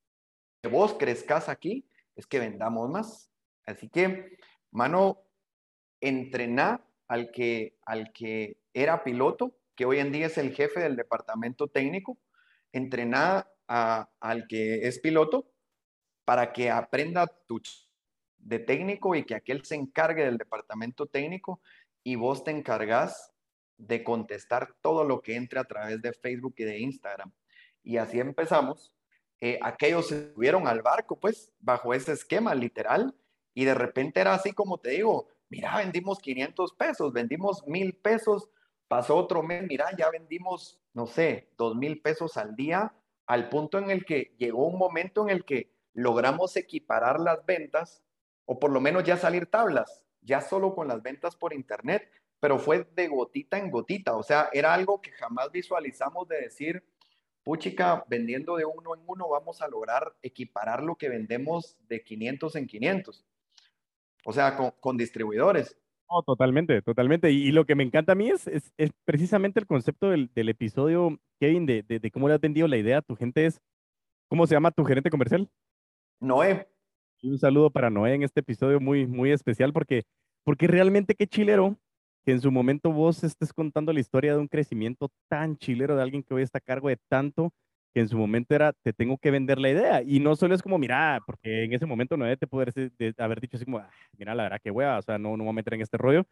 que 0.62 0.70
vos 0.70 0.94
crezcas 0.94 1.50
aquí, 1.50 1.90
es 2.16 2.26
que 2.26 2.40
vendamos 2.40 2.90
más. 2.90 3.32
Así 3.66 3.90
que, 3.90 4.38
mano, 4.72 5.24
entrenar 6.02 6.86
al 7.08 7.32
que, 7.32 7.78
al 7.86 8.12
que 8.14 8.58
era 8.74 9.04
piloto, 9.04 9.58
que 9.76 9.86
hoy 9.86 10.00
en 10.00 10.12
día 10.12 10.28
es 10.28 10.38
el 10.38 10.54
jefe 10.54 10.80
del 10.80 10.96
departamento 10.96 11.68
técnico, 11.68 12.18
entrenar 12.72 13.52
al 13.68 14.48
que 14.48 14.88
es 14.88 15.00
piloto 15.00 15.52
para 16.26 16.54
que 16.54 16.70
aprenda 16.70 17.28
tu 17.48 17.62
de 18.38 18.60
técnico 18.60 19.16
y 19.16 19.24
que 19.24 19.36
aquel 19.36 19.64
se 19.64 19.76
encargue 19.76 20.26
del 20.26 20.38
departamento 20.38 21.08
técnico 21.08 21.62
y 22.04 22.16
vos 22.16 22.44
te 22.44 22.52
encargas 22.52 23.33
de 23.78 24.04
contestar 24.04 24.76
todo 24.82 25.04
lo 25.04 25.22
que 25.22 25.36
entre 25.36 25.60
a 25.60 25.64
través 25.64 26.02
de 26.02 26.14
Facebook 26.14 26.56
y 26.58 26.64
de 26.64 26.80
Instagram. 26.80 27.32
Y 27.84 27.98
así 27.98 28.20
empezamos. 28.20 28.94
Eh, 29.40 29.60
aquellos 29.62 30.08
se 30.08 30.34
subieron 30.34 30.68
al 30.68 30.82
barco, 30.82 31.20
pues, 31.20 31.52
bajo 31.60 31.94
ese 31.94 32.14
esquema 32.14 32.56
literal, 32.56 33.14
y 33.54 33.66
de 33.66 33.74
repente 33.74 34.22
era 34.22 34.34
así 34.34 34.54
como 34.54 34.78
te 34.78 34.92
digo, 34.92 35.28
mira, 35.50 35.78
vendimos 35.78 36.20
500 36.20 36.74
pesos, 36.74 37.14
vendimos 37.14 37.68
mil 37.68 37.94
pesos, 37.94 38.50
pasó 38.88 39.18
otro 39.18 39.44
mes, 39.44 39.64
mira, 39.68 39.88
ya 39.98 40.10
vendimos, 40.10 40.80
no 40.94 41.08
sé, 41.08 41.50
dos 41.58 41.76
mil 41.76 42.02
pesos 42.02 42.38
al 42.38 42.56
día, 42.56 42.94
al 43.26 43.50
punto 43.50 43.78
en 43.78 43.90
el 43.90 44.06
que 44.06 44.34
llegó 44.38 44.66
un 44.66 44.78
momento 44.78 45.24
en 45.24 45.30
el 45.30 45.46
que 45.46 45.72
logramos 45.94 46.56
equiparar 46.56 47.20
las 47.20 47.46
ventas, 47.46 48.02
o 48.46 48.60
por 48.60 48.72
lo 48.72 48.82
menos 48.82 49.04
ya 49.04 49.18
salir 49.18 49.48
tablas, 49.48 50.04
ya 50.22 50.42
solo 50.42 50.74
con 50.74 50.88
las 50.88 51.02
ventas 51.02 51.36
por 51.36 51.54
internet, 51.54 52.10
pero 52.44 52.60
fue 52.60 52.86
de 52.94 53.08
gotita 53.08 53.58
en 53.58 53.72
gotita, 53.72 54.18
o 54.18 54.22
sea, 54.22 54.50
era 54.52 54.74
algo 54.74 55.02
que 55.02 55.12
jamás 55.12 55.50
visualizamos 55.50 56.28
de 56.28 56.41
decir, 56.41 56.84
puchica, 57.41 58.04
vendiendo 58.10 58.58
de 58.58 58.66
uno 58.66 58.96
en 58.96 59.02
uno 59.08 59.30
vamos 59.30 59.62
a 59.62 59.70
lograr 59.70 60.14
equiparar 60.22 60.84
lo 60.84 60.98
que 60.98 61.08
vendemos 61.08 61.78
de 61.88 62.04
500 62.04 62.58
en 62.58 62.68
500 62.68 63.26
o 64.26 64.34
sea, 64.34 64.58
con, 64.82 64.98
distribuidores. 64.98 65.78
No, 66.12 66.22
totalmente, 66.22 66.82
totalmente. 66.82 67.32
Y, 67.32 67.54
lo 67.54 67.64
que 67.64 67.76
me 67.76 67.84
encanta 67.84 68.12
a 68.12 68.16
mí 68.16 68.30
es, 68.30 68.46
es, 68.48 68.91
precisamente 69.06 69.62
el 69.62 69.66
concepto 69.66 70.10
del, 70.10 70.30
del 70.34 70.50
episodio, 70.50 71.18
Kevin, 71.39 71.66
de, 71.66 71.82
de, 71.84 72.12
cómo 72.12 72.28
le 72.28 72.34
has 72.34 72.41
vendido 72.41 72.68
la 72.68 72.76
idea 72.76 72.98
a 72.98 73.02
tu 73.04 73.16
gente. 73.16 73.46
Es, 73.46 73.62
¿Cómo 74.28 74.48
se 74.48 74.56
llama 74.56 74.72
tu 74.72 74.84
gerente 74.84 75.10
comercial? 75.10 75.50
Noé. 76.20 76.68
Y 77.22 77.30
un 77.30 77.39
saludo 77.39 77.70
para 77.70 77.89
Noé 77.89 78.16
en 78.16 78.24
este 78.24 78.41
episodio 78.41 78.82
muy, 78.82 79.08
muy 79.08 79.32
especial 79.32 79.72
porque, 79.72 80.04
porque 80.44 80.68
realmente 80.68 81.16
qué 81.16 81.26
chilero 81.26 81.78
que 82.26 82.32
en 82.32 82.42
su 82.42 82.52
momento 82.52 82.92
vos 82.92 83.24
estés 83.24 83.54
contando 83.54 83.94
la 83.94 84.00
historia 84.00 84.34
de 84.34 84.40
un 84.40 84.48
crecimiento 84.48 85.10
tan 85.30 85.58
chilero 85.58 85.96
de 85.96 86.04
alguien 86.04 86.24
que 86.24 86.34
hoy 86.34 86.44
está 86.44 86.60
a 86.60 86.62
cargo 86.62 86.90
de 86.90 86.98
tanto 87.10 87.52
que 87.94 88.02
en 88.02 88.10
su 88.10 88.18
momento 88.18 88.56
era, 88.56 88.74
te 88.74 88.92
tengo 88.92 89.18
que 89.18 89.30
vender 89.30 89.60
la 89.60 89.70
idea. 89.70 90.02
Y 90.02 90.20
no 90.20 90.36
solo 90.36 90.56
es 90.56 90.64
como, 90.64 90.80
mira, 90.80 91.22
porque 91.26 91.64
en 91.66 91.74
ese 91.74 91.86
momento 91.86 92.18
no 92.18 92.26
te 92.38 92.48
poder 92.48 92.74
haber 93.20 93.40
dicho 93.40 93.58
así 93.58 93.66
como, 93.66 93.78
ah, 93.78 93.90
mira, 94.18 94.34
la 94.34 94.44
verdad 94.44 94.60
que 94.64 94.72
hueva, 94.72 94.98
o 94.98 95.02
sea, 95.02 95.20
no, 95.20 95.38
no 95.38 95.44
voy 95.44 95.52
a 95.52 95.54
meter 95.54 95.76
en 95.76 95.82
este 95.82 95.98
rollo. 95.98 96.26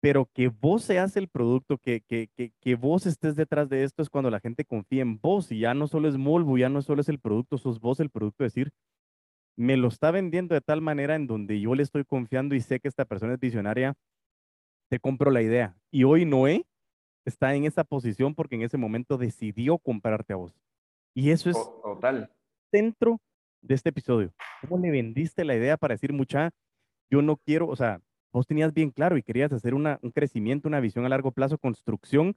Pero 0.00 0.30
que 0.32 0.48
vos 0.48 0.84
seas 0.84 1.16
el 1.16 1.28
producto, 1.28 1.78
que, 1.78 2.02
que, 2.02 2.28
que, 2.36 2.52
que 2.60 2.74
vos 2.76 3.06
estés 3.06 3.34
detrás 3.34 3.68
de 3.68 3.82
esto 3.82 4.02
es 4.02 4.08
cuando 4.08 4.30
la 4.30 4.38
gente 4.38 4.64
confía 4.64 5.02
en 5.02 5.18
vos 5.18 5.50
y 5.50 5.60
ya 5.60 5.74
no 5.74 5.88
solo 5.88 6.08
es 6.08 6.16
Molvo, 6.16 6.56
ya 6.56 6.68
no 6.68 6.82
solo 6.82 7.00
es 7.00 7.08
el 7.08 7.18
producto, 7.18 7.58
sos 7.58 7.80
vos 7.80 7.98
el 7.98 8.10
producto, 8.10 8.44
decir, 8.44 8.70
me 9.56 9.76
lo 9.76 9.88
está 9.88 10.12
vendiendo 10.12 10.54
de 10.54 10.60
tal 10.60 10.80
manera 10.80 11.16
en 11.16 11.26
donde 11.26 11.60
yo 11.60 11.74
le 11.74 11.82
estoy 11.82 12.04
confiando 12.04 12.54
y 12.54 12.60
sé 12.60 12.78
que 12.78 12.86
esta 12.86 13.04
persona 13.04 13.34
es 13.34 13.40
visionaria, 13.40 13.94
te 14.88 14.98
compro 14.98 15.30
la 15.30 15.42
idea. 15.42 15.76
Y 15.90 16.04
hoy 16.04 16.24
Noé 16.24 16.66
está 17.24 17.54
en 17.54 17.64
esa 17.64 17.84
posición 17.84 18.34
porque 18.34 18.56
en 18.56 18.62
ese 18.62 18.78
momento 18.78 19.18
decidió 19.18 19.78
comprarte 19.78 20.32
a 20.32 20.36
vos. 20.36 20.54
Y 21.14 21.30
eso 21.30 21.50
es 21.50 21.56
total 21.82 22.30
centro 22.70 23.20
de 23.62 23.74
este 23.74 23.90
episodio. 23.90 24.32
¿Cómo 24.60 24.78
le 24.78 24.90
vendiste 24.90 25.44
la 25.44 25.54
idea 25.54 25.76
para 25.76 25.94
decir, 25.94 26.12
mucha, 26.12 26.50
yo 27.10 27.22
no 27.22 27.36
quiero, 27.36 27.68
o 27.68 27.76
sea, 27.76 28.00
vos 28.32 28.46
tenías 28.46 28.72
bien 28.72 28.90
claro 28.90 29.16
y 29.16 29.22
querías 29.22 29.52
hacer 29.52 29.74
una, 29.74 29.98
un 30.02 30.10
crecimiento, 30.10 30.68
una 30.68 30.80
visión 30.80 31.04
a 31.04 31.08
largo 31.08 31.32
plazo, 31.32 31.58
construcción, 31.58 32.36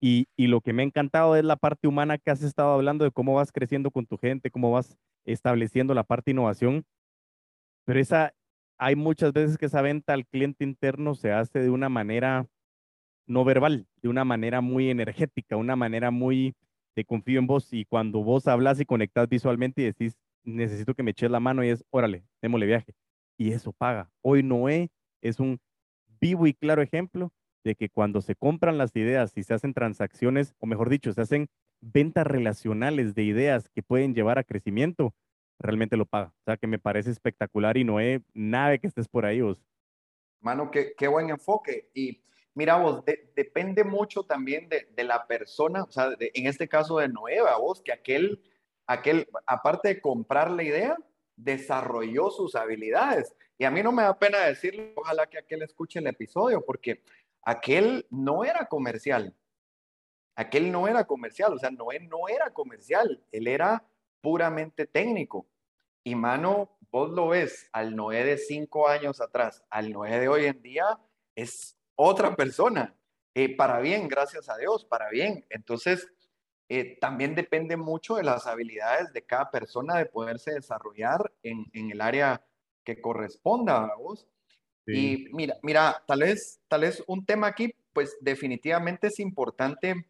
y, 0.00 0.26
y, 0.36 0.48
lo 0.48 0.60
que 0.60 0.72
me 0.72 0.82
ha 0.82 0.86
encantado 0.86 1.36
es 1.36 1.44
la 1.44 1.54
parte 1.54 1.86
humana 1.86 2.18
que 2.18 2.32
has 2.32 2.42
estado 2.42 2.72
hablando 2.72 3.04
de 3.04 3.12
cómo 3.12 3.34
vas 3.34 3.52
creciendo 3.52 3.92
con 3.92 4.04
tu 4.04 4.18
gente, 4.18 4.50
cómo 4.50 4.72
vas 4.72 4.96
estableciendo 5.24 5.94
la 5.94 6.02
parte 6.02 6.32
innovación. 6.32 6.84
Pero 7.84 8.00
esa, 8.00 8.34
hay 8.82 8.96
muchas 8.96 9.32
veces 9.32 9.58
que 9.58 9.66
esa 9.66 9.80
venta 9.80 10.12
al 10.12 10.26
cliente 10.26 10.64
interno 10.64 11.14
se 11.14 11.30
hace 11.30 11.60
de 11.60 11.70
una 11.70 11.88
manera 11.88 12.48
no 13.28 13.44
verbal, 13.44 13.86
de 14.02 14.08
una 14.08 14.24
manera 14.24 14.60
muy 14.60 14.90
energética, 14.90 15.56
una 15.56 15.76
manera 15.76 16.10
muy 16.10 16.56
te 16.94 17.04
confío 17.04 17.38
en 17.38 17.46
vos 17.46 17.72
y 17.72 17.84
cuando 17.84 18.24
vos 18.24 18.48
hablas 18.48 18.80
y 18.80 18.84
conectas 18.84 19.28
visualmente 19.28 19.82
y 19.82 19.84
decís, 19.84 20.18
necesito 20.42 20.94
que 20.94 21.04
me 21.04 21.12
eches 21.12 21.30
la 21.30 21.38
mano 21.38 21.62
y 21.62 21.68
es, 21.68 21.84
órale, 21.90 22.24
démosle 22.42 22.66
viaje. 22.66 22.92
Y 23.38 23.52
eso 23.52 23.72
paga. 23.72 24.10
Hoy 24.20 24.42
Noé 24.42 24.90
es 25.20 25.38
un 25.38 25.60
vivo 26.20 26.48
y 26.48 26.52
claro 26.52 26.82
ejemplo 26.82 27.32
de 27.62 27.76
que 27.76 27.88
cuando 27.88 28.20
se 28.20 28.34
compran 28.34 28.78
las 28.78 28.96
ideas 28.96 29.32
y 29.36 29.44
se 29.44 29.54
hacen 29.54 29.74
transacciones, 29.74 30.56
o 30.58 30.66
mejor 30.66 30.90
dicho, 30.90 31.12
se 31.12 31.20
hacen 31.20 31.46
ventas 31.80 32.26
relacionales 32.26 33.14
de 33.14 33.22
ideas 33.22 33.68
que 33.68 33.84
pueden 33.84 34.12
llevar 34.12 34.40
a 34.40 34.44
crecimiento, 34.44 35.14
realmente 35.58 35.96
lo 35.96 36.06
paga. 36.06 36.32
O 36.40 36.44
sea, 36.44 36.56
que 36.56 36.66
me 36.66 36.78
parece 36.78 37.10
espectacular 37.10 37.76
y 37.76 37.84
Noé, 37.84 38.22
nada 38.34 38.78
que 38.78 38.86
estés 38.86 39.08
por 39.08 39.24
ahí 39.26 39.40
vos. 39.40 39.58
Mano, 40.40 40.70
qué, 40.70 40.94
qué 40.96 41.06
buen 41.08 41.30
enfoque. 41.30 41.90
Y 41.94 42.22
Mira 42.54 42.76
vos, 42.76 43.02
depende 43.34 43.82
mucho 43.82 44.24
también 44.24 44.68
de, 44.68 45.04
la 45.04 45.26
persona, 45.26 45.84
o 45.84 45.90
sea, 45.90 46.10
en 46.18 46.46
este 46.46 46.68
caso 46.68 46.98
de 46.98 47.08
Nueva, 47.08 47.56
vos, 47.56 47.80
que 47.80 47.92
aquel, 47.92 48.42
aquel, 48.86 49.26
aparte 49.46 49.88
de 49.88 50.00
comprar 50.02 50.50
la 50.50 50.62
idea, 50.62 50.96
desarrolló 51.34 52.30
sus 52.30 52.54
habilidades. 52.54 53.34
Y 53.56 53.64
a 53.64 53.70
mí 53.70 53.82
no 53.82 53.90
me 53.90 54.02
da 54.02 54.18
pena 54.18 54.40
decirlo, 54.40 54.92
ojalá 54.96 55.26
que 55.26 55.38
aquel 55.38 55.62
escuche 55.62 55.98
el 55.98 56.06
episodio, 56.08 56.62
porque 56.62 57.02
aquel 57.42 58.06
no 58.10 58.44
era 58.44 58.66
comercial. 58.66 59.34
Aquel 60.34 60.70
no 60.70 60.86
era 60.86 61.06
comercial, 61.06 61.54
o 61.54 61.58
sea, 61.58 61.70
Noé 61.70 62.00
no 62.00 62.28
era 62.28 62.50
comercial, 62.50 63.24
él 63.32 63.48
era 63.48 63.82
puramente 64.22 64.86
técnico. 64.86 65.46
Y 66.02 66.14
mano, 66.14 66.78
vos 66.90 67.10
lo 67.10 67.28
ves 67.28 67.68
al 67.72 67.94
Noé 67.94 68.24
de 68.24 68.38
cinco 68.38 68.88
años 68.88 69.20
atrás, 69.20 69.62
al 69.68 69.92
Noé 69.92 70.18
de 70.18 70.28
hoy 70.28 70.46
en 70.46 70.62
día, 70.62 70.98
es 71.34 71.76
otra 71.94 72.34
persona, 72.34 72.96
eh, 73.34 73.54
para 73.54 73.80
bien, 73.80 74.08
gracias 74.08 74.48
a 74.48 74.56
Dios, 74.56 74.84
para 74.84 75.10
bien. 75.10 75.44
Entonces, 75.50 76.08
eh, 76.68 76.96
también 77.00 77.34
depende 77.34 77.76
mucho 77.76 78.16
de 78.16 78.22
las 78.22 78.46
habilidades 78.46 79.12
de 79.12 79.22
cada 79.22 79.50
persona 79.50 79.98
de 79.98 80.06
poderse 80.06 80.52
desarrollar 80.52 81.32
en, 81.42 81.66
en 81.72 81.90
el 81.90 82.00
área 82.00 82.44
que 82.84 83.00
corresponda 83.00 83.84
a 83.84 83.94
vos. 83.96 84.26
Y 84.86 85.28
mira, 85.32 85.56
mira, 85.62 86.02
tal 86.06 86.20
vez, 86.20 86.60
tal 86.68 86.80
vez 86.80 87.02
un 87.06 87.24
tema 87.24 87.46
aquí, 87.46 87.72
pues 87.92 88.16
definitivamente 88.20 89.06
es 89.06 89.20
importante, 89.20 90.06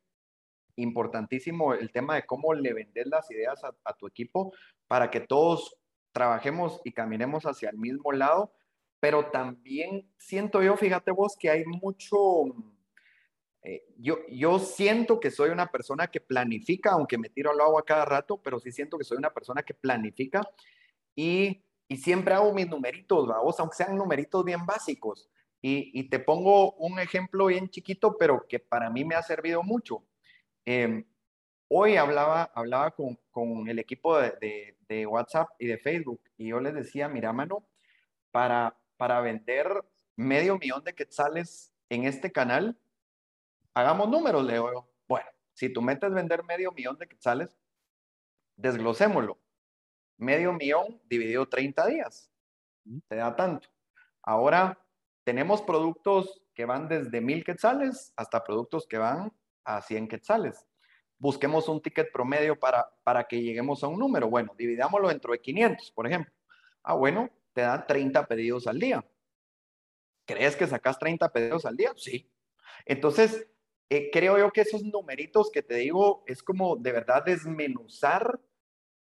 importantísimo 0.77 1.75
el 1.75 1.93
tema 1.93 2.15
de 2.15 2.25
cómo 2.25 2.55
le 2.55 2.73
vendes 2.73 3.07
las 3.07 3.31
ideas 3.31 3.63
a, 3.65 3.93
tu 3.95 4.07
equipo 4.07 4.53
para 4.87 5.11
que 5.11 5.21
todos 5.21 5.77
trabajemos 6.13 6.81
y 6.85 6.93
caminemos 6.93 7.45
hacia 7.45 7.71
el 7.71 7.79
mismo 7.79 8.13
lado, 8.13 8.53
pero 9.01 9.31
también 9.31 10.09
siento 10.19 10.63
yo, 10.63 10.77
fíjate 10.77 11.11
vos, 11.11 11.37
que 11.39 11.51
hay 11.51 11.65
mucho, 11.65 12.19
eh, 13.63 13.85
yo, 13.99 14.19
yo 14.29 14.59
siento 14.59 15.21
que 15.21 15.31
soy 15.31 15.51
una 15.51 15.71
persona 15.71 16.07
que 16.07 16.21
planifica, 16.21 16.93
aunque 16.93 17.19
me 17.19 17.29
tiro 17.29 17.51
al 17.51 17.61
agua 17.61 17.85
cada 17.85 18.05
rato, 18.05 18.41
pero 18.43 18.59
sí 18.59 18.71
siento 18.71 18.99
que 18.99 19.05
soy 19.05 19.19
una 19.19 19.33
persona 19.33 19.63
que 19.63 19.75
planifica 19.75 20.43
y, 21.15 21.65
y 21.89 21.97
siempre 21.97 22.35
hago 22.35 22.53
mis 22.53 22.69
numeritos, 22.69 23.27
vos, 23.27 23.59
aunque 23.61 23.77
sean 23.77 23.97
numeritos 23.97 24.45
bien 24.45 24.65
básicos. 24.65 25.29
Y, 25.65 25.93
y, 25.97 26.09
te 26.09 26.19
pongo 26.19 26.73
un 26.73 26.99
ejemplo 26.99 27.47
bien 27.47 27.69
chiquito, 27.69 28.17
pero 28.19 28.45
que 28.49 28.59
para 28.59 28.91
mí 28.91 29.05
me 29.05 29.15
ha 29.15 29.23
servido 29.23 29.63
mucho. 29.63 30.05
Eh, 30.65 31.05
hoy 31.69 31.97
hablaba, 31.97 32.45
hablaba 32.55 32.91
con, 32.93 33.19
con 33.31 33.69
el 33.69 33.79
equipo 33.79 34.19
de, 34.19 34.33
de, 34.41 34.79
de, 34.89 35.07
WhatsApp 35.07 35.49
y 35.59 35.67
de 35.67 35.79
Facebook 35.79 36.23
y 36.37 36.49
yo 36.49 36.61
les 36.61 36.75
decía, 36.75 37.09
mira, 37.09 37.33
mano, 37.33 37.67
para, 38.31 38.77
para 38.97 39.21
vender 39.21 39.69
medio 40.17 40.59
millón 40.59 40.85
de 40.85 40.95
quetzales 40.95 41.73
en 41.89 42.05
este 42.05 42.31
canal, 42.31 42.79
hagamos 43.75 44.09
números, 44.09 44.45
Leo. 44.45 44.89
Bueno, 45.09 45.29
si 45.55 45.73
tú 45.73 45.83
metes 45.83 46.13
vender 46.13 46.45
medio 46.45 46.73
millón 46.73 46.97
de 46.99 47.09
quetzales, 47.09 47.57
desglosémoslo. 48.57 49.39
Medio 50.17 50.53
millón 50.53 51.01
dividido 51.09 51.49
30 51.49 51.87
días. 51.87 52.31
Te 53.09 53.17
da 53.17 53.35
tanto. 53.35 53.69
Ahora, 54.23 54.79
tenemos 55.25 55.63
productos 55.63 56.43
que 56.55 56.65
van 56.65 56.89
desde 56.89 57.21
mil 57.21 57.45
quetzales 57.45 58.13
hasta 58.17 58.45
productos 58.45 58.87
que 58.87 58.99
van 58.99 59.33
a 59.65 59.81
100 59.81 60.09
quetzales. 60.09 60.67
Busquemos 61.19 61.69
un 61.69 61.81
ticket 61.81 62.11
promedio 62.13 62.59
para, 62.59 62.87
para 63.05 63.25
que 63.25 63.41
lleguemos 63.41 63.85
a 63.85 63.89
un 63.89 63.99
número. 63.99 64.29
Bueno, 64.29 64.55
dividámoslo 64.57 65.09
dentro 65.09 65.33
de 65.33 65.41
500, 65.41 65.93
por 65.93 66.07
ejemplo. 66.07 66.33
Ah, 66.83 66.95
bueno, 66.95 67.31
te 67.53 67.61
dan 67.61 67.87
30 67.87 68.27
pedidos 68.27 68.67
al 68.67 68.79
día. 68.79 69.05
¿Crees 70.27 70.57
que 70.57 70.67
sacas 70.67 70.99
30 70.99 71.29
pedidos 71.31 71.65
al 71.67 71.77
día? 71.77 71.93
Sí. 71.97 72.31
Entonces, 72.87 73.47
eh, 73.91 74.11
creo 74.11 74.39
yo 74.39 74.51
que 74.51 74.63
esos 74.63 74.83
numeritos 74.83 75.51
que 75.51 75.63
te 75.63 75.77
digo 75.77 76.25
es 76.27 76.43
como 76.43 76.77
de 76.77 76.93
verdad 76.93 77.25
desmenuzar 77.25 78.41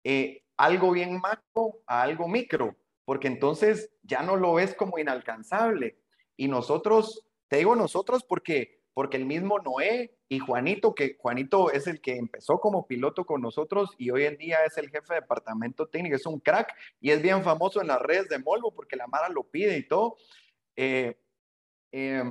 eh, 0.03 0.43
algo 0.57 0.91
bien 0.91 1.19
macro 1.19 1.81
a 1.87 2.01
algo 2.01 2.27
micro, 2.27 2.75
porque 3.05 3.27
entonces 3.27 3.91
ya 4.01 4.23
no 4.23 4.35
lo 4.35 4.55
ves 4.55 4.73
como 4.73 4.97
inalcanzable. 4.97 5.99
Y 6.35 6.47
nosotros, 6.47 7.25
te 7.47 7.57
digo 7.57 7.75
nosotros 7.75 8.23
porque, 8.23 8.82
porque 8.93 9.17
el 9.17 9.25
mismo 9.25 9.59
Noé 9.59 10.15
y 10.29 10.39
Juanito, 10.39 10.93
que 10.93 11.17
Juanito 11.19 11.71
es 11.71 11.87
el 11.87 12.01
que 12.01 12.17
empezó 12.17 12.59
como 12.59 12.87
piloto 12.87 13.25
con 13.25 13.41
nosotros 13.41 13.91
y 13.97 14.11
hoy 14.11 14.25
en 14.25 14.37
día 14.37 14.57
es 14.65 14.77
el 14.77 14.89
jefe 14.89 15.13
de 15.13 15.21
departamento 15.21 15.87
técnico, 15.87 16.15
es 16.15 16.25
un 16.25 16.39
crack 16.39 16.73
y 16.99 17.11
es 17.11 17.21
bien 17.21 17.43
famoso 17.43 17.81
en 17.81 17.87
las 17.87 18.01
redes 18.01 18.29
de 18.29 18.39
Molvo 18.39 18.73
porque 18.73 18.95
la 18.95 19.07
Mara 19.07 19.29
lo 19.29 19.43
pide 19.43 19.77
y 19.77 19.87
todo. 19.87 20.17
Eh, 20.75 21.17
eh, 21.91 22.23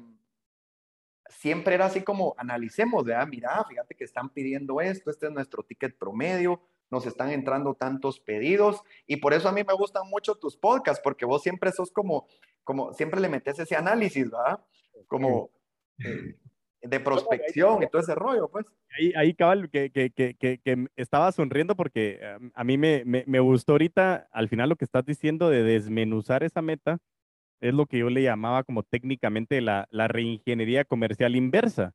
siempre 1.28 1.74
era 1.74 1.86
así 1.86 2.02
como 2.02 2.34
analicemos, 2.38 3.04
¿verdad? 3.04 3.26
Mira, 3.26 3.64
fíjate 3.68 3.94
que 3.94 4.04
están 4.04 4.28
pidiendo 4.28 4.80
esto, 4.80 5.10
este 5.10 5.26
es 5.26 5.32
nuestro 5.32 5.62
ticket 5.62 5.96
promedio, 5.96 6.60
nos 6.90 7.06
están 7.06 7.30
entrando 7.30 7.74
tantos 7.74 8.20
pedidos 8.20 8.82
y 9.06 9.16
por 9.16 9.32
eso 9.32 9.48
a 9.48 9.52
mí 9.52 9.64
me 9.64 9.74
gustan 9.74 10.08
mucho 10.08 10.34
tus 10.34 10.56
podcasts, 10.56 11.00
porque 11.02 11.24
vos 11.24 11.42
siempre 11.42 11.72
sos 11.72 11.90
como, 11.90 12.28
como 12.64 12.92
siempre 12.92 13.20
le 13.20 13.28
metes 13.28 13.58
ese 13.58 13.74
análisis, 13.74 14.30
¿verdad? 14.30 14.60
Como 15.06 15.50
eh, 16.04 16.36
de 16.82 17.00
prospección 17.00 17.82
y 17.82 17.86
todo 17.86 18.02
ese 18.02 18.14
rollo, 18.14 18.48
pues. 18.48 18.66
Ahí, 18.98 19.12
ahí 19.16 19.34
cabal, 19.34 19.70
que, 19.70 19.90
que, 19.90 20.10
que, 20.10 20.34
que, 20.34 20.86
estaba 20.96 21.30
sonriendo 21.32 21.76
porque 21.76 22.20
a 22.54 22.64
mí 22.64 22.76
me, 22.76 23.04
me, 23.04 23.24
me 23.26 23.40
gustó 23.40 23.72
ahorita, 23.72 24.28
al 24.30 24.48
final 24.48 24.68
lo 24.68 24.76
que 24.76 24.84
estás 24.84 25.04
diciendo 25.04 25.48
de 25.48 25.62
desmenuzar 25.62 26.42
esa 26.42 26.60
meta, 26.60 26.98
es 27.62 27.72
lo 27.72 27.86
que 27.86 27.98
yo 27.98 28.10
le 28.10 28.22
llamaba 28.22 28.64
como 28.64 28.82
técnicamente 28.82 29.60
la, 29.60 29.86
la 29.90 30.08
reingeniería 30.08 30.84
comercial 30.84 31.36
inversa. 31.36 31.92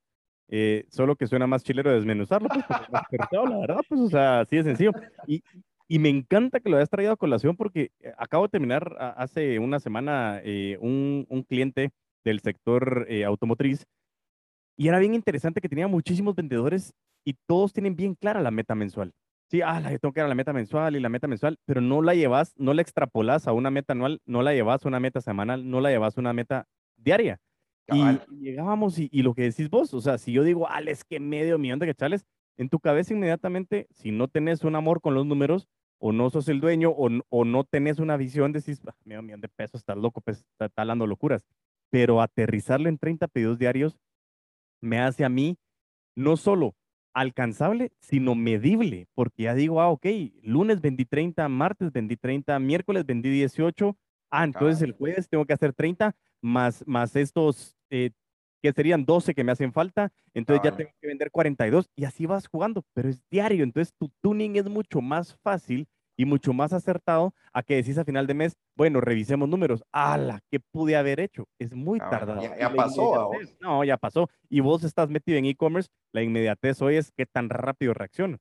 Eh, 0.49 0.85
solo 0.89 1.17
que 1.17 1.27
suena 1.27 1.45
más 1.45 1.61
chilero 1.63 1.91
desmenuzarlo, 1.91 2.47
pues, 2.47 2.65
la 2.89 3.59
verdad, 3.59 3.81
pues, 3.87 3.99
o 3.99 4.07
sea, 4.09 4.39
así 4.39 4.55
de 4.55 4.63
sencillo. 4.63 4.91
Y, 5.27 5.43
y 5.89 5.99
me 5.99 6.07
encanta 6.07 6.61
que 6.61 6.69
lo 6.69 6.77
hayas 6.77 6.89
traído 6.89 7.11
a 7.11 7.17
colación 7.17 7.57
porque 7.57 7.91
eh, 7.99 8.13
acabo 8.17 8.45
de 8.45 8.51
terminar 8.51 8.95
hace 9.17 9.59
una 9.59 9.81
semana 9.81 10.39
eh, 10.43 10.77
un, 10.79 11.25
un, 11.29 11.43
cliente 11.43 11.91
del 12.23 12.39
sector 12.39 13.07
automotriz 13.25 13.85
y 14.77 14.87
era 14.87 14.99
bien 14.99 15.15
interesante 15.15 15.59
que 15.59 15.69
tenía 15.69 15.87
muchísimos 15.87 16.35
vendedores 16.35 16.93
y 17.25 17.35
todos 17.47 17.73
tienen 17.73 17.95
bien 17.95 18.13
clara 18.13 18.41
la 18.41 18.51
meta 18.51 18.75
mensual. 18.75 19.11
Sí, 19.49 19.61
ah, 19.61 19.81
yo 19.91 19.99
tengo 19.99 20.13
que 20.13 20.19
ir 20.19 20.25
a 20.25 20.29
la 20.29 20.35
meta 20.35 20.53
mensual 20.53 20.95
y 20.95 20.99
la 20.99 21.09
meta 21.09 21.27
mensual, 21.27 21.57
pero 21.65 21.81
no 21.81 22.01
la 22.01 22.13
llevas, 22.13 22.53
no 22.57 22.73
la 22.73 22.81
extrapolas 22.81 23.47
a 23.47 23.53
una 23.53 23.71
meta 23.71 23.93
anual, 23.93 24.21
no 24.25 24.41
la 24.41 24.53
llevas 24.53 24.85
a 24.85 24.87
una 24.87 24.99
meta 24.99 25.21
semanal, 25.21 25.69
no 25.69 25.81
la 25.81 25.89
llevas 25.89 26.17
a 26.17 26.21
una 26.21 26.33
meta 26.33 26.67
diaria. 26.95 27.39
Y, 27.87 28.03
llegábamos 28.41 28.99
y, 28.99 29.09
lo 29.21 29.33
que 29.33 29.43
decís 29.43 29.69
vos, 29.69 29.93
o 29.93 30.01
sea, 30.01 30.17
si 30.17 30.33
yo 30.33 30.43
digo, 30.43 30.67
ah, 30.69 30.81
es 30.85 31.05
que 31.05 31.21
medio 31.21 31.57
millón 31.57 31.79
de 31.79 31.85
quetzales, 31.85 32.25
en 32.57 32.69
tu 32.69 32.79
cabeza 32.79 33.13
inmediatamente, 33.13 33.87
si 33.91 34.11
no 34.11 34.27
tenés 34.27 34.63
un 34.65 34.75
amor 34.75 34.99
con 34.99 35.13
los 35.13 35.25
números, 35.25 35.69
o 35.99 36.11
no 36.11 36.29
sos 36.29 36.49
el 36.49 36.59
dueño, 36.59 36.91
o, 36.91 37.09
o 37.29 37.45
no 37.45 37.63
tenés 37.63 37.99
una 37.99 38.17
visión, 38.17 38.51
decís, 38.51 38.81
ah, 38.85 38.93
medio 39.05 39.21
millón 39.23 39.41
de 39.41 39.47
pesos, 39.47 39.79
estás 39.79 39.97
loco, 39.97 40.19
pues, 40.21 40.39
está, 40.39 40.65
está 40.65 40.81
hablando 40.81 41.07
locuras. 41.07 41.45
Pero 41.89 42.21
aterrizarlo 42.21 42.89
en 42.89 42.97
30 42.97 43.29
pedidos 43.29 43.57
diarios 43.57 43.97
me 44.81 44.99
hace 44.99 45.25
a 45.25 45.29
mí 45.29 45.57
no 46.15 46.37
solo 46.37 46.75
alcanzable, 47.13 47.91
sino 47.99 48.35
medible, 48.35 49.07
porque 49.15 49.43
ya 49.43 49.55
digo, 49.55 49.81
ah, 49.81 49.89
ok, 49.89 50.05
lunes 50.43 50.81
vendí 50.81 51.05
30, 51.05 51.49
martes 51.49 51.91
vendí 51.91 52.15
30, 52.15 52.59
miércoles 52.59 53.05
vendí 53.05 53.29
18, 53.29 53.97
ah, 54.29 54.43
entonces 54.43 54.83
el 54.83 54.91
jueves 54.91 55.27
tengo 55.27 55.45
que 55.45 55.53
hacer 55.53 55.73
30, 55.73 56.15
más, 56.41 56.83
más 56.85 57.15
estos 57.15 57.75
eh, 57.89 58.11
que 58.61 58.71
serían 58.71 59.03
12 59.03 59.33
que 59.33 59.43
me 59.43 59.51
hacen 59.51 59.73
falta, 59.73 60.11
entonces 60.35 60.63
ya 60.63 60.75
tengo 60.75 60.91
que 61.01 61.07
vender 61.07 61.31
42 61.31 61.89
y 61.95 62.05
así 62.05 62.27
vas 62.27 62.47
jugando, 62.47 62.83
pero 62.93 63.09
es 63.09 63.23
diario, 63.31 63.63
entonces 63.63 63.93
tu 63.97 64.11
tuning 64.21 64.55
es 64.55 64.69
mucho 64.69 65.01
más 65.01 65.35
fácil 65.41 65.87
y 66.17 66.25
mucho 66.25 66.51
más 66.51 66.73
acertado 66.73 67.33
a 67.53 67.61
que 67.63 67.75
decís 67.75 67.97
a 67.97 68.03
final 68.03 68.25
de 68.25 68.33
mes, 68.33 68.57
bueno, 68.75 68.99
revisemos 68.99 69.47
números. 69.47 69.83
¡Hala! 69.91 70.41
¿Qué 70.49 70.59
pude 70.59 70.95
haber 70.95 71.19
hecho? 71.19 71.47
Es 71.59 71.73
muy 71.73 71.99
tardado. 71.99 72.41
Ya, 72.41 72.73
pasó. 72.73 73.31
No, 73.61 73.83
ya 73.83 73.97
pasó. 73.97 74.27
Y 74.49 74.59
vos 74.59 74.83
estás 74.83 75.09
metido 75.09 75.37
en 75.37 75.45
e-commerce, 75.45 75.89
la 76.11 76.23
inmediatez 76.23 76.81
hoy 76.81 76.97
es 76.97 77.11
qué 77.11 77.27
tan 77.27 77.49
rápido 77.49 77.93
reacciona. 77.93 78.39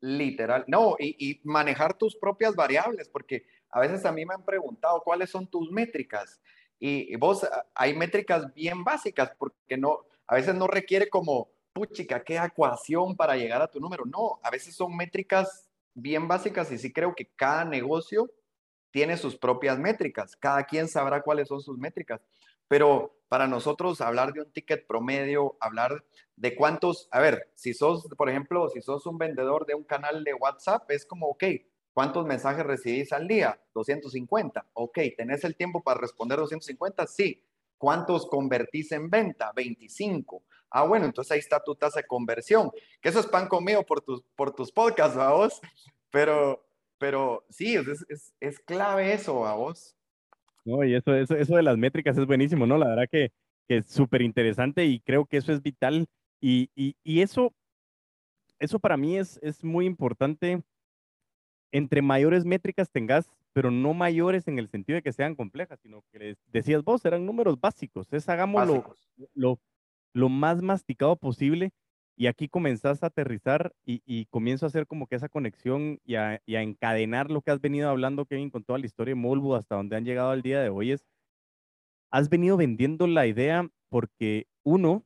Literal. 0.00 0.64
No, 0.66 0.96
y, 0.98 1.16
y, 1.18 1.40
manejar 1.44 1.96
tus 1.96 2.16
propias 2.16 2.54
variables, 2.54 3.08
porque 3.08 3.46
a 3.70 3.80
veces 3.80 4.04
a 4.04 4.12
mí 4.12 4.26
me 4.26 4.34
han 4.34 4.44
preguntado 4.44 5.00
cuáles 5.02 5.30
son 5.30 5.46
tus 5.46 5.70
métricas. 5.70 6.42
Y, 6.78 7.12
y 7.12 7.16
vos, 7.16 7.44
ah, 7.44 7.64
hay 7.74 7.94
métricas 7.94 8.52
bien 8.52 8.84
básicas, 8.84 9.32
porque 9.38 9.78
no, 9.78 10.00
a 10.26 10.34
veces 10.34 10.54
no 10.56 10.66
requiere 10.66 11.08
como, 11.08 11.48
puchica, 11.72 12.22
qué 12.22 12.36
ecuación 12.36 13.16
para 13.16 13.36
llegar 13.36 13.62
a 13.62 13.70
tu 13.70 13.80
número. 13.80 14.04
No, 14.04 14.40
a 14.42 14.50
veces 14.50 14.74
son 14.74 14.94
métricas 14.96 15.70
bien 15.94 16.28
básicas 16.28 16.70
y 16.72 16.78
sí 16.78 16.92
creo 16.92 17.14
que 17.14 17.30
cada 17.36 17.64
negocio 17.64 18.30
tiene 18.90 19.16
sus 19.16 19.36
propias 19.36 19.78
métricas. 19.78 20.36
Cada 20.36 20.64
quien 20.64 20.88
sabrá 20.88 21.22
cuáles 21.22 21.48
son 21.48 21.60
sus 21.60 21.78
métricas. 21.78 22.20
Pero 22.68 23.16
para 23.28 23.48
nosotros 23.48 24.00
hablar 24.00 24.32
de 24.32 24.42
un 24.42 24.52
ticket 24.52 24.86
promedio, 24.86 25.56
hablar 25.60 26.04
de 26.36 26.54
cuántos, 26.54 27.08
a 27.10 27.20
ver, 27.20 27.50
si 27.54 27.74
sos, 27.74 28.06
por 28.16 28.30
ejemplo, 28.30 28.68
si 28.68 28.80
sos 28.80 29.06
un 29.06 29.18
vendedor 29.18 29.66
de 29.66 29.74
un 29.74 29.84
canal 29.84 30.22
de 30.24 30.34
WhatsApp, 30.34 30.88
es 30.90 31.04
como, 31.04 31.26
ok, 31.26 31.44
¿cuántos 31.92 32.26
mensajes 32.26 32.64
recibís 32.64 33.12
al 33.12 33.26
día? 33.26 33.60
250. 33.74 34.66
Ok, 34.74 34.98
¿tenés 35.16 35.44
el 35.44 35.56
tiempo 35.56 35.82
para 35.82 36.00
responder 36.00 36.38
250? 36.38 37.06
Sí. 37.06 37.42
¿Cuántos 37.76 38.26
convertís 38.26 38.92
en 38.92 39.10
venta? 39.10 39.52
25. 39.54 40.44
Ah, 40.76 40.82
bueno, 40.82 41.04
entonces 41.04 41.30
ahí 41.30 41.38
está 41.38 41.62
tu 41.62 41.76
tasa 41.76 42.00
de 42.00 42.06
conversión. 42.08 42.68
Que 43.00 43.08
eso 43.08 43.20
es 43.20 43.28
pan 43.28 43.46
conmigo 43.46 43.86
por 43.86 44.00
tus, 44.00 44.24
por 44.34 44.52
tus 44.52 44.72
podcasts, 44.72 45.16
¿a 45.16 45.30
vos? 45.30 45.60
Pero, 46.10 46.66
pero 46.98 47.46
sí, 47.48 47.76
es, 47.76 48.04
es, 48.08 48.34
es 48.40 48.58
clave 48.58 49.12
eso, 49.12 49.46
a 49.46 49.54
vos. 49.54 49.96
No, 50.64 50.82
y 50.82 50.96
eso, 50.96 51.14
eso, 51.14 51.36
eso 51.36 51.54
de 51.54 51.62
las 51.62 51.78
métricas 51.78 52.18
es 52.18 52.26
buenísimo, 52.26 52.66
¿no? 52.66 52.76
La 52.76 52.88
verdad 52.88 53.04
que, 53.08 53.30
que 53.68 53.76
es 53.76 53.86
súper 53.86 54.20
interesante 54.22 54.84
y 54.84 54.98
creo 54.98 55.26
que 55.26 55.36
eso 55.36 55.52
es 55.52 55.62
vital. 55.62 56.08
Y, 56.40 56.70
y, 56.74 56.96
y, 57.04 57.20
eso, 57.22 57.54
eso 58.58 58.80
para 58.80 58.96
mí 58.96 59.16
es, 59.16 59.38
es 59.44 59.62
muy 59.62 59.86
importante. 59.86 60.60
Entre 61.70 62.02
mayores 62.02 62.44
métricas 62.44 62.90
tengas, 62.90 63.30
pero 63.52 63.70
no 63.70 63.94
mayores 63.94 64.48
en 64.48 64.58
el 64.58 64.68
sentido 64.68 64.96
de 64.96 65.02
que 65.02 65.12
sean 65.12 65.36
complejas, 65.36 65.78
sino 65.80 66.02
que 66.10 66.36
decías 66.48 66.82
vos, 66.82 67.04
eran 67.04 67.24
números 67.24 67.60
básicos. 67.60 68.12
Es 68.12 68.28
hagámoslo 68.28 68.96
lo, 69.34 69.60
lo 70.14 70.28
más 70.30 70.62
masticado 70.62 71.16
posible 71.16 71.72
Y 72.16 72.28
aquí 72.28 72.48
comenzás 72.48 73.02
a 73.02 73.08
aterrizar 73.08 73.74
y, 73.84 74.26
comienzo 74.26 74.66
a 74.66 74.68
hacer 74.68 74.86
como 74.86 75.06
que 75.06 75.16
esa 75.16 75.28
conexión 75.28 76.00
y 76.04 76.14
a, 76.14 76.40
encadenar 76.46 77.30
lo 77.30 77.42
que 77.42 77.50
has 77.50 77.60
venido 77.60 77.90
hablando, 77.90 78.24
Kevin, 78.26 78.50
con 78.50 78.64
toda 78.64 78.78
la 78.78 78.86
historia 78.86 79.12
de 79.14 79.20
Molbu 79.20 79.54
hasta 79.56 79.76
donde 79.76 79.96
han 79.96 80.04
llegado 80.04 80.30
al 80.30 80.42
día 80.42 80.60
de 80.62 80.68
hoy. 80.70 80.92
Es, 80.92 81.04
has 82.10 82.28
venido 82.28 82.56
vendiendo 82.56 83.06
la 83.08 83.26
idea 83.26 83.68
porque 83.90 84.46
uno, 84.64 85.04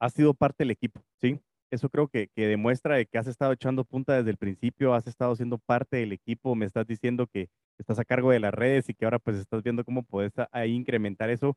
ha 0.00 0.10
sido 0.10 0.34
parte 0.34 0.64
del 0.64 0.70
equipo, 0.70 1.02
¿sí? 1.20 1.40
Eso 1.70 1.88
creo 1.90 2.08
que, 2.08 2.28
que 2.28 2.46
demuestra 2.46 3.04
que 3.04 3.18
has 3.18 3.26
estado 3.26 3.52
echando 3.52 3.84
punta 3.84 4.16
desde 4.16 4.30
el 4.30 4.36
principio, 4.36 4.94
has 4.94 5.06
estado 5.08 5.34
siendo 5.36 5.58
parte 5.58 5.98
del 5.98 6.12
equipo, 6.12 6.54
me 6.54 6.66
estás 6.66 6.86
diciendo 6.86 7.26
que 7.26 7.48
estás 7.78 7.98
a 7.98 8.04
cargo 8.04 8.30
de 8.30 8.40
las 8.40 8.54
redes 8.54 8.88
y 8.88 8.94
que 8.94 9.04
ahora 9.04 9.18
pues 9.18 9.36
estás 9.38 9.62
viendo 9.62 9.84
cómo 9.84 10.02
puedes 10.04 10.32
ahí 10.52 10.72
incrementar 10.74 11.30
eso. 11.30 11.56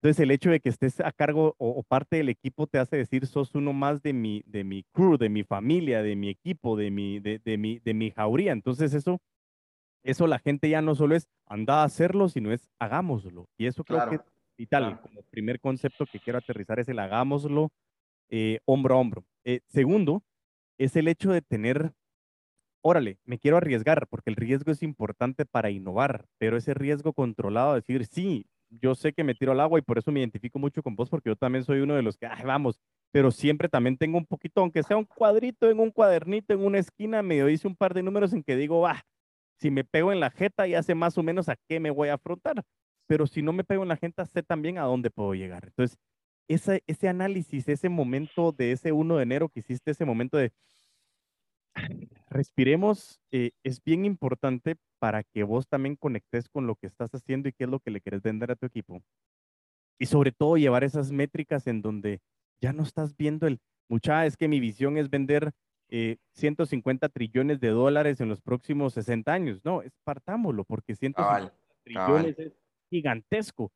Entonces, 0.00 0.20
el 0.20 0.30
hecho 0.30 0.50
de 0.50 0.60
que 0.60 0.68
estés 0.68 1.00
a 1.00 1.10
cargo 1.10 1.56
o, 1.58 1.82
parte 1.82 2.16
del 2.16 2.28
equipo 2.28 2.68
te 2.68 2.78
hace 2.78 2.96
decir, 2.96 3.26
sos 3.26 3.54
uno 3.56 3.72
más 3.72 4.00
de 4.00 4.12
mi, 4.12 4.44
de 4.46 4.62
mi 4.62 4.84
crew, 4.92 5.16
de 5.16 5.28
mi 5.28 5.42
familia, 5.42 6.02
de 6.02 6.14
mi 6.14 6.28
equipo, 6.28 6.76
de 6.76 6.92
mi, 6.92 7.18
de, 7.18 7.40
de 7.44 7.58
mi, 7.58 7.80
de 7.80 7.94
mi 7.94 8.12
jauría. 8.12 8.52
Entonces, 8.52 8.94
eso, 8.94 9.18
eso 10.04 10.28
la 10.28 10.38
gente 10.38 10.68
ya 10.68 10.82
no 10.82 10.94
solo 10.94 11.16
es 11.16 11.28
anda 11.46 11.82
a 11.82 11.84
hacerlo, 11.84 12.28
sino 12.28 12.52
es 12.52 12.68
hagámoslo. 12.78 13.48
Y 13.58 13.66
eso 13.66 13.82
creo 13.82 14.08
que 14.08 14.16
es 14.16 14.22
vital. 14.56 15.00
Como 15.00 15.22
primer 15.30 15.58
concepto 15.58 16.06
que 16.06 16.20
quiero 16.20 16.38
aterrizar 16.38 16.78
es 16.78 16.88
el 16.88 17.00
hagámoslo 17.00 17.70
eh, 18.30 18.60
hombro 18.66 18.94
a 18.94 18.98
hombro. 18.98 19.24
Eh, 19.44 19.60
segundo, 19.66 20.22
es 20.78 20.94
el 20.96 21.08
hecho 21.08 21.32
de 21.32 21.42
tener, 21.42 21.92
órale, 22.82 23.18
me 23.24 23.38
quiero 23.38 23.56
arriesgar, 23.56 24.06
porque 24.08 24.30
el 24.30 24.36
riesgo 24.36 24.70
es 24.70 24.82
importante 24.82 25.44
para 25.44 25.70
innovar, 25.70 26.26
pero 26.38 26.56
ese 26.56 26.74
riesgo 26.74 27.12
controlado, 27.12 27.74
decir, 27.74 28.06
sí, 28.06 28.46
yo 28.70 28.94
sé 28.94 29.12
que 29.12 29.24
me 29.24 29.34
tiro 29.34 29.52
al 29.52 29.60
agua 29.60 29.78
y 29.78 29.82
por 29.82 29.98
eso 29.98 30.12
me 30.12 30.20
identifico 30.20 30.58
mucho 30.58 30.82
con 30.82 30.96
vos, 30.96 31.08
porque 31.08 31.30
yo 31.30 31.36
también 31.36 31.64
soy 31.64 31.80
uno 31.80 31.94
de 31.94 32.02
los 32.02 32.16
que, 32.16 32.26
ay, 32.26 32.44
vamos, 32.44 32.80
pero 33.10 33.30
siempre 33.30 33.68
también 33.68 33.96
tengo 33.96 34.18
un 34.18 34.26
poquito, 34.26 34.60
aunque 34.60 34.82
sea 34.82 34.96
un 34.96 35.04
cuadrito 35.04 35.70
en 35.70 35.80
un 35.80 35.90
cuadernito, 35.90 36.52
en 36.54 36.64
una 36.64 36.78
esquina, 36.78 37.22
medio 37.22 37.46
dice 37.46 37.66
un 37.66 37.76
par 37.76 37.94
de 37.94 38.02
números 38.02 38.32
en 38.32 38.42
que 38.42 38.56
digo, 38.56 38.80
va, 38.80 39.02
si 39.58 39.70
me 39.70 39.84
pego 39.84 40.12
en 40.12 40.20
la 40.20 40.30
jeta, 40.30 40.66
ya 40.66 40.82
sé 40.82 40.94
más 40.94 41.18
o 41.18 41.22
menos 41.22 41.48
a 41.48 41.56
qué 41.68 41.80
me 41.80 41.90
voy 41.90 42.08
a 42.08 42.14
afrontar, 42.14 42.62
pero 43.06 43.26
si 43.26 43.42
no 43.42 43.52
me 43.52 43.64
pego 43.64 43.82
en 43.82 43.88
la 43.88 43.96
jeta, 43.96 44.26
sé 44.26 44.42
también 44.42 44.78
a 44.78 44.82
dónde 44.82 45.10
puedo 45.10 45.34
llegar. 45.34 45.64
Entonces, 45.66 45.98
ese, 46.48 46.82
ese 46.86 47.08
análisis, 47.08 47.68
ese 47.68 47.88
momento 47.88 48.52
de 48.52 48.72
ese 48.72 48.92
1 48.92 49.16
de 49.16 49.22
enero 49.22 49.48
que 49.48 49.60
hiciste, 49.60 49.90
ese 49.90 50.04
momento 50.04 50.36
de 50.36 50.52
respiremos, 52.28 53.20
eh, 53.30 53.52
es 53.62 53.82
bien 53.82 54.04
importante 54.04 54.76
para 54.98 55.22
que 55.22 55.42
vos 55.44 55.68
también 55.68 55.96
conectes 55.96 56.48
con 56.48 56.66
lo 56.66 56.76
que 56.76 56.86
estás 56.86 57.10
haciendo 57.14 57.48
y 57.48 57.52
qué 57.52 57.64
es 57.64 57.70
lo 57.70 57.80
que 57.80 57.90
le 57.90 58.00
quieres 58.00 58.22
vender 58.22 58.50
a 58.50 58.56
tu 58.56 58.66
equipo. 58.66 59.02
Y 59.98 60.06
sobre 60.06 60.32
todo 60.32 60.56
llevar 60.56 60.84
esas 60.84 61.10
métricas 61.10 61.66
en 61.66 61.82
donde 61.82 62.20
ya 62.60 62.72
no 62.72 62.82
estás 62.82 63.16
viendo 63.16 63.46
el, 63.46 63.60
mucha, 63.88 64.26
es 64.26 64.36
que 64.36 64.48
mi 64.48 64.60
visión 64.60 64.96
es 64.96 65.10
vender 65.10 65.52
150 65.90 67.06
eh, 67.06 67.10
trillones 67.10 67.60
de 67.60 67.68
dólares 67.68 68.20
en 68.20 68.28
los 68.28 68.40
próximos 68.40 68.94
60 68.94 69.32
años. 69.32 69.60
No, 69.64 69.82
espartámoslo, 69.82 70.64
porque 70.64 70.94
150 70.94 71.54
trillones 71.84 72.38
es 72.38 72.52
gigantesco. 72.90 73.72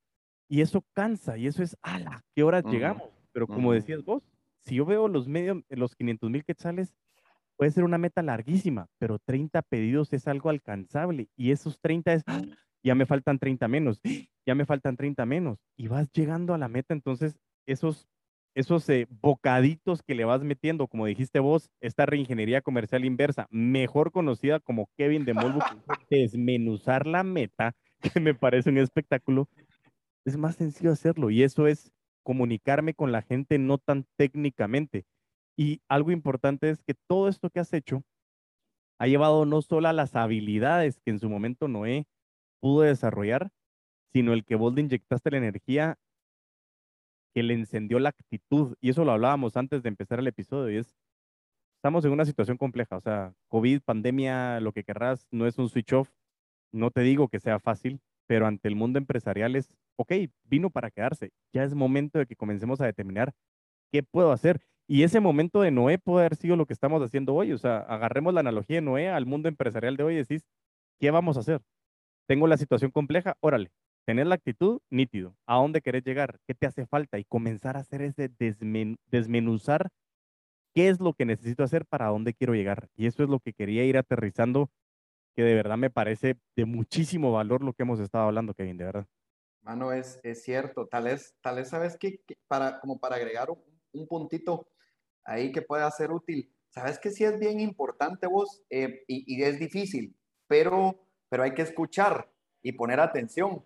Y 0.49 0.61
eso 0.61 0.85
cansa, 0.93 1.39
y 1.39 1.47
eso 1.47 1.63
es, 1.63 1.77
ala, 1.81 2.23
¿qué 2.35 2.43
horas 2.43 2.65
llegamos? 2.67 3.09
Pero 3.33 3.47
como 3.47 3.73
decías 3.73 4.05
vos, 4.05 4.23
si 4.61 4.75
yo 4.75 4.85
veo 4.85 5.09
los 5.09 5.27
medios, 5.27 5.63
los 5.71 5.95
500 5.97 6.29
mil 6.31 6.45
quetzales, 6.45 6.93
puede 7.57 7.71
ser 7.71 7.85
una 7.85 7.99
meta 7.99 8.23
larguísima, 8.23 8.89
pero 8.99 9.19
30 9.19 9.63
pedidos 9.63 10.13
es 10.13 10.27
algo 10.29 10.51
alcanzable 10.51 11.29
y 11.37 11.53
esos 11.53 11.81
30 11.81 12.13
es, 12.15 12.23
¡ah! 12.27 12.43
ya 12.83 12.95
me 12.95 13.07
faltan 13.07 13.39
30 13.39 13.69
menos, 13.69 14.01
ya 14.47 14.55
me 14.55 14.67
faltan 14.67 14.97
30 14.97 15.25
menos 15.27 15.59
y 15.77 15.89
vas 15.89 16.11
llegando 16.13 16.55
a 16.55 16.59
la 16.59 16.69
meta, 16.69 16.95
entonces 16.95 17.39
esos 17.67 18.09
esos 18.55 18.89
eh, 18.91 19.07
bocaditos 19.09 20.03
que 20.03 20.15
le 20.15 20.25
vas 20.25 20.43
metiendo, 20.43 20.87
como 20.87 21.07
dijiste 21.07 21.41
vos, 21.41 21.71
esta 21.81 22.07
reingeniería 22.07 22.61
comercial 22.61 23.05
inversa, 23.05 23.47
mejor 23.51 24.13
conocida 24.13 24.61
como 24.61 24.91
Kevin 24.97 25.25
de 25.25 25.35
Molbu, 25.35 25.61
desmenuzar 26.11 27.07
la 27.07 27.23
meta, 27.23 27.73
que 28.01 28.21
me 28.21 28.35
parece 28.35 28.71
un 28.71 28.79
espectáculo, 28.79 29.49
es 30.25 30.37
más 30.37 30.57
sencillo 30.57 30.93
hacerlo 30.93 31.31
y 31.31 31.43
eso 31.43 31.67
es 31.67 31.93
comunicarme 32.23 32.95
con 32.95 33.11
la 33.11 33.23
gente 33.23 33.59
no 33.59 33.79
tan 33.79 34.05
técnicamente. 34.17 35.05
Y 35.57 35.81
algo 35.89 36.11
importante 36.11 36.71
es 36.71 36.83
que 36.83 36.95
todo 36.95 37.29
esto 37.29 37.51
que 37.51 37.61
has 37.61 37.73
hecho 37.73 38.03
ha 38.99 39.07
llevado 39.07 39.45
no 39.47 39.63
solo 39.63 39.89
a 39.89 39.93
las 39.93 40.15
habilidades 40.15 41.01
que 41.01 41.11
en 41.11 41.19
su 41.19 41.29
momento 41.29 41.69
Noé 41.69 42.07
pudo 42.61 42.83
desarrollar, 42.83 43.51
sino 44.13 44.33
el 44.33 44.45
que 44.45 44.55
vos 44.55 44.75
le 44.75 44.83
inyectaste 44.83 45.31
la 45.31 45.39
energía 45.39 45.99
que 47.35 47.43
le 47.43 47.55
encendió 47.55 47.99
la 47.99 48.11
actitud. 48.11 48.77
Y 48.81 48.91
eso 48.91 49.05
lo 49.05 49.13
hablábamos 49.13 49.57
antes 49.57 49.83
de 49.83 49.89
empezar 49.89 50.19
el 50.19 50.27
episodio. 50.27 50.71
Y 50.71 50.77
es, 50.79 50.97
estamos 51.77 52.05
en 52.05 52.13
una 52.13 52.25
situación 52.25 52.57
compleja. 52.57 52.97
O 52.97 53.01
sea, 53.01 53.35
COVID, 53.49 53.81
pandemia, 53.81 54.61
lo 54.61 54.73
que 54.73 54.85
querrás, 54.85 55.27
no 55.31 55.47
es 55.47 55.59
un 55.59 55.69
switch 55.69 55.93
off. 55.93 56.11
No 56.73 56.91
te 56.91 57.01
digo 57.03 57.29
que 57.29 57.41
sea 57.41 57.59
fácil, 57.59 58.01
pero 58.27 58.47
ante 58.47 58.69
el 58.69 58.77
mundo 58.77 58.99
empresarial 58.99 59.57
es, 59.57 59.75
ok, 59.97 60.13
vino 60.45 60.71
para 60.71 60.91
quedarse. 60.91 61.33
Ya 61.53 61.65
es 61.65 61.75
momento 61.75 62.19
de 62.19 62.27
que 62.27 62.37
comencemos 62.37 62.81
a 62.81 62.87
determinar 62.87 63.35
qué 63.91 64.03
puedo 64.03 64.33
hacer. 64.33 64.61
Y 64.93 65.05
ese 65.05 65.21
momento 65.21 65.63
de 65.63 65.71
Noé 65.71 65.97
puede 65.97 66.27
haber 66.27 66.37
sido 66.37 66.55
lo 66.55 66.67
que 66.67 66.75
estamos 66.75 67.03
haciendo 67.03 67.33
hoy. 67.33 67.51
O 67.55 67.57
sea, 67.57 67.79
agarremos 67.79 68.35
la 68.35 68.41
analogía 68.41 68.77
de 68.77 68.83
Noé 68.83 69.09
al 69.09 69.25
mundo 69.25 69.49
empresarial 69.49 69.97
de 69.97 70.03
hoy 70.03 70.15
y 70.17 70.19
decís, 70.19 70.45
¿qué 71.01 71.11
vamos 71.11 71.39
a 71.39 71.41
hacer? 71.41 71.63
Tengo 72.29 72.47
la 72.47 72.59
situación 72.59 72.91
compleja, 72.91 73.39
órale, 73.41 73.71
tener 74.05 74.27
la 74.27 74.35
actitud 74.35 74.83
nítido. 74.91 75.35
¿A 75.47 75.57
dónde 75.57 75.81
querés 75.81 76.05
llegar? 76.05 76.41
¿Qué 76.47 76.53
te 76.53 76.67
hace 76.67 76.85
falta? 76.85 77.19
Y 77.19 77.25
comenzar 77.25 77.79
a 77.79 77.81
hacer 77.81 78.03
ese 78.03 78.31
desmenuzar 79.07 79.89
qué 80.75 80.91
es 80.91 81.01
lo 81.01 81.15
que 81.15 81.25
necesito 81.25 81.65
hacer 81.65 81.87
para 81.87 82.09
dónde 82.09 82.35
quiero 82.35 82.53
llegar. 82.53 82.91
Y 82.95 83.07
eso 83.07 83.23
es 83.23 83.31
lo 83.31 83.41
que 83.41 83.55
quería 83.55 83.85
ir 83.85 83.97
aterrizando, 83.97 84.69
que 85.35 85.43
de 85.43 85.55
verdad 85.55 85.79
me 85.79 85.89
parece 85.89 86.37
de 86.55 86.67
muchísimo 86.67 87.33
valor 87.33 87.65
lo 87.65 87.73
que 87.73 87.85
hemos 87.85 87.99
estado 87.99 88.25
hablando, 88.27 88.53
Kevin, 88.53 88.77
de 88.77 88.85
verdad. 88.85 89.07
Mano, 89.63 89.91
es, 89.91 90.21
es 90.23 90.43
cierto. 90.43 90.87
Tal 90.87 91.05
vez, 91.05 91.35
tal 91.41 91.57
vez 91.57 91.71
sabes 91.71 91.97
que, 91.97 92.21
para, 92.47 92.79
como 92.79 93.01
para 93.01 93.17
agregar 93.17 93.49
un, 93.49 93.65
un 93.93 94.07
puntito 94.07 94.69
ahí 95.25 95.53
que 95.53 95.63
pueda 95.63 95.91
ser 95.91 96.11
útil. 96.11 96.53
Sabes 96.71 96.99
que 96.99 97.11
sí 97.11 97.25
es 97.25 97.39
bien 97.39 97.61
importante 97.61 98.27
vos 98.27 98.63
eh, 98.71 99.05
y, 99.07 99.43
es 99.43 99.59
difícil, 99.59 100.17
pero, 100.47 101.07
pero 101.29 101.43
hay 101.43 101.53
que 101.53 101.63
escuchar 101.63 102.31
y 102.63 102.73
poner 102.73 103.01
atención. 103.01 103.65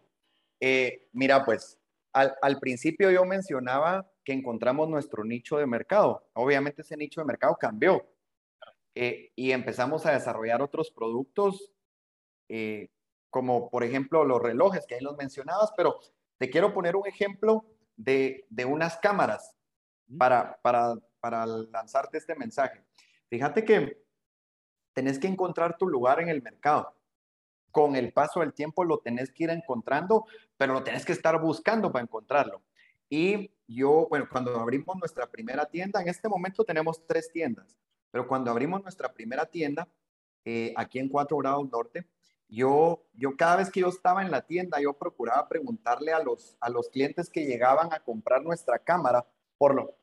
Eh, 0.60 1.08
mira, 1.12 1.44
pues 1.44 1.78
al, 2.12 2.34
al, 2.42 2.58
principio 2.58 3.10
yo 3.10 3.24
mencionaba 3.24 4.10
que 4.24 4.32
encontramos 4.32 4.88
nuestro 4.88 5.24
nicho 5.24 5.58
de 5.58 5.66
mercado. 5.66 6.28
Obviamente 6.32 6.82
ese 6.82 6.96
nicho 6.96 7.20
de 7.20 7.26
mercado 7.26 7.56
cambió 7.60 8.04
eh, 8.94 9.30
y 9.36 9.52
empezamos 9.52 10.04
a 10.06 10.12
desarrollar 10.12 10.62
otros 10.62 10.90
productos, 10.90 11.72
como 13.30 13.70
por 13.70 13.82
ejemplo 13.82 14.24
los 14.24 14.40
relojes 14.40 14.86
que 14.86 14.94
ahí 14.94 15.00
los 15.00 15.16
mencionabas, 15.16 15.72
pero 15.76 15.98
te 16.38 16.48
quiero 16.48 16.72
poner 16.72 16.94
un 16.94 17.06
ejemplo 17.06 17.64
de, 17.96 18.46
de 18.50 18.64
unas 18.64 18.96
cámaras 18.98 19.56
para, 20.18 20.58
para, 20.62 20.94
para 21.26 21.44
lanzarte 21.44 22.18
este 22.18 22.36
mensaje. 22.36 22.84
Fíjate 23.28 23.64
que 23.64 24.00
tenés 24.92 25.18
que 25.18 25.26
encontrar 25.26 25.76
tu 25.76 25.88
lugar 25.88 26.20
en 26.20 26.28
el 26.28 26.40
mercado. 26.40 26.94
Con 27.72 27.96
el 27.96 28.12
paso 28.12 28.38
del 28.38 28.52
tiempo 28.52 28.84
lo 28.84 28.98
tenés 28.98 29.32
que 29.32 29.42
ir 29.42 29.50
encontrando, 29.50 30.24
pero 30.56 30.72
lo 30.72 30.84
tenés 30.84 31.04
que 31.04 31.10
estar 31.10 31.40
buscando 31.40 31.90
para 31.90 32.04
encontrarlo. 32.04 32.62
Y 33.10 33.50
yo, 33.66 34.06
bueno, 34.08 34.28
cuando 34.30 34.56
abrimos 34.60 34.96
nuestra 34.98 35.26
primera 35.26 35.66
tienda, 35.66 36.00
en 36.00 36.08
este 36.08 36.28
momento 36.28 36.62
tenemos 36.62 37.04
tres 37.08 37.28
tiendas, 37.32 37.76
pero 38.12 38.28
cuando 38.28 38.52
abrimos 38.52 38.80
nuestra 38.84 39.12
primera 39.12 39.46
tienda, 39.46 39.88
eh, 40.44 40.72
aquí 40.76 41.00
en 41.00 41.08
Cuatro 41.08 41.38
Grados 41.38 41.68
Norte, 41.68 42.06
yo, 42.48 43.02
yo 43.14 43.36
cada 43.36 43.56
vez 43.56 43.68
que 43.68 43.80
yo 43.80 43.88
estaba 43.88 44.22
en 44.22 44.30
la 44.30 44.42
tienda, 44.42 44.80
yo 44.80 44.92
procuraba 44.92 45.48
preguntarle 45.48 46.12
a 46.12 46.22
los, 46.22 46.56
a 46.60 46.70
los 46.70 46.88
clientes 46.88 47.28
que 47.28 47.46
llegaban 47.46 47.92
a 47.92 47.98
comprar 47.98 48.44
nuestra 48.44 48.78
cámara, 48.78 49.26
por 49.58 49.74
lo, 49.74 49.96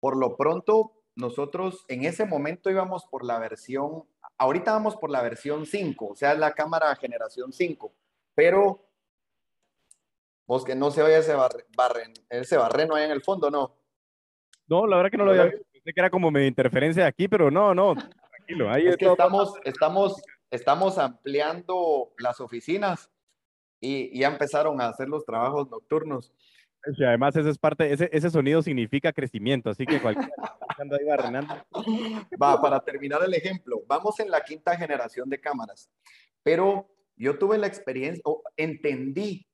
por 0.00 0.16
lo 0.16 0.36
pronto, 0.36 0.92
nosotros 1.16 1.84
en 1.88 2.04
ese 2.04 2.24
momento 2.24 2.70
íbamos 2.70 3.04
por 3.06 3.24
la 3.24 3.38
versión, 3.38 4.04
ahorita 4.38 4.72
vamos 4.72 4.96
por 4.96 5.10
la 5.10 5.22
versión 5.22 5.66
5, 5.66 6.06
o 6.06 6.16
sea, 6.16 6.34
la 6.34 6.52
cámara 6.52 6.94
generación 6.96 7.52
5, 7.52 7.92
pero 8.34 8.84
vos 10.46 10.64
que 10.64 10.74
no 10.74 10.90
se 10.90 11.02
oye 11.02 11.18
ese, 11.18 11.34
barren, 11.34 12.14
ese 12.30 12.56
barreno 12.56 12.94
ahí 12.94 13.04
en 13.04 13.10
el 13.10 13.22
fondo, 13.22 13.50
¿no? 13.50 13.76
No, 14.68 14.86
la 14.86 14.96
verdad 14.96 15.10
que 15.10 15.16
no 15.16 15.24
lo 15.24 15.30
había 15.32 15.44
visto. 15.44 15.64
Pensé 15.72 15.92
que 15.92 16.00
era 16.00 16.10
como 16.10 16.30
medio 16.30 16.46
interferencia 16.46 17.02
de 17.02 17.08
aquí, 17.08 17.26
pero 17.26 17.50
no, 17.50 17.74
no, 17.74 17.94
tranquilo. 17.94 18.70
Ahí 18.70 18.86
es 18.86 18.96
que 18.96 19.06
estamos, 19.06 19.54
estamos, 19.64 20.22
estamos 20.50 20.98
ampliando 20.98 22.12
las 22.18 22.40
oficinas 22.40 23.10
y 23.80 24.18
ya 24.18 24.28
empezaron 24.28 24.80
a 24.80 24.88
hacer 24.88 25.08
los 25.08 25.24
trabajos 25.24 25.70
nocturnos. 25.70 26.32
Y 26.86 27.04
además 27.04 27.36
ese 27.36 27.50
es 27.50 27.58
parte, 27.58 27.92
ese, 27.92 28.08
ese 28.12 28.30
sonido 28.30 28.62
significa 28.62 29.12
crecimiento, 29.12 29.70
así 29.70 29.84
que 29.84 30.00
cualquier 30.00 30.30
Va, 32.40 32.60
para 32.60 32.80
terminar 32.80 33.22
el 33.24 33.34
ejemplo, 33.34 33.82
vamos 33.86 34.20
en 34.20 34.30
la 34.30 34.42
quinta 34.42 34.76
generación 34.76 35.28
de 35.28 35.40
cámaras, 35.40 35.90
pero 36.42 36.88
yo 37.16 37.38
tuve 37.38 37.58
la 37.58 37.66
experiencia, 37.66 38.22
o 38.24 38.42
entendí 38.56 39.46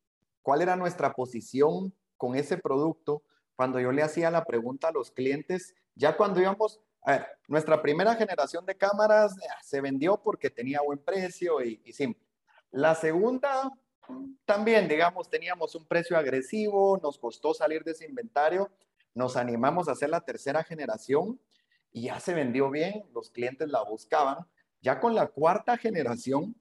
cuál 0.43 0.63
era 0.63 0.77
nuestra 0.77 1.15
posición 1.15 1.95
con 2.17 2.37
ese 2.37 2.59
producto 2.59 3.23
cuando 3.57 3.81
yo 3.81 3.91
le 3.91 4.03
hacía 4.03 4.31
la 4.31 4.45
pregunta 4.45 4.89
a 4.89 4.93
los 4.93 5.11
clientes, 5.11 5.75
ya 5.95 6.17
cuando 6.17 6.41
íbamos, 6.41 6.81
a 7.03 7.13
ver, 7.13 7.27
nuestra 7.49 7.81
primera 7.81 8.15
generación 8.17 8.67
de 8.67 8.77
cámaras 8.77 9.33
eh, 9.39 9.47
se 9.63 9.81
vendió 9.81 10.21
porque 10.21 10.51
tenía 10.51 10.83
buen 10.83 10.99
precio 10.99 11.63
y, 11.63 11.81
y 11.85 11.93
simple. 11.93 12.23
La 12.71 12.95
segunda, 12.95 13.71
también, 14.45 14.89
digamos, 14.89 15.29
teníamos 15.29 15.75
un 15.75 15.87
precio 15.87 16.17
agresivo, 16.17 16.99
nos 17.03 17.19
costó 17.19 17.55
salir 17.55 17.85
de 17.85 17.93
ese 17.93 18.07
inventario, 18.07 18.71
nos 19.15 19.37
animamos 19.37 19.89
a 19.89 19.93
hacer 19.93 20.11
la 20.11 20.21
tercera 20.21 20.63
generación 20.65 21.41
y 21.93 22.03
ya 22.03 22.21
se 22.21 22.35
vendió 22.35 22.71
bien, 22.71 23.05
los 23.15 23.31
clientes 23.31 23.69
la 23.69 23.83
buscaban. 23.83 24.47
Ya 24.81 25.01
con 25.01 25.15
la 25.15 25.29
cuarta 25.29 25.77
generación, 25.77 26.55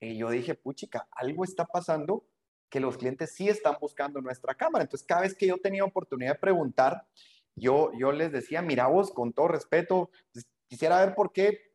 y 0.00 0.16
yo 0.16 0.30
dije, 0.30 0.54
puchica, 0.54 1.06
algo 1.12 1.44
está 1.44 1.64
pasando 1.64 2.24
que 2.68 2.80
los 2.80 2.96
clientes 2.96 3.32
sí 3.32 3.48
están 3.48 3.76
buscando 3.80 4.20
nuestra 4.20 4.54
cámara. 4.54 4.82
Entonces, 4.82 5.06
cada 5.06 5.20
vez 5.20 5.34
que 5.34 5.46
yo 5.46 5.58
tenía 5.58 5.84
oportunidad 5.84 6.32
de 6.32 6.38
preguntar, 6.40 7.06
yo, 7.54 7.92
yo 7.96 8.10
les 8.10 8.32
decía, 8.32 8.62
mira 8.62 8.88
vos, 8.88 9.12
con 9.12 9.32
todo 9.32 9.48
respeto, 9.48 10.10
pues, 10.32 10.46
quisiera 10.66 11.04
ver 11.04 11.14
por 11.14 11.32
qué, 11.32 11.72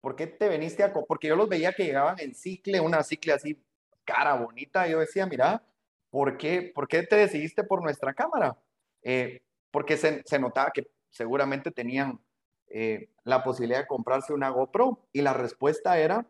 por 0.00 0.16
qué 0.16 0.26
te 0.26 0.48
veniste 0.48 0.82
a... 0.82 0.92
Porque 0.92 1.28
yo 1.28 1.36
los 1.36 1.48
veía 1.48 1.72
que 1.72 1.84
llegaban 1.84 2.18
en 2.18 2.34
cicle, 2.34 2.80
una 2.80 3.04
cicle 3.04 3.32
así, 3.32 3.62
cara 4.04 4.34
bonita. 4.34 4.86
Yo 4.86 5.00
decía, 5.00 5.26
mira, 5.26 5.62
¿por 6.10 6.36
qué, 6.36 6.72
por 6.74 6.88
qué 6.88 7.02
te 7.02 7.16
decidiste 7.16 7.64
por 7.64 7.82
nuestra 7.82 8.14
cámara? 8.14 8.56
Eh, 9.02 9.42
porque 9.70 9.96
se, 9.96 10.22
se, 10.24 10.38
notaba 10.38 10.70
que 10.70 10.90
seguramente 11.10 11.70
tenían 11.70 12.20
eh, 12.68 13.10
la 13.24 13.42
posibilidad 13.44 13.80
de 13.80 13.86
comprarse 13.86 14.32
una 14.32 14.50
GoPro. 14.50 15.08
Y 15.12 15.22
la 15.22 15.32
respuesta 15.32 15.98
era, 15.98 16.26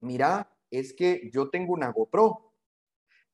mira, 0.00 0.50
es 0.70 0.92
que 0.92 1.30
yo 1.32 1.50
tengo 1.50 1.72
una 1.72 1.92
GoPro, 1.92 2.52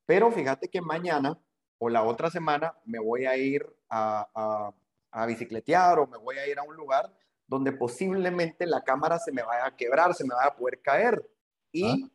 pero 0.05 0.31
fíjate 0.31 0.69
que 0.69 0.81
mañana 0.81 1.39
o 1.79 1.89
la 1.89 2.03
otra 2.03 2.31
semana 2.31 2.75
me 2.85 2.99
voy 2.99 3.27
a 3.27 3.37
ir 3.37 3.65
a, 3.89 4.73
a, 5.13 5.27
bicicletear 5.27 5.99
o 5.99 6.07
me 6.07 6.19
voy 6.19 6.39
a 6.39 6.47
ir 6.47 6.59
a 6.59 6.63
un 6.63 6.77
lugar 6.77 7.13
donde 7.47 7.73
posiblemente 7.73 8.67
la 8.67 8.83
cámara 8.83 9.19
se 9.19 9.33
me 9.33 9.43
vaya 9.43 9.67
a 9.67 9.77
quebrar, 9.77 10.15
se 10.15 10.25
me 10.25 10.35
vaya 10.35 10.49
a 10.49 10.57
poder 10.57 10.81
caer. 10.83 11.29
Y 11.73 12.05
ah. 12.05 12.09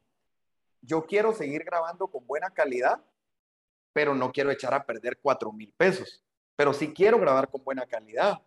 Yo 0.83 1.05
quiero 1.05 1.33
seguir 1.33 1.63
grabando 1.63 2.07
con 2.07 2.25
buena 2.27 2.49
calidad, 2.49 3.03
pero 3.93 4.13
no 4.13 4.31
quiero 4.31 4.51
echar 4.51 4.73
a 4.73 4.85
perder 4.85 5.17
cuatro 5.21 5.51
mil 5.51 5.73
pesos. 5.75 6.23
Pero 6.55 6.73
sí 6.73 6.93
quiero 6.93 7.19
grabar 7.19 7.49
con 7.49 7.63
buena 7.63 7.85
calidad. 7.85 8.41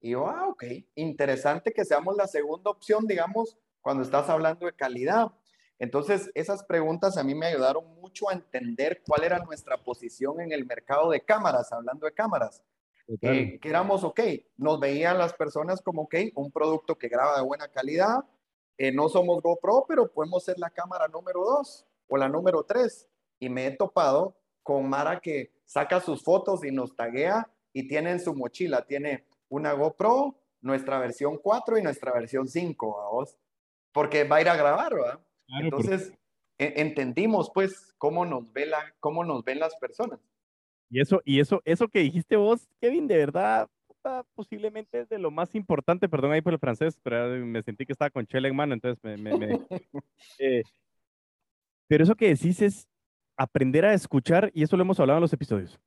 Y 0.00 0.10
yo, 0.10 0.26
ah, 0.26 0.48
ok, 0.48 0.64
interesante 0.96 1.72
que 1.72 1.84
seamos 1.84 2.16
la 2.16 2.26
segunda 2.26 2.70
opción, 2.70 3.06
digamos, 3.06 3.56
cuando 3.80 4.02
estás 4.02 4.28
hablando 4.28 4.66
de 4.66 4.72
calidad. 4.72 5.30
Entonces, 5.78 6.30
esas 6.34 6.64
preguntas 6.64 7.16
a 7.16 7.24
mí 7.24 7.34
me 7.34 7.46
ayudaron 7.46 7.84
mucho 8.00 8.28
a 8.28 8.32
entender 8.32 9.02
cuál 9.06 9.24
era 9.24 9.38
nuestra 9.38 9.76
posición 9.76 10.40
en 10.40 10.52
el 10.52 10.64
mercado 10.66 11.10
de 11.10 11.20
cámaras, 11.20 11.72
hablando 11.72 12.06
de 12.06 12.12
cámaras. 12.12 12.62
Eh, 13.20 13.58
que 13.60 13.68
éramos, 13.68 14.02
ok, 14.02 14.20
nos 14.56 14.80
veían 14.80 15.18
las 15.18 15.34
personas 15.34 15.82
como, 15.82 16.02
ok, 16.02 16.14
un 16.36 16.50
producto 16.50 16.96
que 16.96 17.08
graba 17.08 17.36
de 17.36 17.42
buena 17.42 17.68
calidad, 17.68 18.24
eh, 18.78 18.92
no 18.92 19.08
somos 19.08 19.42
GoPro, 19.42 19.84
pero 19.88 20.10
podemos 20.10 20.44
ser 20.44 20.58
la 20.58 20.70
cámara 20.70 21.08
número 21.08 21.40
dos 21.44 21.86
o 22.08 22.16
la 22.16 22.28
número 22.28 22.64
tres. 22.64 23.08
Y 23.38 23.48
me 23.48 23.66
he 23.66 23.70
topado 23.70 24.36
con 24.62 24.88
Mara 24.88 25.20
que 25.20 25.52
saca 25.66 26.00
sus 26.00 26.22
fotos 26.22 26.64
y 26.64 26.70
nos 26.70 26.96
taguea 26.96 27.50
y 27.72 27.86
tiene 27.88 28.12
en 28.12 28.20
su 28.20 28.34
mochila, 28.34 28.86
tiene 28.86 29.24
una 29.48 29.72
GoPro, 29.72 30.36
nuestra 30.60 30.98
versión 30.98 31.38
4 31.38 31.78
y 31.78 31.82
nuestra 31.82 32.12
versión 32.12 32.48
5, 32.48 33.10
vos, 33.12 33.36
porque 33.92 34.24
va 34.24 34.36
a 34.36 34.40
ir 34.40 34.48
a 34.48 34.56
grabar, 34.56 34.94
¿verdad? 34.94 35.20
Entonces, 35.60 36.12
e, 36.58 36.74
entendimos 36.76 37.50
pues 37.52 37.92
cómo 37.98 38.24
nos, 38.24 38.52
ve 38.52 38.66
la, 38.66 38.94
cómo 39.00 39.24
nos 39.24 39.44
ven 39.44 39.58
las 39.58 39.76
personas. 39.76 40.20
Y 40.88 41.00
eso, 41.00 41.20
y 41.24 41.40
eso, 41.40 41.60
eso 41.64 41.88
que 41.88 42.00
dijiste 42.00 42.36
vos, 42.36 42.68
Kevin, 42.80 43.06
de 43.06 43.18
verdad, 43.18 43.68
posiblemente 44.34 45.00
es 45.00 45.08
de 45.08 45.18
lo 45.18 45.30
más 45.30 45.54
importante, 45.54 46.08
perdón 46.08 46.32
ahí 46.32 46.42
por 46.42 46.52
el 46.52 46.58
francés, 46.58 46.98
pero 47.02 47.44
me 47.44 47.62
sentí 47.62 47.86
que 47.86 47.92
estaba 47.92 48.10
con 48.10 48.26
Chela 48.26 48.48
en 48.48 48.56
mano, 48.56 48.74
entonces 48.74 49.20
me... 49.20 49.30
Eh, 50.38 50.62
pero 51.86 52.04
eso 52.04 52.16
que 52.16 52.28
decís 52.28 52.62
es 52.62 52.88
aprender 53.36 53.84
a 53.84 53.94
escuchar, 53.94 54.50
y 54.54 54.62
eso 54.62 54.76
lo 54.76 54.82
hemos 54.82 54.98
hablado 55.00 55.18
en 55.18 55.22
los 55.22 55.32
episodios. 55.32 55.78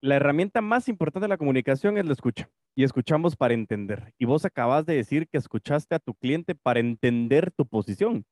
La 0.00 0.16
herramienta 0.16 0.60
más 0.60 0.88
importante 0.88 1.24
de 1.24 1.28
la 1.28 1.38
comunicación 1.38 1.98
es 1.98 2.06
la 2.06 2.12
escucha, 2.12 2.48
y 2.74 2.84
escuchamos 2.84 3.36
para 3.36 3.54
entender. 3.54 4.12
Y 4.18 4.24
vos 4.24 4.44
acabas 4.44 4.86
de 4.86 4.94
decir 4.94 5.28
que 5.28 5.38
escuchaste 5.38 5.94
a 5.94 5.98
tu 5.98 6.14
cliente 6.14 6.54
para 6.54 6.80
entender 6.80 7.50
tu 7.50 7.66
posición. 7.66 8.24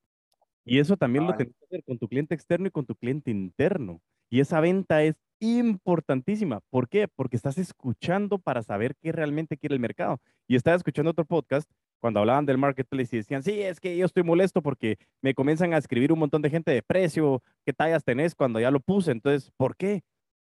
Y 0.65 0.79
eso 0.79 0.97
también 0.97 1.27
lo 1.27 1.35
tienes 1.35 1.55
que 1.57 1.65
hacer 1.67 1.85
con 1.85 1.99
tu 1.99 2.09
cliente 2.09 2.35
externo 2.35 2.69
y 2.69 2.71
con 2.71 2.87
tu 2.87 2.95
cliente 2.95 3.31
interno. 3.31 4.01
Y 4.31 4.41
esa 4.41 4.61
venta 4.61 5.03
es 5.03 5.17
importantísima. 5.41 6.61
¿Por 6.71 6.89
qué? 6.89 7.09
Porque 7.09 7.37
estás 7.37 7.59
escuchando 7.59 8.39
para 8.39 8.63
saber 8.63 8.95
qué 9.01 9.13
realmente 9.13 9.57
quiere 9.57 9.75
el 9.75 9.81
mercado. 9.81 10.21
Y 10.49 10.57
estaba 10.57 10.77
escuchando 10.77 11.11
otro 11.11 11.25
podcast 11.25 11.71
cuando 12.01 12.21
hablaban 12.21 12.45
del 12.45 12.59
marketplace 12.59 13.17
y 13.17 13.19
decían, 13.21 13.43
sí, 13.43 13.63
es 13.63 13.81
que 13.81 13.97
yo 13.97 14.05
estoy 14.05 14.23
molesto 14.23 14.61
porque 14.61 14.99
me 15.23 15.35
comienzan 15.35 15.73
a 15.73 15.79
escribir 15.79 16.13
un 16.13 16.19
montón 16.19 16.43
de 16.43 16.51
gente 16.51 16.71
de 16.71 16.83
precio, 16.83 17.43
qué 17.65 17.73
tallas 17.73 18.05
tenés 18.05 18.35
cuando 18.35 18.61
ya 18.61 18.71
lo 18.71 18.81
puse. 18.81 19.11
Entonces, 19.11 19.51
¿por 19.57 19.77
qué? 19.77 20.03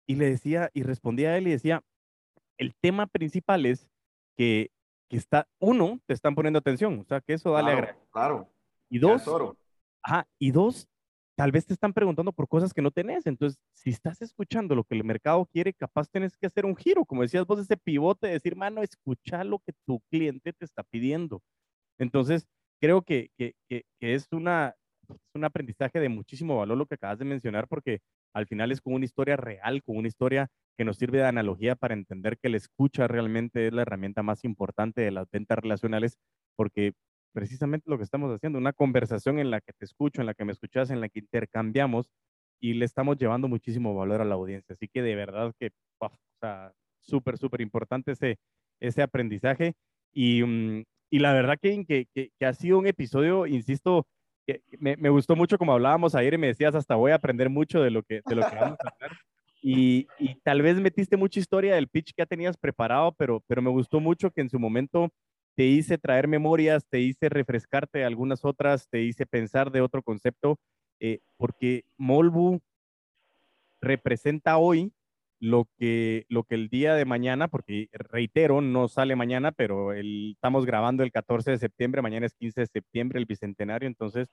Y 0.06 0.14
le 0.14 0.30
decía, 0.30 0.70
y 0.74 0.82
respondía 0.82 1.30
a 1.30 1.38
él 1.38 1.48
y 1.48 1.50
decía, 1.50 1.82
el 2.56 2.74
tema 2.80 3.06
principal 3.06 3.66
es 3.66 3.88
que, 4.36 4.70
que 5.08 5.16
está, 5.16 5.48
uno, 5.58 5.98
te 6.06 6.14
están 6.14 6.34
poniendo 6.34 6.58
atención, 6.58 7.00
o 7.00 7.04
sea, 7.04 7.20
que 7.20 7.34
eso 7.34 7.50
dale 7.52 7.72
claro, 7.72 7.88
a 7.88 8.10
Claro. 8.12 8.48
Y 8.88 8.98
dos, 8.98 9.56
Ajá, 10.02 10.26
y 10.38 10.50
dos, 10.52 10.88
tal 11.40 11.52
vez 11.52 11.64
te 11.64 11.72
están 11.72 11.94
preguntando 11.94 12.32
por 12.32 12.48
cosas 12.48 12.74
que 12.74 12.82
no 12.82 12.90
tenés. 12.90 13.26
Entonces, 13.26 13.58
si 13.72 13.88
estás 13.88 14.20
escuchando 14.20 14.74
lo 14.74 14.84
que 14.84 14.94
el 14.94 15.04
mercado 15.04 15.46
quiere, 15.46 15.72
capaz 15.72 16.06
tenés 16.10 16.36
que 16.36 16.46
hacer 16.46 16.66
un 16.66 16.76
giro, 16.76 17.06
como 17.06 17.22
decías 17.22 17.46
vos, 17.46 17.58
ese 17.58 17.78
pivote, 17.78 18.26
decir, 18.26 18.56
mano, 18.56 18.82
escucha 18.82 19.42
lo 19.42 19.58
que 19.60 19.72
tu 19.86 20.00
cliente 20.10 20.52
te 20.52 20.66
está 20.66 20.82
pidiendo. 20.82 21.40
Entonces, 21.98 22.46
creo 22.78 23.00
que, 23.00 23.30
que, 23.38 23.54
que, 23.70 23.84
es, 24.00 24.28
una, 24.32 24.74
es 25.08 25.16
un 25.34 25.44
aprendizaje 25.44 25.98
de 25.98 26.10
muchísimo 26.10 26.58
valor 26.58 26.76
lo 26.76 26.84
que 26.84 26.96
acabas 26.96 27.18
de 27.18 27.24
mencionar, 27.24 27.68
porque 27.68 28.00
al 28.34 28.46
final 28.46 28.70
es 28.70 28.82
con 28.82 28.92
una 28.92 29.06
historia 29.06 29.36
real, 29.38 29.82
con 29.82 29.96
una 29.96 30.08
historia 30.08 30.48
que 30.76 30.84
nos 30.84 30.98
sirve 30.98 31.20
de 31.20 31.26
analogía 31.26 31.74
para 31.74 31.94
entender 31.94 32.36
que 32.36 32.50
la 32.50 32.58
escucha 32.58 33.08
realmente 33.08 33.68
es 33.68 33.72
la 33.72 33.80
herramienta 33.80 34.22
más 34.22 34.44
importante 34.44 35.00
de 35.00 35.10
las 35.10 35.30
ventas 35.30 35.56
relacionales, 35.58 36.18
porque 36.54 36.92
precisamente 37.32 37.90
lo 37.90 37.96
que 37.96 38.04
estamos 38.04 38.34
haciendo, 38.34 38.58
una 38.58 38.72
conversación 38.72 39.38
en 39.38 39.50
la 39.50 39.60
que 39.60 39.72
te 39.72 39.84
escucho, 39.84 40.20
en 40.20 40.26
la 40.26 40.34
que 40.34 40.44
me 40.44 40.52
escuchas, 40.52 40.90
en 40.90 41.00
la 41.00 41.08
que 41.08 41.20
intercambiamos 41.20 42.10
y 42.60 42.74
le 42.74 42.84
estamos 42.84 43.16
llevando 43.16 43.48
muchísimo 43.48 43.94
valor 43.94 44.20
a 44.20 44.24
la 44.24 44.34
audiencia. 44.34 44.74
Así 44.74 44.88
que 44.88 45.02
de 45.02 45.14
verdad 45.14 45.52
que, 45.58 45.70
o 45.98 46.10
sea, 46.40 46.72
súper, 47.00 47.38
súper 47.38 47.60
importante 47.62 48.12
ese, 48.12 48.38
ese 48.80 49.02
aprendizaje. 49.02 49.74
Y, 50.12 50.42
mm, 50.42 50.84
y 51.10 51.18
la 51.18 51.32
verdad 51.32 51.58
que, 51.60 51.84
que, 51.86 52.06
que, 52.14 52.46
ha 52.46 52.52
sido 52.52 52.78
un 52.78 52.86
episodio, 52.86 53.46
insisto, 53.46 54.06
que 54.46 54.62
me, 54.78 54.96
me, 54.96 55.08
gustó 55.08 55.34
mucho 55.36 55.58
como 55.58 55.72
hablábamos 55.72 56.14
ayer 56.14 56.34
y 56.34 56.38
me 56.38 56.48
decías, 56.48 56.74
hasta 56.74 56.94
voy 56.94 57.12
a 57.12 57.16
aprender 57.16 57.50
mucho 57.50 57.82
de 57.82 57.90
lo 57.90 58.02
que, 58.02 58.20
de 58.26 58.34
lo 58.34 58.48
que 58.48 58.56
vamos 58.56 58.78
a 58.84 58.88
hablar. 58.88 59.18
Y, 59.62 60.06
y, 60.18 60.36
tal 60.40 60.62
vez 60.62 60.80
metiste 60.80 61.16
mucha 61.16 61.40
historia 61.40 61.74
del 61.74 61.88
pitch 61.88 62.14
que 62.14 62.22
ya 62.22 62.26
tenías 62.26 62.56
preparado, 62.56 63.12
pero, 63.12 63.42
pero 63.46 63.60
me 63.60 63.70
gustó 63.70 64.00
mucho 64.00 64.30
que 64.30 64.40
en 64.40 64.48
su 64.48 64.58
momento 64.58 65.10
te 65.60 65.66
hice 65.66 65.98
traer 65.98 66.26
memorias, 66.26 66.86
te 66.88 67.00
hice 67.00 67.28
refrescarte 67.28 68.02
algunas 68.02 68.46
otras, 68.46 68.88
te 68.88 69.02
hice 69.02 69.26
pensar 69.26 69.70
de 69.70 69.82
otro 69.82 70.02
concepto, 70.02 70.58
eh, 71.00 71.20
porque 71.36 71.84
Molbu 71.98 72.60
representa 73.82 74.56
hoy 74.56 74.94
lo 75.38 75.68
que, 75.76 76.24
lo 76.30 76.44
que 76.44 76.54
el 76.54 76.70
día 76.70 76.94
de 76.94 77.04
mañana, 77.04 77.48
porque 77.48 77.90
reitero, 77.92 78.62
no 78.62 78.88
sale 78.88 79.16
mañana, 79.16 79.52
pero 79.52 79.92
el, 79.92 80.30
estamos 80.32 80.64
grabando 80.64 81.02
el 81.02 81.12
14 81.12 81.50
de 81.50 81.58
septiembre, 81.58 82.00
mañana 82.00 82.24
es 82.24 82.32
15 82.32 82.62
de 82.62 82.66
septiembre, 82.66 83.18
el 83.18 83.26
bicentenario, 83.26 83.86
entonces 83.86 84.30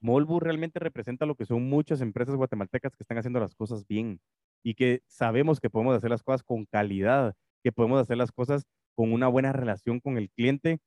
Molbu 0.00 0.40
realmente 0.40 0.78
representa 0.78 1.24
lo 1.24 1.36
que 1.36 1.46
son 1.46 1.66
muchas 1.70 2.02
empresas 2.02 2.36
guatemaltecas 2.36 2.94
que 2.94 3.02
están 3.02 3.16
haciendo 3.16 3.40
las 3.40 3.54
cosas 3.54 3.86
bien 3.86 4.20
y 4.62 4.74
que 4.74 5.00
sabemos 5.06 5.58
que 5.58 5.70
podemos 5.70 5.96
hacer 5.96 6.10
las 6.10 6.22
cosas 6.22 6.42
con 6.42 6.66
calidad, 6.66 7.34
que 7.64 7.72
podemos 7.72 7.98
hacer 7.98 8.18
las 8.18 8.30
cosas 8.30 8.66
con 8.96 9.12
una 9.12 9.28
buena 9.28 9.52
relación 9.52 10.00
con 10.00 10.16
el 10.16 10.30
cliente 10.30 10.80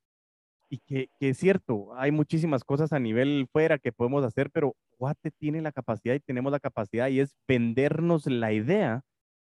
y 0.70 0.80
que, 0.80 1.10
es 1.20 1.38
cierto, 1.38 1.96
hay 1.96 2.12
muchísimas 2.12 2.64
cosas 2.64 2.94
a 2.94 3.00
nivel 3.00 3.48
fuera 3.52 3.80
que 3.80 3.92
podemos 3.92 4.24
hacer, 4.24 4.52
pero 4.52 4.76
Guate 4.98 5.32
tiene 5.32 5.62
la 5.62 5.72
capacidad 5.72 6.14
y 6.14 6.20
tenemos 6.20 6.52
la 6.52 6.60
capacidad 6.60 7.08
y 7.08 7.22
es 7.22 7.36
vendernos 7.48 8.28
la 8.28 8.52
idea 8.52 9.02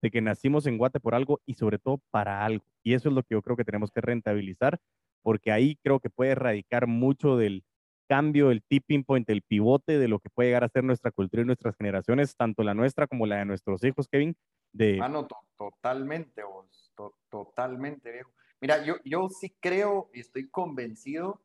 de 0.00 0.10
que 0.10 0.20
nacimos 0.20 0.66
en 0.66 0.78
Guate 0.78 1.00
por 1.00 1.14
algo 1.14 1.40
y 1.44 1.54
sobre 1.54 1.78
todo 1.78 2.00
para 2.10 2.44
algo. 2.44 2.64
Y 2.82 2.94
eso 2.94 3.08
es 3.08 3.14
lo 3.14 3.22
que 3.22 3.34
yo 3.34 3.42
creo 3.42 3.56
que 3.56 3.64
tenemos 3.64 3.90
que 3.90 4.00
rentabilizar, 4.00 4.78
porque 5.22 5.52
ahí 5.52 5.76
creo 5.82 6.00
que 6.00 6.10
puede 6.10 6.32
erradicar 6.32 6.86
mucho 6.86 7.36
del 7.36 7.62
cambio, 8.08 8.50
el 8.50 8.62
tipping 8.62 9.04
point, 9.04 9.28
el 9.30 9.42
pivote 9.42 9.98
de 9.98 10.08
lo 10.08 10.18
que 10.18 10.30
puede 10.30 10.48
llegar 10.48 10.64
a 10.64 10.68
ser 10.68 10.82
nuestra 10.82 11.10
cultura 11.10 11.42
y 11.42 11.46
nuestras 11.46 11.76
generaciones, 11.76 12.36
tanto 12.36 12.62
la 12.62 12.74
nuestra 12.74 13.06
como 13.06 13.26
la 13.26 13.36
de 13.36 13.44
nuestros 13.44 13.84
hijos, 13.84 14.08
Kevin. 14.08 14.34
De... 14.72 14.98
Ah, 15.02 15.08
no, 15.08 15.28
totalmente, 15.56 16.42
vos, 16.42 16.92
totalmente, 17.30 18.10
viejo. 18.10 18.30
Mira, 18.62 18.82
yo, 18.82 18.96
yo 19.04 19.28
sí 19.28 19.54
creo 19.60 20.08
y 20.14 20.20
estoy 20.20 20.48
convencido 20.48 21.42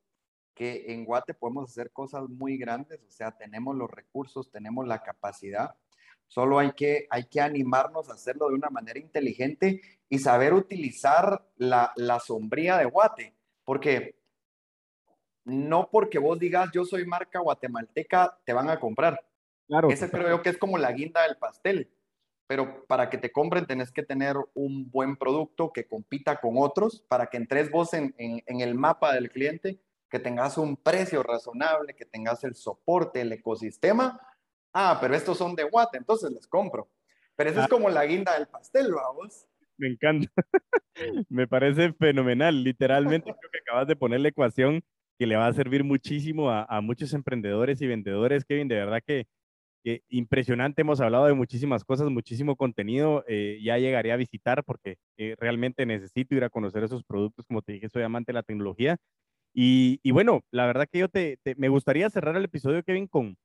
que 0.54 0.94
en 0.94 1.04
Guate 1.04 1.34
podemos 1.34 1.70
hacer 1.70 1.92
cosas 1.92 2.30
muy 2.30 2.58
grandes, 2.58 3.04
o 3.04 3.12
sea, 3.12 3.32
tenemos 3.32 3.76
los 3.76 3.92
recursos, 3.92 4.50
tenemos 4.50 4.88
la 4.88 5.04
capacidad, 5.04 5.76
Solo 6.28 6.60
hay 6.60 6.74
que, 6.74 7.08
hay 7.10 7.24
que 7.26 7.40
animarnos 7.40 8.10
a 8.10 8.14
hacerlo 8.14 8.50
de 8.50 8.56
una 8.56 8.70
manera 8.70 9.00
inteligente 9.00 9.82
y 10.10 10.20
saber 10.20 10.54
utilizar 10.54 11.48
la, 11.56 11.94
la 11.96 12.20
sombría 12.20 12.78
de 12.78 12.86
Guate, 12.86 13.34
porque 13.64 14.16
no 15.46 15.90
porque 15.90 16.20
vos 16.20 16.38
digas 16.38 16.70
yo 16.74 16.84
soy 16.84 17.06
marca 17.06 17.40
guatemalteca, 17.40 18.38
te 18.44 18.52
van 18.52 18.70
a 18.70 18.80
comprar. 18.80 19.26
Claro. 19.68 19.90
Ese 19.90 20.10
creo 20.10 20.30
yo 20.30 20.42
que 20.42 20.50
es 20.50 20.58
como 20.58 20.78
la 20.78 20.92
guinda 20.92 21.24
del 21.24 21.38
pastel. 21.38 21.90
Pero 22.48 22.86
para 22.88 23.10
que 23.10 23.18
te 23.18 23.32
compren 23.32 23.66
tenés 23.68 23.92
que 23.92 24.04
tener 24.04 24.36
un 24.54 24.90
buen 24.90 25.18
producto 25.18 25.72
que 25.74 25.86
compita 25.86 26.40
con 26.40 26.54
otros 26.58 27.06
para 27.10 27.28
que 27.28 27.38
entres 27.38 27.70
vos 27.70 27.94
en, 27.94 28.16
en 28.18 28.62
el 28.62 28.74
mapa 28.74 29.14
del 29.14 29.30
cliente, 29.30 29.80
que 30.10 30.20
tengas 30.20 30.58
un 30.58 30.78
precio 30.78 31.24
razonable, 31.24 31.94
que 31.94 32.06
tengas 32.06 32.44
el 32.44 32.56
soporte, 32.56 33.22
el 33.22 33.34
ecosistema. 33.34 34.20
Ah, 34.74 34.98
pero 35.02 35.16
estos 35.16 35.38
son 35.38 35.56
de 35.56 35.64
Guate, 35.64 35.98
entonces 35.98 36.32
les 36.32 36.48
compro. 36.48 36.90
Pero 37.36 37.50
eso 37.50 37.60
es 37.60 37.66
ah. 37.66 37.70
como 37.70 37.90
la 37.90 38.06
guinda 38.06 38.34
del 38.34 38.48
pastel, 38.48 38.94
vamos. 38.94 39.48
Me 39.78 39.88
encanta. 39.88 40.30
Me 41.30 41.48
parece 41.48 41.94
fenomenal. 41.94 42.64
Literalmente 42.64 43.32
creo 43.32 43.52
que 43.52 43.60
acabas 43.60 43.88
de 43.88 43.96
poner 43.96 44.20
la 44.22 44.30
ecuación 44.30 44.84
que 45.20 45.28
le 45.28 45.36
va 45.36 45.48
a 45.48 45.54
servir 45.54 45.84
muchísimo 45.84 46.52
a, 46.52 46.82
muchos 46.82 47.14
emprendedores 47.14 47.82
y 47.82 47.88
vendedores, 47.88 48.46
Kevin. 48.46 48.68
De 48.68 48.76
verdad 48.76 49.02
que, 49.06 49.28
impresionante. 50.10 50.82
Hemos 50.82 51.02
hablado 51.02 51.26
de 51.26 51.34
muchísimas 51.34 51.84
cosas, 51.84 52.10
muchísimo 52.10 52.56
contenido. 52.56 53.24
Eh, 53.28 53.60
ya 53.64 53.78
llegaré 53.78 54.12
a 54.12 54.18
visitar 54.18 54.64
porque 54.64 54.98
eh, 55.18 55.36
realmente 55.40 55.86
necesito 55.86 56.36
ir 56.36 56.44
a 56.44 56.50
conocer 56.50 56.84
esos 56.84 57.04
productos. 57.04 57.46
Como 57.46 57.62
te 57.62 57.74
dije, 57.74 57.90
soy 57.90 58.04
amante 58.04 58.32
de 58.32 58.36
la 58.36 58.44
tecnología. 58.44 58.98
Y, 59.60 60.12
bueno, 60.12 60.42
la 60.52 60.68
verdad 60.68 60.88
que 60.92 61.00
yo 61.00 61.10
te, 61.10 61.40
me 61.58 61.70
gustaría 61.70 62.10
cerrar 62.12 62.36
el 62.36 62.46
episodio, 62.46 62.84
Kevin, 62.84 63.08
con, 63.08 63.36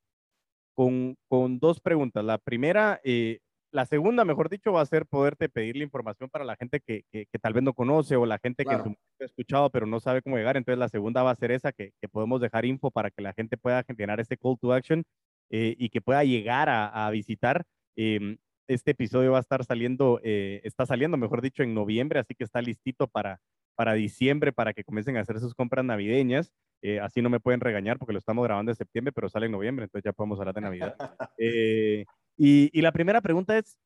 con, 0.75 1.15
con 1.27 1.57
dos 1.57 1.79
preguntas. 1.79 2.23
La 2.23 2.37
primera, 2.37 3.01
eh, 3.03 3.39
la 3.71 3.85
segunda, 3.87 4.23
mejor 4.23 4.49
dicho, 4.49 4.71
va 4.71 4.81
a 4.81 4.85
ser 4.85 5.07
poderte 5.07 5.49
pedir 5.49 5.75
la 5.75 5.83
información 5.83 6.29
para 6.29 6.45
la 6.45 6.55
gente 6.55 6.81
que, 6.81 7.03
que, 7.11 7.25
tal 7.41 7.53
vez 7.53 7.63
no 7.63 7.73
conoce 7.73 8.15
o 8.15 8.27
la 8.27 8.37
gente 8.37 8.63
que 8.63 8.75
ha 8.75 8.83
escuchado 9.19 9.71
pero 9.71 9.87
no 9.87 9.99
sabe 9.99 10.21
cómo 10.21 10.37
llegar. 10.37 10.55
Entonces, 10.55 10.77
la 10.77 10.89
segunda 10.89 11.23
va 11.23 11.31
a 11.31 11.35
ser 11.35 11.51
esa, 11.51 11.71
que, 11.71 11.93
que 11.99 12.07
podemos 12.07 12.39
dejar 12.41 12.65
info 12.65 12.91
para 12.91 13.09
que 13.09 13.23
la 13.23 13.33
gente 13.33 13.57
pueda 13.57 13.83
generar 13.83 14.19
este 14.19 14.37
call 14.37 14.57
to 14.59 14.71
action 14.71 15.03
eh, 15.49 15.75
y 15.77 15.89
que 15.89 16.01
pueda 16.01 16.23
llegar 16.23 16.69
a, 16.69 17.07
a 17.07 17.11
visitar. 17.11 17.63
Em, 17.95 18.37
este 18.67 18.91
episodio 18.91 19.31
va 19.31 19.37
a 19.37 19.41
estar 19.41 19.63
saliendo, 19.65 20.19
eh, 20.23 20.61
está 20.63 20.85
saliendo, 20.85 21.17
mejor 21.17 21.41
dicho, 21.41 21.63
en 21.63 21.73
noviembre, 21.73 22.19
así 22.19 22.33
que 22.35 22.43
está 22.43 22.61
listito 22.61 23.07
para, 23.07 23.39
para 23.75 23.93
diciembre, 23.93 24.53
para 24.53 24.73
que 24.73 24.83
comiencen 24.83 25.17
a 25.17 25.21
hacer 25.21 25.39
sus 25.39 25.53
compras 25.53 25.85
navideñas. 25.85 26.51
Eh, 26.81 26.99
así 26.99 27.21
no 27.21 27.29
me 27.29 27.39
pueden 27.39 27.61
regañar 27.61 27.97
porque 27.97 28.13
lo 28.13 28.19
estamos 28.19 28.43
grabando 28.43 28.71
en 28.71 28.75
septiembre, 28.75 29.13
pero 29.13 29.29
sale 29.29 29.45
en 29.45 29.53
noviembre, 29.53 29.85
entonces 29.85 30.03
ya 30.03 30.13
podemos 30.13 30.39
hablar 30.39 30.55
de 30.55 30.61
Navidad. 30.61 30.95
Eh, 31.37 32.05
y, 32.37 32.81
la 32.81 32.91
primera 32.91 33.21
pregunta 33.21 33.57
es, 33.57 33.77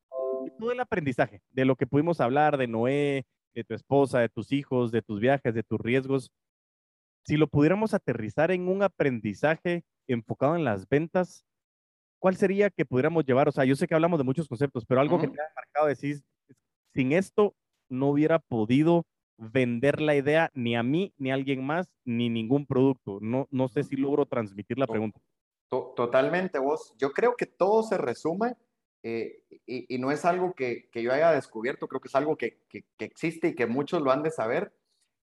todo 0.60 0.72
el 0.72 0.80
aprendizaje 0.80 1.42
de 1.50 1.66
lo 1.66 1.76
que 1.76 1.88
pudimos 1.88 2.22
hablar 2.22 2.58
de 2.58 2.68
Noé, 2.68 3.26
de 3.54 3.64
tu 3.64 3.74
esposa, 3.74 4.20
de 4.20 4.30
tus 4.30 4.52
hijos, 4.52 4.92
de 4.92 5.02
tus 5.02 5.20
viajes, 5.20 5.54
de 5.54 5.64
tus 5.64 5.80
riesgos, 5.80 6.32
si 7.24 7.36
lo 7.36 7.48
pudiéramos 7.48 7.94
aterrizar 7.94 8.52
en 8.52 8.68
un 8.68 8.84
aprendizaje 8.84 9.84
enfocado 10.08 10.56
en 10.56 10.64
las 10.64 10.88
ventas, 10.88 11.46
¿cuál 12.20 12.36
sería 12.36 12.70
que 12.70 12.86
pudiéramos 12.86 13.26
llevar? 13.26 13.48
O 13.48 13.52
sea, 13.52 13.66
yo 13.66 13.76
sé 13.76 13.88
que 13.88 13.96
hablamos 13.96 14.20
de 14.20 14.24
muchos 14.24 14.48
conceptos, 14.48 14.86
pero 14.86 15.02
algo 15.02 15.20
que 15.20 15.28
te 15.28 15.42
ha 15.42 15.54
marcado 15.56 15.88
decir, 15.88 16.22
sin 16.94 17.12
esto 17.12 17.56
no 17.90 18.08
hubiera 18.08 18.40
podido 18.40 19.06
vender 19.38 20.02
la 20.02 20.16
idea 20.16 20.52
ni 20.54 20.76
a 20.76 20.84
mí, 20.84 21.14
ni 21.18 21.32
a 21.32 21.36
alguien 21.36 21.64
más, 21.64 21.88
ni 22.04 22.30
ningún 22.30 22.66
producto. 22.66 23.20
No, 23.22 23.48
no 23.52 23.68
sé 23.68 23.84
si 23.84 23.96
logro 23.96 24.26
transmitir 24.26 24.78
la 24.80 24.88
pregunta. 24.88 25.20
Totalmente, 25.70 26.60
vos. 26.60 26.94
Yo 26.98 27.12
creo 27.12 27.36
que 27.36 27.46
todo 27.46 27.84
se 27.84 27.98
resume 27.98 28.56
eh, 29.04 29.44
y, 29.66 29.98
no 30.00 30.12
es 30.12 30.26
algo 30.26 30.54
que, 30.54 30.90
yo 30.94 31.14
haya 31.14 31.32
descubierto, 31.32 31.88
creo 31.88 32.02
que 32.02 32.08
es 32.08 32.16
algo 32.16 32.36
que, 32.36 32.60
existe 33.00 33.50
y 33.50 33.56
que 33.56 33.68
muchos 33.68 34.02
lo 34.02 34.12
han 34.12 34.24
de 34.24 34.32
saber, 34.32 34.74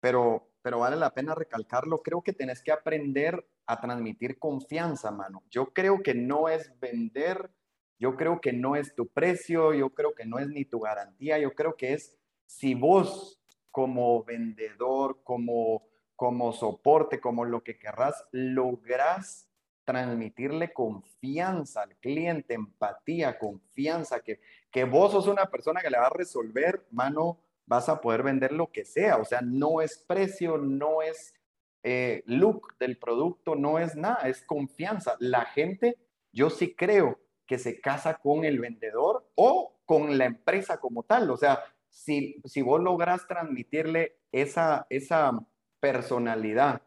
pero, 0.00 0.45
pero 0.66 0.80
vale 0.80 0.96
la 0.96 1.14
pena 1.14 1.32
recalcarlo. 1.32 2.02
Creo 2.02 2.22
que 2.22 2.32
tenés 2.32 2.60
que 2.60 2.72
aprender 2.72 3.46
a 3.66 3.80
transmitir 3.80 4.36
confianza, 4.36 5.12
mano. 5.12 5.44
Yo 5.48 5.72
creo 5.72 6.02
que 6.02 6.12
no 6.12 6.48
es 6.48 6.72
vender, 6.80 7.52
yo 8.00 8.16
creo 8.16 8.40
que 8.40 8.52
no 8.52 8.74
es 8.74 8.92
tu 8.96 9.06
precio, 9.06 9.72
yo 9.74 9.90
creo 9.90 10.12
que 10.12 10.26
no 10.26 10.40
es 10.40 10.48
ni 10.48 10.64
tu 10.64 10.80
garantía, 10.80 11.38
yo 11.38 11.54
creo 11.54 11.76
que 11.76 11.92
es 11.92 12.18
si 12.46 12.74
vos 12.74 13.40
como 13.70 14.24
vendedor, 14.24 15.22
como, 15.22 15.86
como 16.16 16.52
soporte, 16.52 17.20
como 17.20 17.44
lo 17.44 17.62
que 17.62 17.78
querrás, 17.78 18.24
logras 18.32 19.48
transmitirle 19.84 20.72
confianza 20.72 21.82
al 21.82 21.94
cliente, 21.98 22.54
empatía, 22.54 23.38
confianza, 23.38 24.18
que, 24.18 24.40
que 24.72 24.82
vos 24.82 25.12
sos 25.12 25.28
una 25.28 25.48
persona 25.48 25.80
que 25.80 25.90
le 25.90 25.98
va 26.00 26.08
a 26.08 26.10
resolver, 26.10 26.84
mano, 26.90 27.38
vas 27.66 27.88
a 27.88 28.00
poder 28.00 28.22
vender 28.22 28.52
lo 28.52 28.70
que 28.70 28.84
sea. 28.84 29.18
O 29.18 29.24
sea, 29.24 29.40
no 29.42 29.80
es 29.80 29.98
precio, 29.98 30.58
no 30.58 31.02
es 31.02 31.34
eh, 31.82 32.22
look 32.26 32.76
del 32.78 32.98
producto, 32.98 33.54
no 33.54 33.78
es 33.78 33.96
nada, 33.96 34.28
es 34.28 34.42
confianza. 34.42 35.16
La 35.18 35.44
gente, 35.44 35.98
yo 36.32 36.50
sí 36.50 36.74
creo 36.74 37.20
que 37.46 37.58
se 37.58 37.80
casa 37.80 38.14
con 38.14 38.44
el 38.44 38.58
vendedor 38.58 39.28
o 39.34 39.76
con 39.84 40.18
la 40.18 40.24
empresa 40.24 40.78
como 40.78 41.02
tal. 41.02 41.30
O 41.30 41.36
sea, 41.36 41.60
si, 41.88 42.40
si 42.44 42.62
vos 42.62 42.80
logras 42.80 43.26
transmitirle 43.26 44.18
esa, 44.32 44.86
esa 44.90 45.32
personalidad 45.80 46.82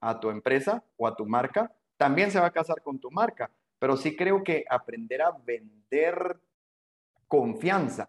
a 0.00 0.20
tu 0.20 0.30
empresa 0.30 0.84
o 0.96 1.06
a 1.06 1.16
tu 1.16 1.26
marca, 1.26 1.74
también 1.96 2.30
se 2.30 2.40
va 2.40 2.46
a 2.46 2.52
casar 2.52 2.82
con 2.82 2.98
tu 2.98 3.10
marca, 3.10 3.50
pero 3.78 3.96
sí 3.96 4.16
creo 4.16 4.44
que 4.44 4.64
aprender 4.70 5.20
a 5.20 5.32
vender 5.32 6.40
confianza 7.26 8.08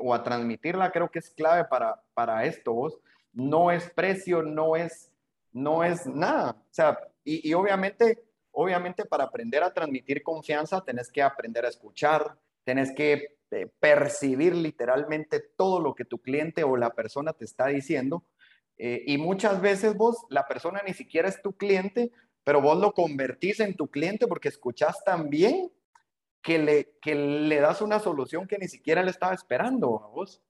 o 0.00 0.14
a 0.14 0.22
transmitirla 0.22 0.90
creo 0.90 1.10
que 1.10 1.18
es 1.18 1.30
clave 1.30 1.64
para, 1.64 2.00
para 2.14 2.44
esto, 2.44 2.72
vos. 2.72 2.98
No 3.32 3.70
es 3.70 3.90
precio, 3.90 4.42
no 4.42 4.76
es, 4.76 5.10
no 5.52 5.82
es 5.82 6.06
nada. 6.06 6.52
O 6.52 6.72
sea, 6.74 6.98
y, 7.24 7.52
obviamente, 7.54 8.22
obviamente 8.52 9.04
para 9.04 9.24
aprender 9.24 9.62
a 9.62 9.72
transmitir 9.72 10.22
confianza 10.22 10.84
tenés 10.84 11.10
que 11.10 11.22
aprender 11.22 11.64
a 11.64 11.68
escuchar, 11.68 12.36
tenés 12.64 12.92
que 12.92 13.36
eh, 13.50 13.68
percibir 13.80 14.54
literalmente 14.54 15.40
todo 15.40 15.80
lo 15.80 15.94
que 15.94 16.04
tu 16.04 16.18
cliente 16.18 16.64
o 16.64 16.76
la 16.76 16.90
persona 16.90 17.32
te 17.32 17.44
está 17.44 17.68
diciendo. 17.68 18.24
Eh, 18.76 19.04
y 19.06 19.18
muchas 19.18 19.60
veces 19.60 19.96
vos, 19.96 20.26
la 20.28 20.46
persona 20.46 20.82
ni 20.86 20.94
siquiera 20.94 21.28
es 21.28 21.40
tu 21.40 21.56
cliente, 21.56 22.10
pero 22.42 22.60
vos 22.60 22.78
lo 22.78 22.92
convertís 22.92 23.60
en 23.60 23.74
tu 23.74 23.88
cliente 23.88 24.26
porque 24.26 24.48
escuchás 24.48 25.02
tan 25.04 25.30
bien 25.30 25.70
que 26.44 26.58
le, 26.58 26.98
que 27.00 27.14
le 27.14 27.58
das 27.58 27.80
una 27.80 27.98
solución 27.98 28.46
que 28.46 28.58
ni 28.58 28.68
siquiera 28.68 29.02
le 29.02 29.10
estaba 29.10 29.32
esperando 29.32 30.04
a 30.04 30.08
vos. 30.08 30.42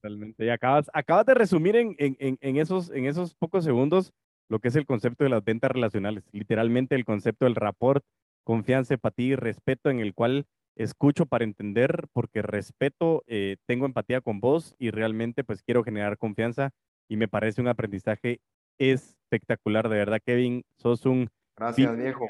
Totalmente. 0.00 0.44
Y 0.44 0.48
acabas, 0.48 0.88
acabas 0.94 1.26
de 1.26 1.34
resumir 1.34 1.74
en, 1.74 1.96
en, 1.98 2.38
en, 2.40 2.56
esos, 2.56 2.90
en 2.90 3.06
esos 3.06 3.34
pocos 3.34 3.64
segundos 3.64 4.14
lo 4.48 4.60
que 4.60 4.68
es 4.68 4.76
el 4.76 4.86
concepto 4.86 5.24
de 5.24 5.30
las 5.30 5.42
ventas 5.42 5.72
relacionales. 5.72 6.24
Literalmente 6.30 6.94
el 6.94 7.04
concepto 7.04 7.46
del 7.46 7.56
rapport, 7.56 8.04
confianza, 8.44 8.94
empatía 8.94 9.32
y 9.32 9.36
respeto 9.36 9.90
en 9.90 9.98
el 9.98 10.14
cual 10.14 10.46
escucho 10.76 11.26
para 11.26 11.44
entender 11.44 12.06
porque 12.12 12.40
respeto, 12.42 13.24
eh, 13.26 13.56
tengo 13.66 13.86
empatía 13.86 14.20
con 14.20 14.40
vos 14.40 14.76
y 14.78 14.90
realmente 14.90 15.42
pues 15.42 15.62
quiero 15.62 15.82
generar 15.82 16.16
confianza 16.16 16.70
y 17.08 17.16
me 17.16 17.26
parece 17.26 17.60
un 17.60 17.68
aprendizaje 17.68 18.40
espectacular, 18.78 19.88
de 19.88 19.96
verdad, 19.96 20.20
Kevin, 20.24 20.62
sos 20.78 21.06
un... 21.06 21.28
Gracias, 21.56 21.96
viejo. 21.96 22.26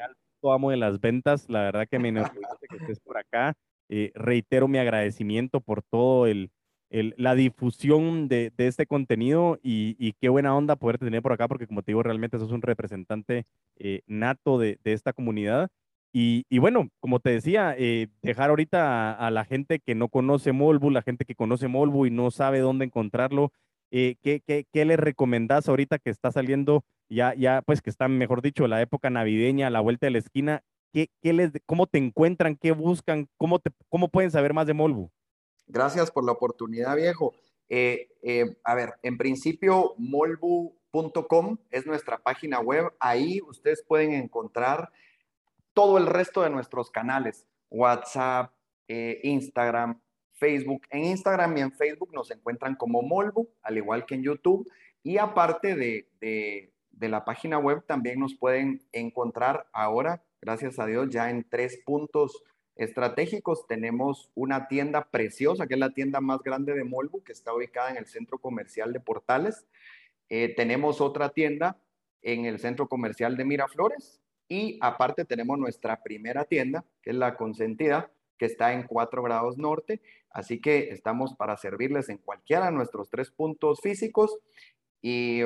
Amo 0.53 0.71
de 0.71 0.77
las 0.77 0.99
ventas, 0.99 1.49
la 1.49 1.61
verdad 1.61 1.87
que 1.89 1.99
me 1.99 2.09
enorgullece 2.09 2.67
que 2.69 2.77
estés 2.77 2.99
por 2.99 3.17
acá. 3.17 3.53
Eh, 3.89 4.11
reitero 4.15 4.67
mi 4.67 4.77
agradecimiento 4.77 5.61
por 5.61 5.83
todo 5.83 6.25
el, 6.25 6.51
el 6.89 7.13
la 7.17 7.35
difusión 7.35 8.27
de, 8.27 8.51
de 8.57 8.67
este 8.67 8.87
contenido 8.87 9.59
y, 9.61 9.95
y, 9.99 10.13
qué 10.13 10.29
buena 10.29 10.55
onda 10.55 10.75
poder 10.75 10.97
tener 10.97 11.21
por 11.21 11.33
acá, 11.33 11.47
porque 11.47 11.67
como 11.67 11.83
te 11.83 11.91
digo, 11.91 12.01
realmente 12.01 12.39
sos 12.39 12.51
un 12.51 12.61
representante 12.61 13.45
eh, 13.77 14.01
nato 14.07 14.57
de, 14.57 14.79
de, 14.83 14.93
esta 14.93 15.13
comunidad. 15.13 15.69
Y, 16.13 16.45
y, 16.49 16.59
bueno, 16.59 16.89
como 16.99 17.19
te 17.19 17.29
decía, 17.31 17.75
eh, 17.77 18.07
dejar 18.21 18.49
ahorita 18.49 19.11
a, 19.11 19.27
a, 19.27 19.31
la 19.31 19.45
gente 19.45 19.79
que 19.79 19.95
no 19.95 20.07
conoce 20.07 20.53
Molbu, 20.53 20.89
la 20.89 21.01
gente 21.01 21.25
que 21.25 21.35
conoce 21.35 21.67
Molbu 21.67 22.05
y 22.05 22.11
no 22.11 22.31
sabe 22.31 22.59
dónde 22.59 22.85
encontrarlo, 22.85 23.51
eh, 23.91 24.15
¿qué, 24.21 24.41
qué, 24.45 24.65
qué 24.71 24.85
le 24.85 24.97
recomendás 24.97 25.69
ahorita 25.69 25.99
que 25.99 26.09
está 26.09 26.31
saliendo 26.31 26.83
ya, 27.09 27.33
ya, 27.35 27.61
pues 27.61 27.81
que 27.81 27.89
está, 27.89 28.07
mejor 28.07 28.41
dicho, 28.41 28.67
la 28.67 28.81
época 28.81 29.09
navideña, 29.09 29.69
la 29.69 29.81
vuelta 29.81 30.07
de 30.07 30.11
la 30.11 30.19
esquina? 30.19 30.63
¿Qué, 30.91 31.09
qué 31.21 31.33
les, 31.33 31.51
¿Cómo 31.65 31.87
te 31.87 31.97
encuentran? 31.97 32.55
¿Qué 32.55 32.71
buscan? 32.71 33.27
¿Cómo, 33.37 33.59
te, 33.59 33.71
¿Cómo 33.89 34.09
pueden 34.09 34.31
saber 34.31 34.53
más 34.53 34.67
de 34.67 34.73
Molbu? 34.73 35.11
Gracias 35.67 36.11
por 36.11 36.25
la 36.25 36.31
oportunidad, 36.31 36.95
viejo. 36.95 37.33
Eh, 37.69 38.09
eh, 38.21 38.57
a 38.63 38.75
ver, 38.75 38.93
en 39.01 39.17
principio, 39.17 39.95
molbu.com 39.97 41.57
es 41.71 41.85
nuestra 41.85 42.17
página 42.19 42.59
web. 42.59 42.93
Ahí 42.99 43.41
ustedes 43.47 43.83
pueden 43.87 44.13
encontrar 44.13 44.91
todo 45.73 45.97
el 45.97 46.05
resto 46.05 46.41
de 46.43 46.49
nuestros 46.49 46.89
canales, 46.89 47.47
WhatsApp, 47.69 48.53
Instagram, 48.87 49.99
Facebook. 50.35 50.85
En 50.89 51.05
Instagram 51.05 51.57
y 51.57 51.61
en 51.61 51.71
Facebook 51.71 52.13
nos 52.13 52.31
encuentran 52.31 52.75
como 52.75 53.01
Molbu, 53.01 53.49
al 53.61 53.77
igual 53.77 54.05
que 54.05 54.15
en 54.15 54.23
YouTube. 54.23 54.69
Y 55.03 55.17
aparte 55.17 55.75
de, 55.75 56.07
de, 56.19 57.09
la 57.09 57.25
página 57.25 57.59
web, 57.59 57.83
también 57.85 58.19
nos 58.19 58.35
pueden 58.35 58.81
encontrar 58.91 59.67
ahora, 59.71 60.23
gracias 60.41 60.79
a 60.79 60.85
Dios, 60.85 61.09
ya 61.09 61.29
en 61.29 61.47
tres 61.47 61.79
puntos 61.85 62.43
estratégicos 62.75 63.67
tenemos 63.67 64.31
una 64.35 64.67
tienda 64.67 65.09
preciosa, 65.09 65.67
que 65.67 65.75
es 65.75 65.79
la 65.79 65.93
tienda 65.93 66.21
más 66.21 66.41
grande 66.41 66.73
de 66.73 66.83
Molbu, 66.83 67.23
que 67.23 67.31
está 67.31 67.53
ubicada 67.53 67.91
en 67.91 67.97
el 67.97 68.07
centro 68.07 68.39
comercial 68.39 68.91
de 68.91 68.99
Portales. 68.99 69.65
Eh, 70.29 70.53
tenemos 70.55 71.01
otra 71.01 71.29
tienda 71.29 71.77
en 72.21 72.45
el 72.45 72.59
centro 72.59 72.87
comercial 72.87 73.37
de 73.37 73.45
Miraflores 73.45 74.19
y 74.47 74.77
aparte 74.81 75.25
tenemos 75.25 75.57
nuestra 75.57 76.01
primera 76.03 76.45
tienda, 76.45 76.83
que 77.01 77.11
es 77.11 77.15
la 77.15 77.35
consentida, 77.35 78.11
que 78.37 78.45
está 78.45 78.73
en 78.73 78.83
4 78.83 79.23
grados 79.23 79.57
norte. 79.57 80.01
Así 80.29 80.59
que 80.59 80.89
estamos 80.89 81.35
para 81.35 81.57
servirles 81.57 82.09
en 82.09 82.17
cualquiera 82.17 82.65
de 82.65 82.71
nuestros 82.73 83.09
tres 83.09 83.31
puntos 83.31 83.79
físicos 83.81 84.37
y, 85.01 85.41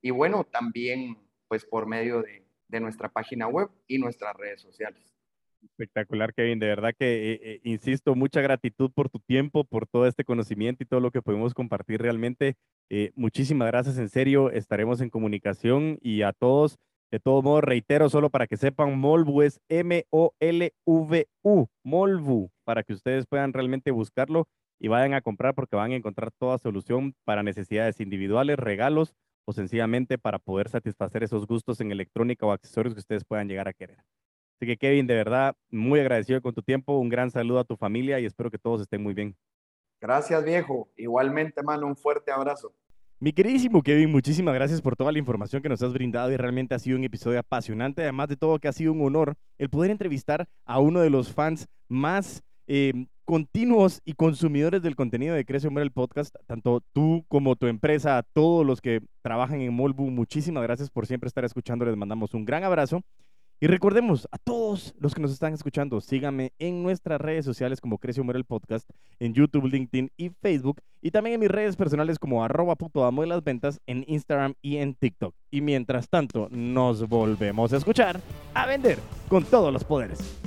y 0.00 0.10
bueno, 0.10 0.44
también 0.44 1.18
pues 1.48 1.64
por 1.64 1.86
medio 1.86 2.22
de, 2.22 2.44
de 2.68 2.80
nuestra 2.80 3.08
página 3.08 3.46
web 3.46 3.68
y 3.86 3.98
nuestras 3.98 4.36
redes 4.36 4.60
sociales. 4.60 5.14
Espectacular, 5.64 6.34
Kevin. 6.34 6.58
De 6.58 6.66
verdad 6.66 6.92
que, 6.98 7.32
eh, 7.32 7.40
eh, 7.42 7.60
insisto, 7.64 8.14
mucha 8.14 8.40
gratitud 8.40 8.90
por 8.92 9.08
tu 9.08 9.18
tiempo, 9.18 9.64
por 9.64 9.86
todo 9.86 10.06
este 10.06 10.24
conocimiento 10.24 10.82
y 10.82 10.86
todo 10.86 11.00
lo 11.00 11.10
que 11.10 11.22
podemos 11.22 11.54
compartir 11.54 12.00
realmente. 12.02 12.54
Eh, 12.90 13.12
muchísimas 13.14 13.68
gracias, 13.68 13.98
en 13.98 14.08
serio. 14.08 14.50
Estaremos 14.50 15.00
en 15.00 15.10
comunicación 15.10 15.98
y 16.02 16.22
a 16.22 16.32
todos, 16.32 16.78
de 17.14 17.20
todos 17.20 17.44
modos, 17.44 17.62
reitero, 17.62 18.08
solo 18.10 18.28
para 18.28 18.48
que 18.48 18.56
sepan, 18.56 18.98
Molvu 18.98 19.42
es 19.42 19.60
M-O-L-V-U, 19.68 21.66
Molvu, 21.84 22.50
para 22.64 22.82
que 22.82 22.92
ustedes 22.92 23.24
puedan 23.28 23.52
realmente 23.52 23.92
buscarlo 23.92 24.48
y 24.80 24.88
vayan 24.88 25.14
a 25.14 25.20
comprar 25.20 25.54
porque 25.54 25.76
van 25.76 25.92
a 25.92 25.94
encontrar 25.94 26.32
toda 26.32 26.58
solución 26.58 27.14
para 27.24 27.44
necesidades 27.44 28.00
individuales, 28.00 28.56
regalos 28.56 29.14
o 29.46 29.52
sencillamente 29.52 30.18
para 30.18 30.40
poder 30.40 30.68
satisfacer 30.68 31.22
esos 31.22 31.46
gustos 31.46 31.80
en 31.80 31.92
electrónica 31.92 32.46
o 32.46 32.50
accesorios 32.50 32.94
que 32.94 33.00
ustedes 33.00 33.24
puedan 33.24 33.46
llegar 33.46 33.68
a 33.68 33.74
querer. 33.74 33.98
Así 34.56 34.66
que 34.66 34.76
Kevin, 34.76 35.06
de 35.06 35.14
verdad, 35.14 35.54
muy 35.70 36.00
agradecido 36.00 36.42
con 36.42 36.52
tu 36.52 36.62
tiempo, 36.62 36.98
un 36.98 37.10
gran 37.10 37.30
saludo 37.30 37.60
a 37.60 37.64
tu 37.64 37.76
familia 37.76 38.18
y 38.18 38.24
espero 38.24 38.50
que 38.50 38.58
todos 38.58 38.80
estén 38.80 39.00
muy 39.00 39.14
bien. 39.14 39.36
Gracias, 40.00 40.44
viejo. 40.44 40.88
Igualmente, 40.96 41.62
mano, 41.62 41.86
un 41.86 41.96
fuerte 41.96 42.32
abrazo. 42.32 42.74
Mi 43.20 43.32
queridísimo 43.32 43.82
Kevin, 43.82 44.10
muchísimas 44.10 44.54
gracias 44.54 44.82
por 44.82 44.96
toda 44.96 45.12
la 45.12 45.18
información 45.18 45.62
que 45.62 45.68
nos 45.68 45.82
has 45.82 45.92
brindado 45.92 46.32
y 46.32 46.36
realmente 46.36 46.74
ha 46.74 46.78
sido 46.78 46.98
un 46.98 47.04
episodio 47.04 47.38
apasionante, 47.38 48.02
además 48.02 48.28
de 48.28 48.36
todo 48.36 48.58
que 48.58 48.68
ha 48.68 48.72
sido 48.72 48.92
un 48.92 49.00
honor 49.02 49.34
el 49.56 49.70
poder 49.70 49.90
entrevistar 49.90 50.46
a 50.64 50.80
uno 50.80 51.00
de 51.00 51.10
los 51.10 51.32
fans 51.32 51.68
más 51.88 52.42
eh, 52.66 53.06
continuos 53.24 54.02
y 54.04 54.14
consumidores 54.14 54.82
del 54.82 54.96
contenido 54.96 55.34
de 55.34 55.44
Crece 55.44 55.68
Hombre 55.68 55.84
el 55.84 55.92
podcast, 55.92 56.34
tanto 56.46 56.82
tú 56.92 57.24
como 57.28 57.56
tu 57.56 57.66
empresa, 57.66 58.18
a 58.18 58.22
todos 58.24 58.66
los 58.66 58.80
que 58.80 59.00
trabajan 59.22 59.60
en 59.60 59.72
Molbu, 59.72 60.10
muchísimas 60.10 60.62
gracias 60.64 60.90
por 60.90 61.06
siempre 61.06 61.28
estar 61.28 61.44
escuchando, 61.44 61.84
les 61.84 61.96
mandamos 61.96 62.34
un 62.34 62.44
gran 62.44 62.64
abrazo 62.64 63.00
y 63.60 63.66
recordemos 63.66 64.28
a 64.32 64.38
todos 64.38 64.94
los 64.98 65.14
que 65.14 65.22
nos 65.22 65.32
están 65.32 65.54
escuchando, 65.54 66.00
síganme 66.00 66.52
en 66.58 66.82
nuestras 66.82 67.20
redes 67.20 67.44
sociales 67.44 67.80
como 67.80 67.98
Crece 67.98 68.20
Humor 68.20 68.36
el 68.36 68.44
Podcast, 68.44 68.90
en 69.20 69.32
YouTube, 69.32 69.66
LinkedIn 69.66 70.10
y 70.16 70.30
Facebook, 70.30 70.80
y 71.00 71.10
también 71.10 71.34
en 71.34 71.40
mis 71.40 71.50
redes 71.50 71.76
personales 71.76 72.18
como 72.18 72.44
arroba 72.44 72.76
amo 73.06 73.22
de 73.22 73.28
las 73.28 73.44
ventas 73.44 73.80
en 73.86 74.04
Instagram 74.08 74.54
y 74.60 74.78
en 74.78 74.94
TikTok. 74.94 75.34
Y 75.50 75.60
mientras 75.60 76.08
tanto, 76.08 76.48
nos 76.50 77.08
volvemos 77.08 77.72
a 77.72 77.76
escuchar 77.76 78.20
a 78.54 78.66
vender 78.66 78.98
con 79.28 79.44
todos 79.44 79.72
los 79.72 79.84
poderes. 79.84 80.43